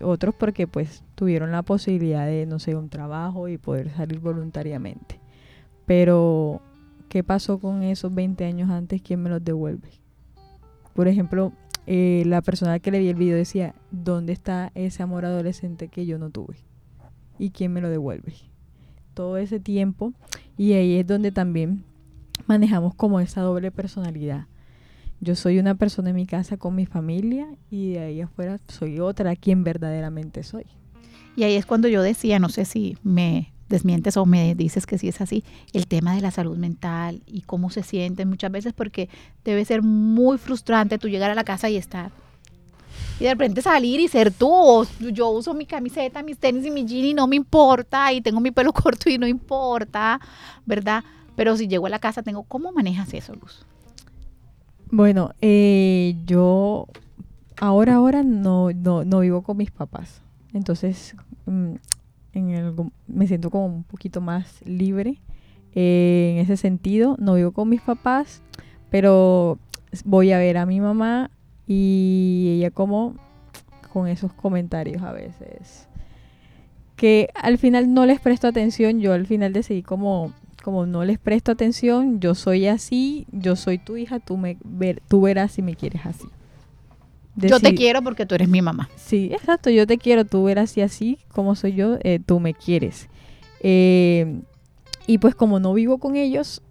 Otros 0.01 0.35
porque 0.35 0.67
pues 0.67 1.03
tuvieron 1.15 1.51
la 1.51 1.61
posibilidad 1.61 2.25
de, 2.25 2.45
no 2.45 2.59
sé, 2.59 2.75
un 2.75 2.89
trabajo 2.89 3.47
y 3.47 3.57
poder 3.57 3.89
salir 3.91 4.19
voluntariamente. 4.19 5.19
Pero, 5.85 6.61
¿qué 7.07 7.23
pasó 7.23 7.59
con 7.59 7.83
esos 7.83 8.13
20 8.13 8.43
años 8.43 8.69
antes? 8.69 9.01
¿Quién 9.01 9.23
me 9.23 9.29
los 9.29 9.43
devuelve? 9.43 9.89
Por 10.93 11.07
ejemplo, 11.07 11.53
eh, 11.89 12.23
la 12.25 12.41
persona 12.41 12.79
que 12.79 12.91
le 12.91 12.99
vi 12.99 13.07
el 13.07 13.15
video 13.15 13.37
decía, 13.37 13.73
¿dónde 13.91 14.33
está 14.33 14.73
ese 14.75 15.01
amor 15.03 15.23
adolescente 15.23 15.87
que 15.87 16.05
yo 16.05 16.19
no 16.19 16.29
tuve? 16.29 16.57
¿Y 17.39 17.51
quién 17.51 17.71
me 17.71 17.79
lo 17.79 17.89
devuelve? 17.89 18.33
Todo 19.13 19.37
ese 19.37 19.61
tiempo. 19.61 20.13
Y 20.57 20.73
ahí 20.73 20.97
es 20.97 21.07
donde 21.07 21.31
también 21.31 21.85
manejamos 22.45 22.93
como 22.93 23.21
esa 23.21 23.41
doble 23.41 23.71
personalidad. 23.71 24.47
Yo 25.21 25.35
soy 25.35 25.59
una 25.59 25.75
persona 25.75 26.09
en 26.09 26.17
mi 26.17 26.25
casa 26.25 26.57
con 26.57 26.75
mi 26.75 26.85
familia 26.85 27.47
y 27.71 27.93
de 27.93 27.99
ahí 27.99 28.21
afuera 28.21 28.59
soy 28.67 28.99
otra 28.99 29.37
quien 29.37 29.63
verdaderamente 29.63 30.43
soy. 30.43 30.65
Y 31.37 31.43
ahí 31.43 31.55
es 31.55 31.65
cuando 31.65 31.87
yo 31.87 32.01
decía, 32.01 32.37
no 32.37 32.49
sé 32.49 32.65
si 32.65 32.97
me 33.01 33.53
desmientes 33.69 34.17
o 34.17 34.25
me 34.25 34.55
dices 34.55 34.85
que 34.85 34.97
sí 34.97 35.07
es 35.07 35.21
así, 35.21 35.43
el 35.73 35.87
tema 35.87 36.15
de 36.15 36.21
la 36.21 36.31
salud 36.31 36.57
mental 36.57 37.21
y 37.25 37.41
cómo 37.41 37.69
se 37.69 37.83
sienten 37.83 38.29
muchas 38.29 38.51
veces 38.51 38.73
porque 38.73 39.09
debe 39.43 39.65
ser 39.65 39.81
muy 39.81 40.37
frustrante 40.37 40.97
tú 40.97 41.09
llegar 41.09 41.31
a 41.31 41.35
la 41.35 41.43
casa 41.43 41.69
y 41.69 41.77
estar 41.77 42.11
y 43.19 43.23
de 43.23 43.31
repente 43.31 43.61
salir 43.61 43.99
y 43.99 44.07
ser 44.07 44.31
tú. 44.31 44.85
yo 44.99 45.29
uso 45.29 45.53
mi 45.53 45.65
camiseta, 45.65 46.21
mis 46.21 46.37
tenis 46.37 46.65
y 46.65 46.71
mi 46.71 46.85
jean 46.85 47.05
y 47.05 47.13
no 47.13 47.27
me 47.27 47.35
importa 47.35 48.13
y 48.13 48.21
tengo 48.21 48.39
mi 48.39 48.51
pelo 48.51 48.73
corto 48.73 49.09
y 49.09 49.17
no 49.17 49.27
importa, 49.27 50.19
¿verdad? 50.65 51.03
Pero 51.35 51.55
si 51.57 51.67
llego 51.67 51.85
a 51.87 51.89
la 51.89 51.99
casa 51.99 52.23
tengo, 52.23 52.43
¿cómo 52.43 52.71
manejas 52.71 53.13
eso, 53.13 53.33
Luz? 53.35 53.65
Bueno, 54.89 55.31
eh, 55.41 56.15
yo 56.25 56.87
ahora, 57.59 57.95
ahora 57.95 58.23
no, 58.23 58.71
no, 58.71 59.03
no 59.03 59.19
vivo 59.19 59.41
con 59.41 59.57
mis 59.57 59.71
papás. 59.71 60.21
Entonces, 60.53 61.15
mm, 62.41 62.89
me 63.07 63.27
siento 63.27 63.49
como 63.49 63.65
un 63.65 63.83
poquito 63.83 64.21
más 64.21 64.61
libre 64.65 65.19
eh, 65.73 66.33
en 66.35 66.37
ese 66.39 66.57
sentido. 66.57 67.15
No 67.19 67.35
vivo 67.35 67.51
con 67.51 67.69
mis 67.69 67.81
papás, 67.81 68.41
pero 68.89 69.59
voy 70.05 70.31
a 70.31 70.37
ver 70.37 70.57
a 70.57 70.65
mi 70.65 70.79
mamá 70.79 71.31
y 71.65 72.55
ella 72.57 72.71
como 72.71 73.15
con 73.91 74.07
esos 74.07 74.33
comentarios 74.33 75.01
a 75.03 75.11
veces 75.11 75.87
que 76.95 77.29
al 77.35 77.57
final 77.57 77.93
no 77.93 78.05
les 78.05 78.19
presto 78.19 78.47
atención, 78.47 78.99
yo 78.99 79.13
al 79.13 79.27
final 79.27 79.53
decidí 79.53 79.83
como 79.83 80.33
como 80.63 80.85
no 80.85 81.05
les 81.05 81.17
presto 81.17 81.51
atención, 81.51 82.19
yo 82.19 82.35
soy 82.35 82.67
así, 82.67 83.25
yo 83.31 83.55
soy 83.55 83.77
tu 83.77 83.95
hija, 83.95 84.19
tú 84.19 84.35
me 84.35 84.57
ver, 84.65 85.01
tú 85.07 85.21
verás 85.21 85.53
si 85.53 85.61
me 85.61 85.75
quieres 85.75 86.05
así 86.05 86.27
yo 87.37 87.59
te 87.59 87.73
quiero 87.73 88.01
porque 88.01 88.25
tú 88.25 88.35
eres 88.35 88.49
mi 88.49 88.61
mamá. 88.61 88.89
Sí, 88.95 89.29
exacto, 89.31 89.69
yo 89.69 89.87
te 89.87 89.97
quiero, 89.97 90.25
tú 90.25 90.49
eres 90.49 90.71
así, 90.71 90.81
así 90.81 91.19
como 91.29 91.55
soy 91.55 91.73
yo, 91.73 91.97
eh, 92.03 92.19
tú 92.25 92.39
me 92.39 92.53
quieres. 92.53 93.09
Eh, 93.61 94.41
y 95.05 95.19
pues 95.19 95.35
como 95.35 95.59
no 95.59 95.73
vivo 95.73 95.99
con 95.99 96.15
ellos, 96.15 96.61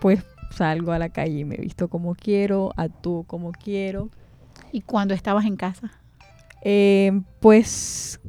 pues 0.00 0.24
salgo 0.50 0.92
a 0.92 0.98
la 0.98 1.08
calle 1.08 1.40
y 1.40 1.44
me 1.44 1.56
visto 1.56 1.88
como 1.88 2.14
quiero, 2.14 2.72
actúo 2.76 3.24
como 3.24 3.52
quiero. 3.52 4.10
¿Y 4.72 4.80
cuando 4.82 5.14
estabas 5.14 5.44
en 5.44 5.56
casa? 5.56 5.92
Eh, 6.62 7.20
pues 7.40 8.20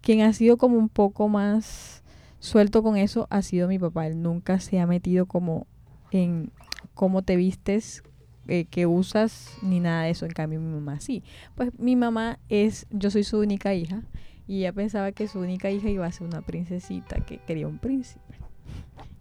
quien 0.00 0.22
ha 0.22 0.32
sido 0.32 0.56
como 0.56 0.76
un 0.78 0.88
poco 0.88 1.28
más 1.28 2.02
suelto 2.38 2.82
con 2.82 2.96
eso 2.96 3.26
ha 3.30 3.42
sido 3.42 3.68
mi 3.68 3.78
papá. 3.78 4.06
Él 4.06 4.22
nunca 4.22 4.60
se 4.60 4.78
ha 4.78 4.86
metido 4.86 5.26
como 5.26 5.66
en 6.10 6.50
cómo 6.94 7.22
te 7.22 7.36
vistes, 7.36 8.02
eh, 8.48 8.66
que 8.66 8.86
usas 8.86 9.56
ni 9.62 9.80
nada 9.80 10.04
de 10.04 10.10
eso. 10.10 10.26
En 10.26 10.32
cambio, 10.32 10.60
mi 10.60 10.72
mamá 10.72 11.00
sí. 11.00 11.22
Pues 11.54 11.70
mi 11.78 11.96
mamá 11.96 12.38
es, 12.48 12.86
yo 12.90 13.10
soy 13.10 13.24
su 13.24 13.38
única 13.38 13.74
hija 13.74 14.02
y 14.46 14.58
ella 14.60 14.72
pensaba 14.72 15.12
que 15.12 15.28
su 15.28 15.40
única 15.40 15.70
hija 15.70 15.88
iba 15.90 16.06
a 16.06 16.12
ser 16.12 16.26
una 16.26 16.42
princesita 16.42 17.16
que 17.24 17.38
quería 17.38 17.66
un 17.66 17.78
príncipe 17.78 18.22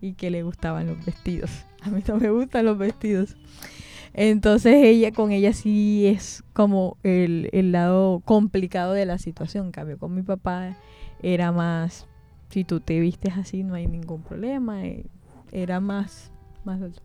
y 0.02 0.14
que 0.14 0.30
le 0.30 0.44
gustaban 0.44 0.88
los 0.88 1.04
vestidos. 1.06 1.52
A 1.82 1.90
mí 1.90 2.04
no 2.08 2.18
me 2.18 2.30
gustan 2.30 2.66
los 2.66 2.78
vestidos. 2.78 3.36
Entonces 4.14 4.76
ella 4.76 5.12
con 5.12 5.32
ella 5.32 5.52
sí 5.52 6.08
es 6.08 6.44
como 6.54 6.98
el, 7.04 7.50
el 7.52 7.72
lado 7.72 8.22
complicado 8.24 8.94
de 8.94 9.06
la 9.06 9.18
situación. 9.18 9.68
En 9.68 9.72
cambio, 9.72 9.98
con 9.98 10.16
mi 10.16 10.22
papá 10.22 10.78
era 11.22 11.52
más, 11.52 12.08
si 12.50 12.64
tú 12.64 12.80
te 12.80 13.00
vistes 13.00 13.34
así 13.38 13.64
no 13.64 13.74
hay 13.74 13.88
ningún 13.88 14.24
problema. 14.24 14.86
Eh, 14.86 15.06
era 15.52 15.80
más 15.80 16.32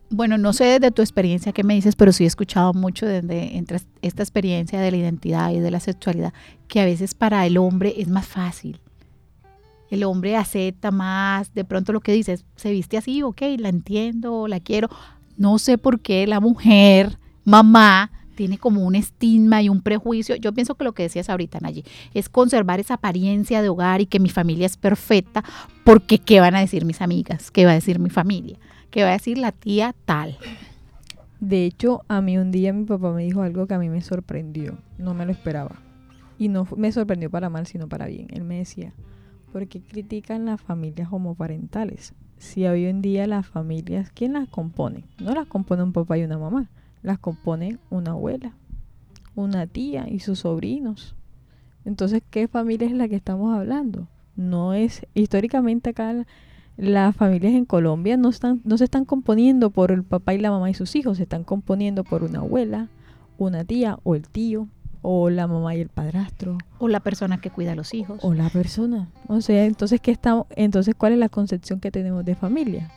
bueno, 0.09 0.37
no 0.37 0.53
sé 0.53 0.79
de 0.79 0.91
tu 0.91 1.01
experiencia 1.01 1.51
qué 1.51 1.63
me 1.63 1.75
dices, 1.75 1.95
pero 1.95 2.11
sí 2.11 2.23
he 2.23 2.27
escuchado 2.27 2.73
mucho 2.73 3.05
desde 3.05 3.63
esta 4.01 4.23
experiencia 4.23 4.79
de 4.79 4.91
la 4.91 4.97
identidad 4.97 5.51
y 5.51 5.59
de 5.59 5.71
la 5.71 5.79
sexualidad, 5.79 6.33
que 6.67 6.81
a 6.81 6.85
veces 6.85 7.13
para 7.13 7.45
el 7.45 7.57
hombre 7.57 7.93
es 7.97 8.07
más 8.07 8.27
fácil. 8.27 8.79
El 9.89 10.03
hombre 10.03 10.37
acepta 10.37 10.89
más, 10.89 11.53
de 11.53 11.65
pronto 11.65 11.91
lo 11.91 11.99
que 11.99 12.13
dices, 12.13 12.45
se 12.55 12.71
viste 12.71 12.97
así, 12.97 13.23
ok, 13.23 13.41
la 13.57 13.69
entiendo, 13.69 14.47
la 14.47 14.59
quiero. 14.59 14.89
No 15.37 15.59
sé 15.59 15.77
por 15.77 15.99
qué 15.99 16.25
la 16.27 16.39
mujer, 16.39 17.17
mamá, 17.43 18.09
tiene 18.35 18.57
como 18.57 18.81
un 18.81 18.95
estigma 18.95 19.61
y 19.61 19.69
un 19.69 19.81
prejuicio. 19.81 20.35
Yo 20.35 20.53
pienso 20.53 20.75
que 20.75 20.85
lo 20.85 20.93
que 20.93 21.03
decías 21.03 21.29
ahorita, 21.29 21.59
Nayi, 21.59 21.83
es 22.13 22.29
conservar 22.29 22.79
esa 22.79 22.95
apariencia 22.95 23.61
de 23.61 23.69
hogar 23.69 24.01
y 24.01 24.05
que 24.05 24.19
mi 24.19 24.29
familia 24.29 24.65
es 24.65 24.77
perfecta, 24.77 25.43
porque 25.83 26.17
¿qué 26.17 26.39
van 26.39 26.55
a 26.55 26.61
decir 26.61 26.85
mis 26.85 27.01
amigas? 27.01 27.51
¿Qué 27.51 27.65
va 27.65 27.71
a 27.71 27.75
decir 27.75 27.99
mi 27.99 28.09
familia? 28.09 28.57
Que 28.91 29.03
va 29.03 29.09
a 29.09 29.13
decir 29.13 29.37
la 29.37 29.51
tía 29.51 29.95
tal. 30.05 30.37
De 31.39 31.65
hecho, 31.65 32.03
a 32.07 32.21
mí 32.21 32.37
un 32.37 32.51
día 32.51 32.71
mi 32.71 32.85
papá 32.85 33.11
me 33.11 33.23
dijo 33.23 33.41
algo 33.41 33.65
que 33.65 33.73
a 33.73 33.79
mí 33.79 33.89
me 33.89 34.01
sorprendió, 34.01 34.77
no 34.99 35.15
me 35.15 35.25
lo 35.25 35.31
esperaba. 35.31 35.81
Y 36.37 36.49
no 36.49 36.67
me 36.75 36.91
sorprendió 36.91 37.31
para 37.31 37.49
mal, 37.49 37.65
sino 37.65 37.87
para 37.87 38.05
bien. 38.05 38.27
Él 38.31 38.43
me 38.43 38.59
decía, 38.59 38.93
¿por 39.51 39.67
qué 39.67 39.81
critican 39.81 40.45
las 40.45 40.61
familias 40.61 41.09
homoparentales? 41.11 42.13
Si 42.37 42.65
hoy 42.65 42.85
en 42.85 43.01
día 43.01 43.27
las 43.27 43.47
familias, 43.47 44.11
¿quién 44.13 44.33
las 44.33 44.49
compone? 44.49 45.03
No 45.19 45.33
las 45.33 45.47
compone 45.47 45.83
un 45.83 45.93
papá 45.93 46.17
y 46.17 46.23
una 46.23 46.37
mamá, 46.37 46.69
las 47.01 47.19
compone 47.19 47.77
una 47.89 48.11
abuela, 48.11 48.53
una 49.35 49.67
tía 49.67 50.07
y 50.09 50.19
sus 50.19 50.39
sobrinos. 50.39 51.15
Entonces, 51.85 52.21
¿qué 52.29 52.47
familia 52.47 52.87
es 52.87 52.93
la 52.93 53.07
que 53.07 53.15
estamos 53.15 53.55
hablando? 53.55 54.07
No 54.35 54.73
es, 54.73 55.05
históricamente 55.13 55.91
acá 55.91 56.25
las 56.77 57.15
familias 57.15 57.53
en 57.53 57.65
Colombia 57.65 58.17
no, 58.17 58.29
están, 58.29 58.61
no 58.63 58.77
se 58.77 58.85
están 58.85 59.05
componiendo 59.05 59.69
por 59.69 59.91
el 59.91 60.03
papá 60.03 60.33
y 60.33 60.39
la 60.39 60.51
mamá 60.51 60.69
y 60.69 60.73
sus 60.73 60.95
hijos, 60.95 61.17
se 61.17 61.23
están 61.23 61.43
componiendo 61.43 62.03
por 62.03 62.23
una 62.23 62.39
abuela, 62.39 62.89
una 63.37 63.63
tía 63.63 63.99
o 64.03 64.15
el 64.15 64.27
tío, 64.27 64.67
o 65.01 65.29
la 65.29 65.47
mamá 65.47 65.75
y 65.75 65.81
el 65.81 65.89
padrastro. 65.89 66.57
O 66.79 66.87
la 66.87 66.99
persona 66.99 67.41
que 67.41 67.49
cuida 67.49 67.71
a 67.71 67.75
los 67.75 67.93
hijos. 67.93 68.19
O 68.23 68.33
la 68.33 68.49
persona. 68.49 69.09
O 69.27 69.41
sea, 69.41 69.65
entonces, 69.65 69.99
¿qué 69.99 70.11
estamos, 70.11 70.45
entonces 70.55 70.95
¿cuál 70.95 71.13
es 71.13 71.19
la 71.19 71.29
concepción 71.29 71.79
que 71.79 71.91
tenemos 71.91 72.23
de 72.23 72.35
familia? 72.35 72.91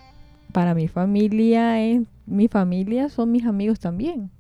Para 0.53 0.75
mi 0.75 0.89
familia 0.89 1.81
es, 1.83 2.03
mi 2.27 2.49
familia 2.49 3.09
son 3.09 3.33
mis 3.33 3.45
amigos 3.45 3.81
también. 3.81 4.31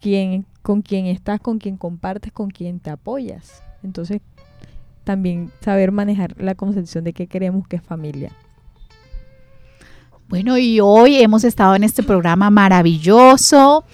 Quien, 0.00 0.44
con 0.62 0.82
quien 0.82 1.06
estás, 1.06 1.40
con 1.40 1.58
quien 1.58 1.76
compartes, 1.76 2.32
con 2.32 2.50
quien 2.50 2.78
te 2.80 2.90
apoyas. 2.90 3.62
Entonces, 3.82 4.20
también 5.08 5.50
saber 5.62 5.90
manejar 5.90 6.34
la 6.38 6.54
concepción 6.54 7.02
de 7.02 7.14
qué 7.14 7.28
queremos 7.28 7.66
que 7.66 7.76
es 7.76 7.82
familia. 7.82 8.30
Bueno, 10.28 10.58
y 10.58 10.80
hoy 10.80 11.22
hemos 11.22 11.44
estado 11.44 11.74
en 11.74 11.82
este 11.82 12.02
programa 12.02 12.50
maravilloso 12.50 13.84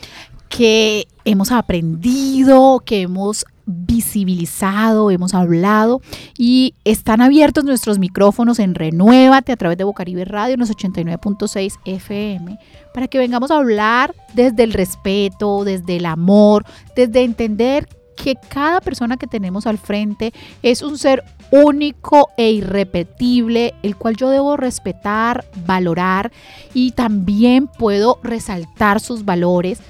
que 0.48 1.06
hemos 1.24 1.52
aprendido, 1.52 2.82
que 2.84 3.02
hemos 3.02 3.44
visibilizado, 3.64 5.12
hemos 5.12 5.34
hablado 5.34 6.02
y 6.36 6.74
están 6.82 7.20
abiertos 7.20 7.62
nuestros 7.62 8.00
micrófonos 8.00 8.58
en 8.58 8.74
Renuévate 8.74 9.52
a 9.52 9.56
través 9.56 9.78
de 9.78 9.84
Bocaribe 9.84 10.24
Radio 10.24 10.54
en 10.54 10.60
los 10.60 10.70
89.6 10.72 11.78
FM 11.84 12.58
para 12.92 13.06
que 13.06 13.18
vengamos 13.18 13.52
a 13.52 13.58
hablar 13.58 14.16
desde 14.34 14.64
el 14.64 14.72
respeto, 14.72 15.62
desde 15.62 15.98
el 15.98 16.06
amor, 16.06 16.64
desde 16.96 17.22
entender 17.22 17.86
que 18.16 18.36
cada 18.48 18.80
persona 18.80 19.16
que 19.16 19.26
tenemos 19.26 19.66
al 19.66 19.78
frente 19.78 20.32
es 20.62 20.82
un 20.82 20.98
ser 20.98 21.24
único 21.50 22.30
e 22.36 22.50
irrepetible, 22.50 23.74
el 23.82 23.96
cual 23.96 24.16
yo 24.16 24.30
debo 24.30 24.56
respetar, 24.56 25.44
valorar 25.66 26.32
y 26.72 26.92
también 26.92 27.66
puedo 27.66 28.18
resaltar 28.22 29.00
sus 29.00 29.24
valores. 29.24 29.80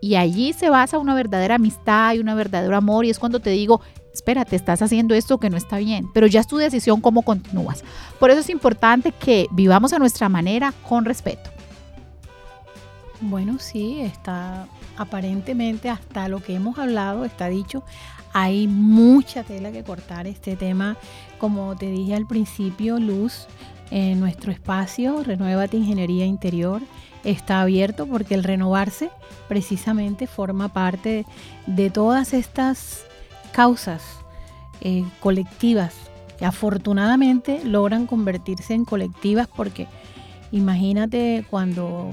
Y 0.00 0.16
allí 0.16 0.52
se 0.52 0.68
basa 0.68 0.98
una 0.98 1.14
verdadera 1.14 1.54
amistad 1.54 2.14
y 2.14 2.18
un 2.18 2.26
verdadero 2.36 2.76
amor 2.76 3.04
y 3.04 3.10
es 3.10 3.18
cuando 3.18 3.40
te 3.40 3.50
digo, 3.50 3.80
espérate, 4.12 4.54
estás 4.54 4.82
haciendo 4.82 5.14
esto 5.14 5.38
que 5.38 5.50
no 5.50 5.56
está 5.56 5.78
bien, 5.78 6.10
pero 6.12 6.26
ya 6.26 6.40
es 6.40 6.46
tu 6.46 6.56
decisión 6.56 7.00
cómo 7.00 7.22
continúas. 7.22 7.82
Por 8.20 8.30
eso 8.30 8.40
es 8.40 8.50
importante 8.50 9.12
que 9.12 9.46
vivamos 9.50 9.92
a 9.92 9.98
nuestra 9.98 10.28
manera 10.28 10.72
con 10.88 11.04
respeto. 11.04 11.50
Bueno, 13.20 13.58
sí, 13.58 14.00
está 14.00 14.66
aparentemente 14.96 15.90
hasta 15.90 16.28
lo 16.28 16.40
que 16.40 16.54
hemos 16.54 16.78
hablado, 16.78 17.24
está 17.24 17.48
dicho, 17.48 17.82
hay 18.32 18.66
mucha 18.66 19.44
tela 19.44 19.70
que 19.70 19.84
cortar 19.84 20.26
este 20.26 20.56
tema. 20.56 20.96
Como 21.38 21.76
te 21.76 21.90
dije 21.90 22.14
al 22.14 22.26
principio, 22.26 22.98
Luz, 22.98 23.46
en 23.90 24.18
nuestro 24.20 24.50
espacio, 24.50 25.22
Renuévate 25.22 25.76
Ingeniería 25.76 26.26
Interior, 26.26 26.82
está 27.22 27.60
abierto 27.60 28.06
porque 28.06 28.34
el 28.34 28.44
renovarse 28.44 29.10
precisamente 29.48 30.26
forma 30.26 30.72
parte 30.72 31.24
de 31.66 31.90
todas 31.90 32.34
estas 32.34 33.04
causas 33.52 34.02
eh, 34.80 35.04
colectivas 35.20 35.94
que 36.38 36.44
afortunadamente 36.44 37.64
logran 37.64 38.06
convertirse 38.06 38.74
en 38.74 38.84
colectivas 38.84 39.46
porque 39.46 39.86
imagínate 40.50 41.46
cuando 41.48 42.12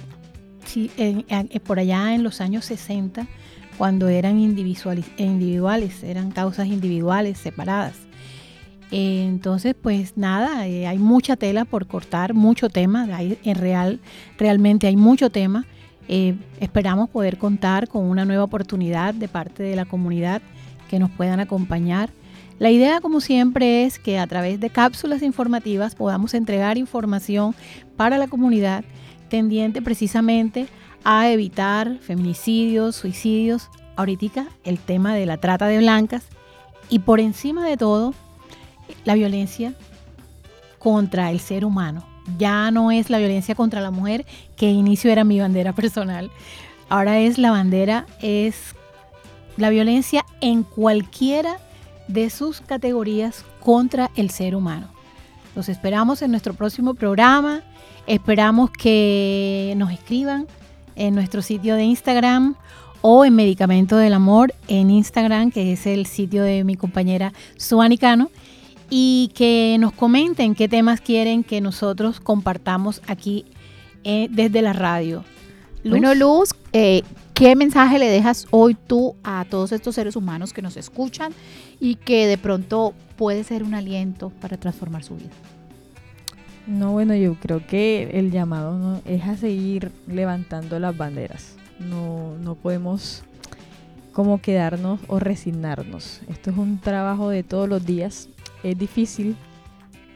por 1.64 1.80
allá 1.80 2.14
en 2.14 2.24
los 2.24 2.42
años 2.42 2.66
60 2.66 3.28
cuando 3.82 4.10
eran 4.10 4.38
individuales, 4.38 6.04
eran 6.04 6.30
causas 6.30 6.68
individuales 6.68 7.40
separadas. 7.40 7.96
entonces, 8.92 9.74
pues 9.82 10.18
nada, 10.18 10.68
eh, 10.68 10.86
hay 10.86 11.00
mucha 11.00 11.36
tela 11.36 11.66
por 11.66 11.88
cortar, 11.88 12.36
mucho 12.36 12.70
tema, 12.70 13.08
en 13.22 13.56
real, 13.56 14.00
realmente 14.38 14.86
hay 14.86 14.98
mucho 14.98 15.32
tema. 15.32 15.66
Eh, 16.08 16.36
esperamos 16.60 17.10
poder 17.10 17.40
contar 17.40 17.88
con 17.88 18.04
una 18.06 18.24
nueva 18.24 18.44
oportunidad 18.44 19.16
de 19.16 19.28
parte 19.28 19.64
de 19.64 19.76
la 19.76 19.86
comunidad 19.86 20.44
que 20.88 21.00
nos 21.00 21.10
puedan 21.10 21.40
acompañar. 21.40 22.12
La 22.60 22.70
idea, 22.70 23.02
como 23.02 23.20
siempre, 23.22 23.86
es 23.86 23.98
que 23.98 24.20
a 24.20 24.28
través 24.28 24.60
de 24.60 24.70
cápsulas 24.70 25.24
informativas 25.24 25.96
podamos 25.96 26.36
entregar 26.36 26.78
información 26.78 27.56
para 27.98 28.20
la 28.20 28.28
comunidad 28.28 28.84
tendiente 29.32 29.82
precisamente 29.82 30.68
a 31.04 31.30
evitar 31.30 31.98
feminicidios, 32.00 32.96
suicidios, 32.96 33.70
ahorita 33.96 34.46
el 34.64 34.78
tema 34.78 35.16
de 35.16 35.26
la 35.26 35.38
trata 35.38 35.66
de 35.66 35.80
blancas 35.80 36.26
y 36.90 37.00
por 37.00 37.20
encima 37.20 37.66
de 37.66 37.78
todo 37.78 38.14
la 39.06 39.16
violencia 39.16 39.74
contra 40.78 41.32
el 41.32 41.40
ser 41.40 41.66
humano. 41.66 42.06
Ya 42.38 42.70
no 42.70 42.92
es 42.92 43.10
la 43.10 43.18
violencia 43.18 43.56
contra 43.56 43.82
la 43.82 43.90
mujer, 43.90 44.26
que 44.56 44.70
inicio 44.70 45.12
era 45.12 45.24
mi 45.24 45.40
bandera 45.40 45.74
personal. 45.82 46.30
Ahora 46.90 47.18
es 47.20 47.38
la 47.38 47.52
bandera, 47.52 48.06
es 48.22 48.76
la 49.58 49.70
violencia 49.70 50.26
en 50.42 50.64
cualquiera 50.64 51.58
de 52.10 52.30
sus 52.30 52.60
categorías 52.60 53.46
contra 53.62 54.12
el 54.16 54.30
ser 54.30 54.56
humano. 54.56 54.88
Los 55.56 55.70
esperamos 55.70 56.22
en 56.22 56.32
nuestro 56.32 56.54
próximo 56.54 56.94
programa. 56.94 57.64
Esperamos 58.08 58.72
que 58.72 59.74
nos 59.78 59.92
escriban 59.92 60.48
en 60.96 61.16
nuestro 61.16 61.42
sitio 61.42 61.76
de 61.76 61.84
Instagram 61.84 62.56
o 63.02 63.26
en 63.26 63.36
Medicamento 63.36 63.98
del 63.98 64.14
Amor 64.14 64.54
en 64.68 64.90
Instagram, 64.90 65.52
que 65.52 65.74
es 65.74 65.86
el 65.86 66.06
sitio 66.06 66.44
de 66.44 66.64
mi 66.64 66.76
compañera 66.76 67.34
Suanicano, 67.58 68.30
y 68.90 69.32
que 69.34 69.78
nos 69.80 69.94
comenten 69.94 70.54
qué 70.54 70.68
temas 70.68 71.02
quieren 71.02 71.44
que 71.44 71.62
nosotros 71.62 72.20
compartamos 72.20 73.02
aquí 73.08 73.46
eh, 74.04 74.28
desde 74.30 74.62
la 74.62 74.74
radio. 74.74 75.24
Bueno, 75.84 76.14
Luz, 76.14 76.50
eh, 76.74 77.02
¿qué 77.34 77.56
mensaje 77.56 77.98
le 77.98 78.08
dejas 78.08 78.48
hoy 78.52 78.76
tú 78.76 79.16
a 79.24 79.46
todos 79.50 79.72
estos 79.72 79.96
seres 79.96 80.16
humanos 80.16 80.54
que 80.54 80.62
nos 80.62 80.78
escuchan 80.78 81.34
y 81.80 81.96
que 81.96 82.28
de 82.28 82.38
pronto 82.38 82.94
puede 83.16 83.44
ser 83.44 83.64
un 83.64 83.74
aliento 83.74 84.32
para 84.42 84.58
transformar 84.58 85.04
su 85.04 85.16
vida? 85.16 85.32
No, 86.68 86.92
bueno, 86.92 87.16
yo 87.16 87.36
creo 87.36 87.66
que 87.66 88.12
el 88.14 88.32
llamado 88.32 89.02
es 89.06 89.24
a 89.24 89.36
seguir 89.36 89.92
levantando 90.08 90.80
las 90.80 90.96
banderas. 90.96 91.56
No, 91.80 92.36
no 92.38 92.56
podemos 92.56 93.24
como 94.14 94.42
quedarnos 94.42 95.00
o 95.08 95.20
resignarnos. 95.20 96.22
Esto 96.28 96.52
es 96.52 96.58
un 96.58 96.80
trabajo 96.80 97.30
de 97.30 97.44
todos 97.44 97.68
los 97.68 97.86
días. 97.86 98.30
Es 98.64 98.78
difícil, 98.78 99.36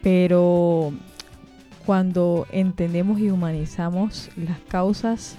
pero 0.02 0.92
cuando 1.84 2.46
entendemos 2.52 3.18
y 3.20 3.30
humanizamos 3.30 4.30
las 4.36 4.58
causas 4.68 5.36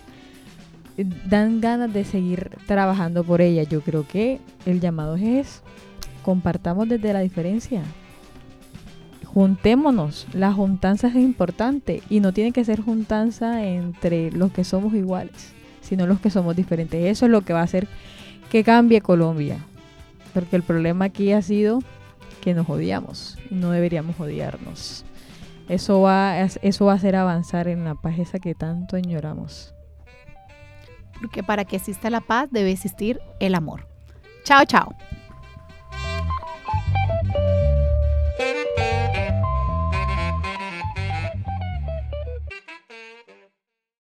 dan 1.30 1.62
ganas 1.62 1.94
de 1.94 2.04
seguir 2.04 2.58
trabajando 2.66 3.24
por 3.24 3.42
ella. 3.42 3.64
Yo 3.64 3.82
creo 3.82 4.08
que 4.08 4.40
el 4.66 4.80
llamado 4.80 5.16
es 5.16 5.62
compartamos 6.24 6.90
desde 6.90 7.14
la 7.14 7.20
diferencia. 7.20 7.84
Juntémonos. 9.38 10.26
La 10.34 10.52
juntanza 10.52 11.10
es 11.10 11.16
importante 11.16 12.02
y 12.10 12.22
no 12.22 12.34
tiene 12.34 12.52
que 12.54 12.66
ser 12.66 12.82
juntanza 12.82 13.64
entre 13.64 14.32
los 14.32 14.52
que 14.52 14.64
somos 14.64 14.96
iguales, 14.96 15.54
sino 15.82 16.08
los 16.08 16.20
que 16.20 16.32
somos 16.32 16.56
diferentes. 16.56 17.06
Eso 17.06 17.26
es 17.26 17.32
lo 17.32 17.42
que 17.42 17.54
va 17.54 17.60
a 17.60 17.66
hacer 17.66 17.88
que 18.50 18.64
cambie 18.64 19.02
Colombia. 19.02 19.60
Porque 20.34 20.56
el 20.56 20.64
problema 20.64 21.06
aquí 21.06 21.34
ha 21.34 21.44
sido 21.44 21.84
que 22.42 22.56
nos 22.56 22.68
odiamos 22.68 23.38
no 23.52 23.70
deberíamos 23.70 24.20
odiarnos. 24.20 25.06
Eso 25.70 26.02
va, 26.02 26.42
eso 26.42 26.86
va 26.86 26.94
a 26.94 26.96
hacer 26.96 27.16
avanzar 27.16 27.68
en 27.68 27.84
la 27.84 27.94
paz 27.94 28.18
esa 28.18 28.40
que 28.40 28.56
tanto 28.56 28.96
añoramos 28.96 29.76
porque 31.20 31.44
para 31.44 31.66
que 31.66 31.76
exista 31.76 32.10
la 32.10 32.22
paz 32.22 32.50
debe 32.52 32.72
existir 32.72 33.20
el 33.40 33.54
amor. 33.54 33.88
Chao, 34.44 34.66
chao. 34.66 34.96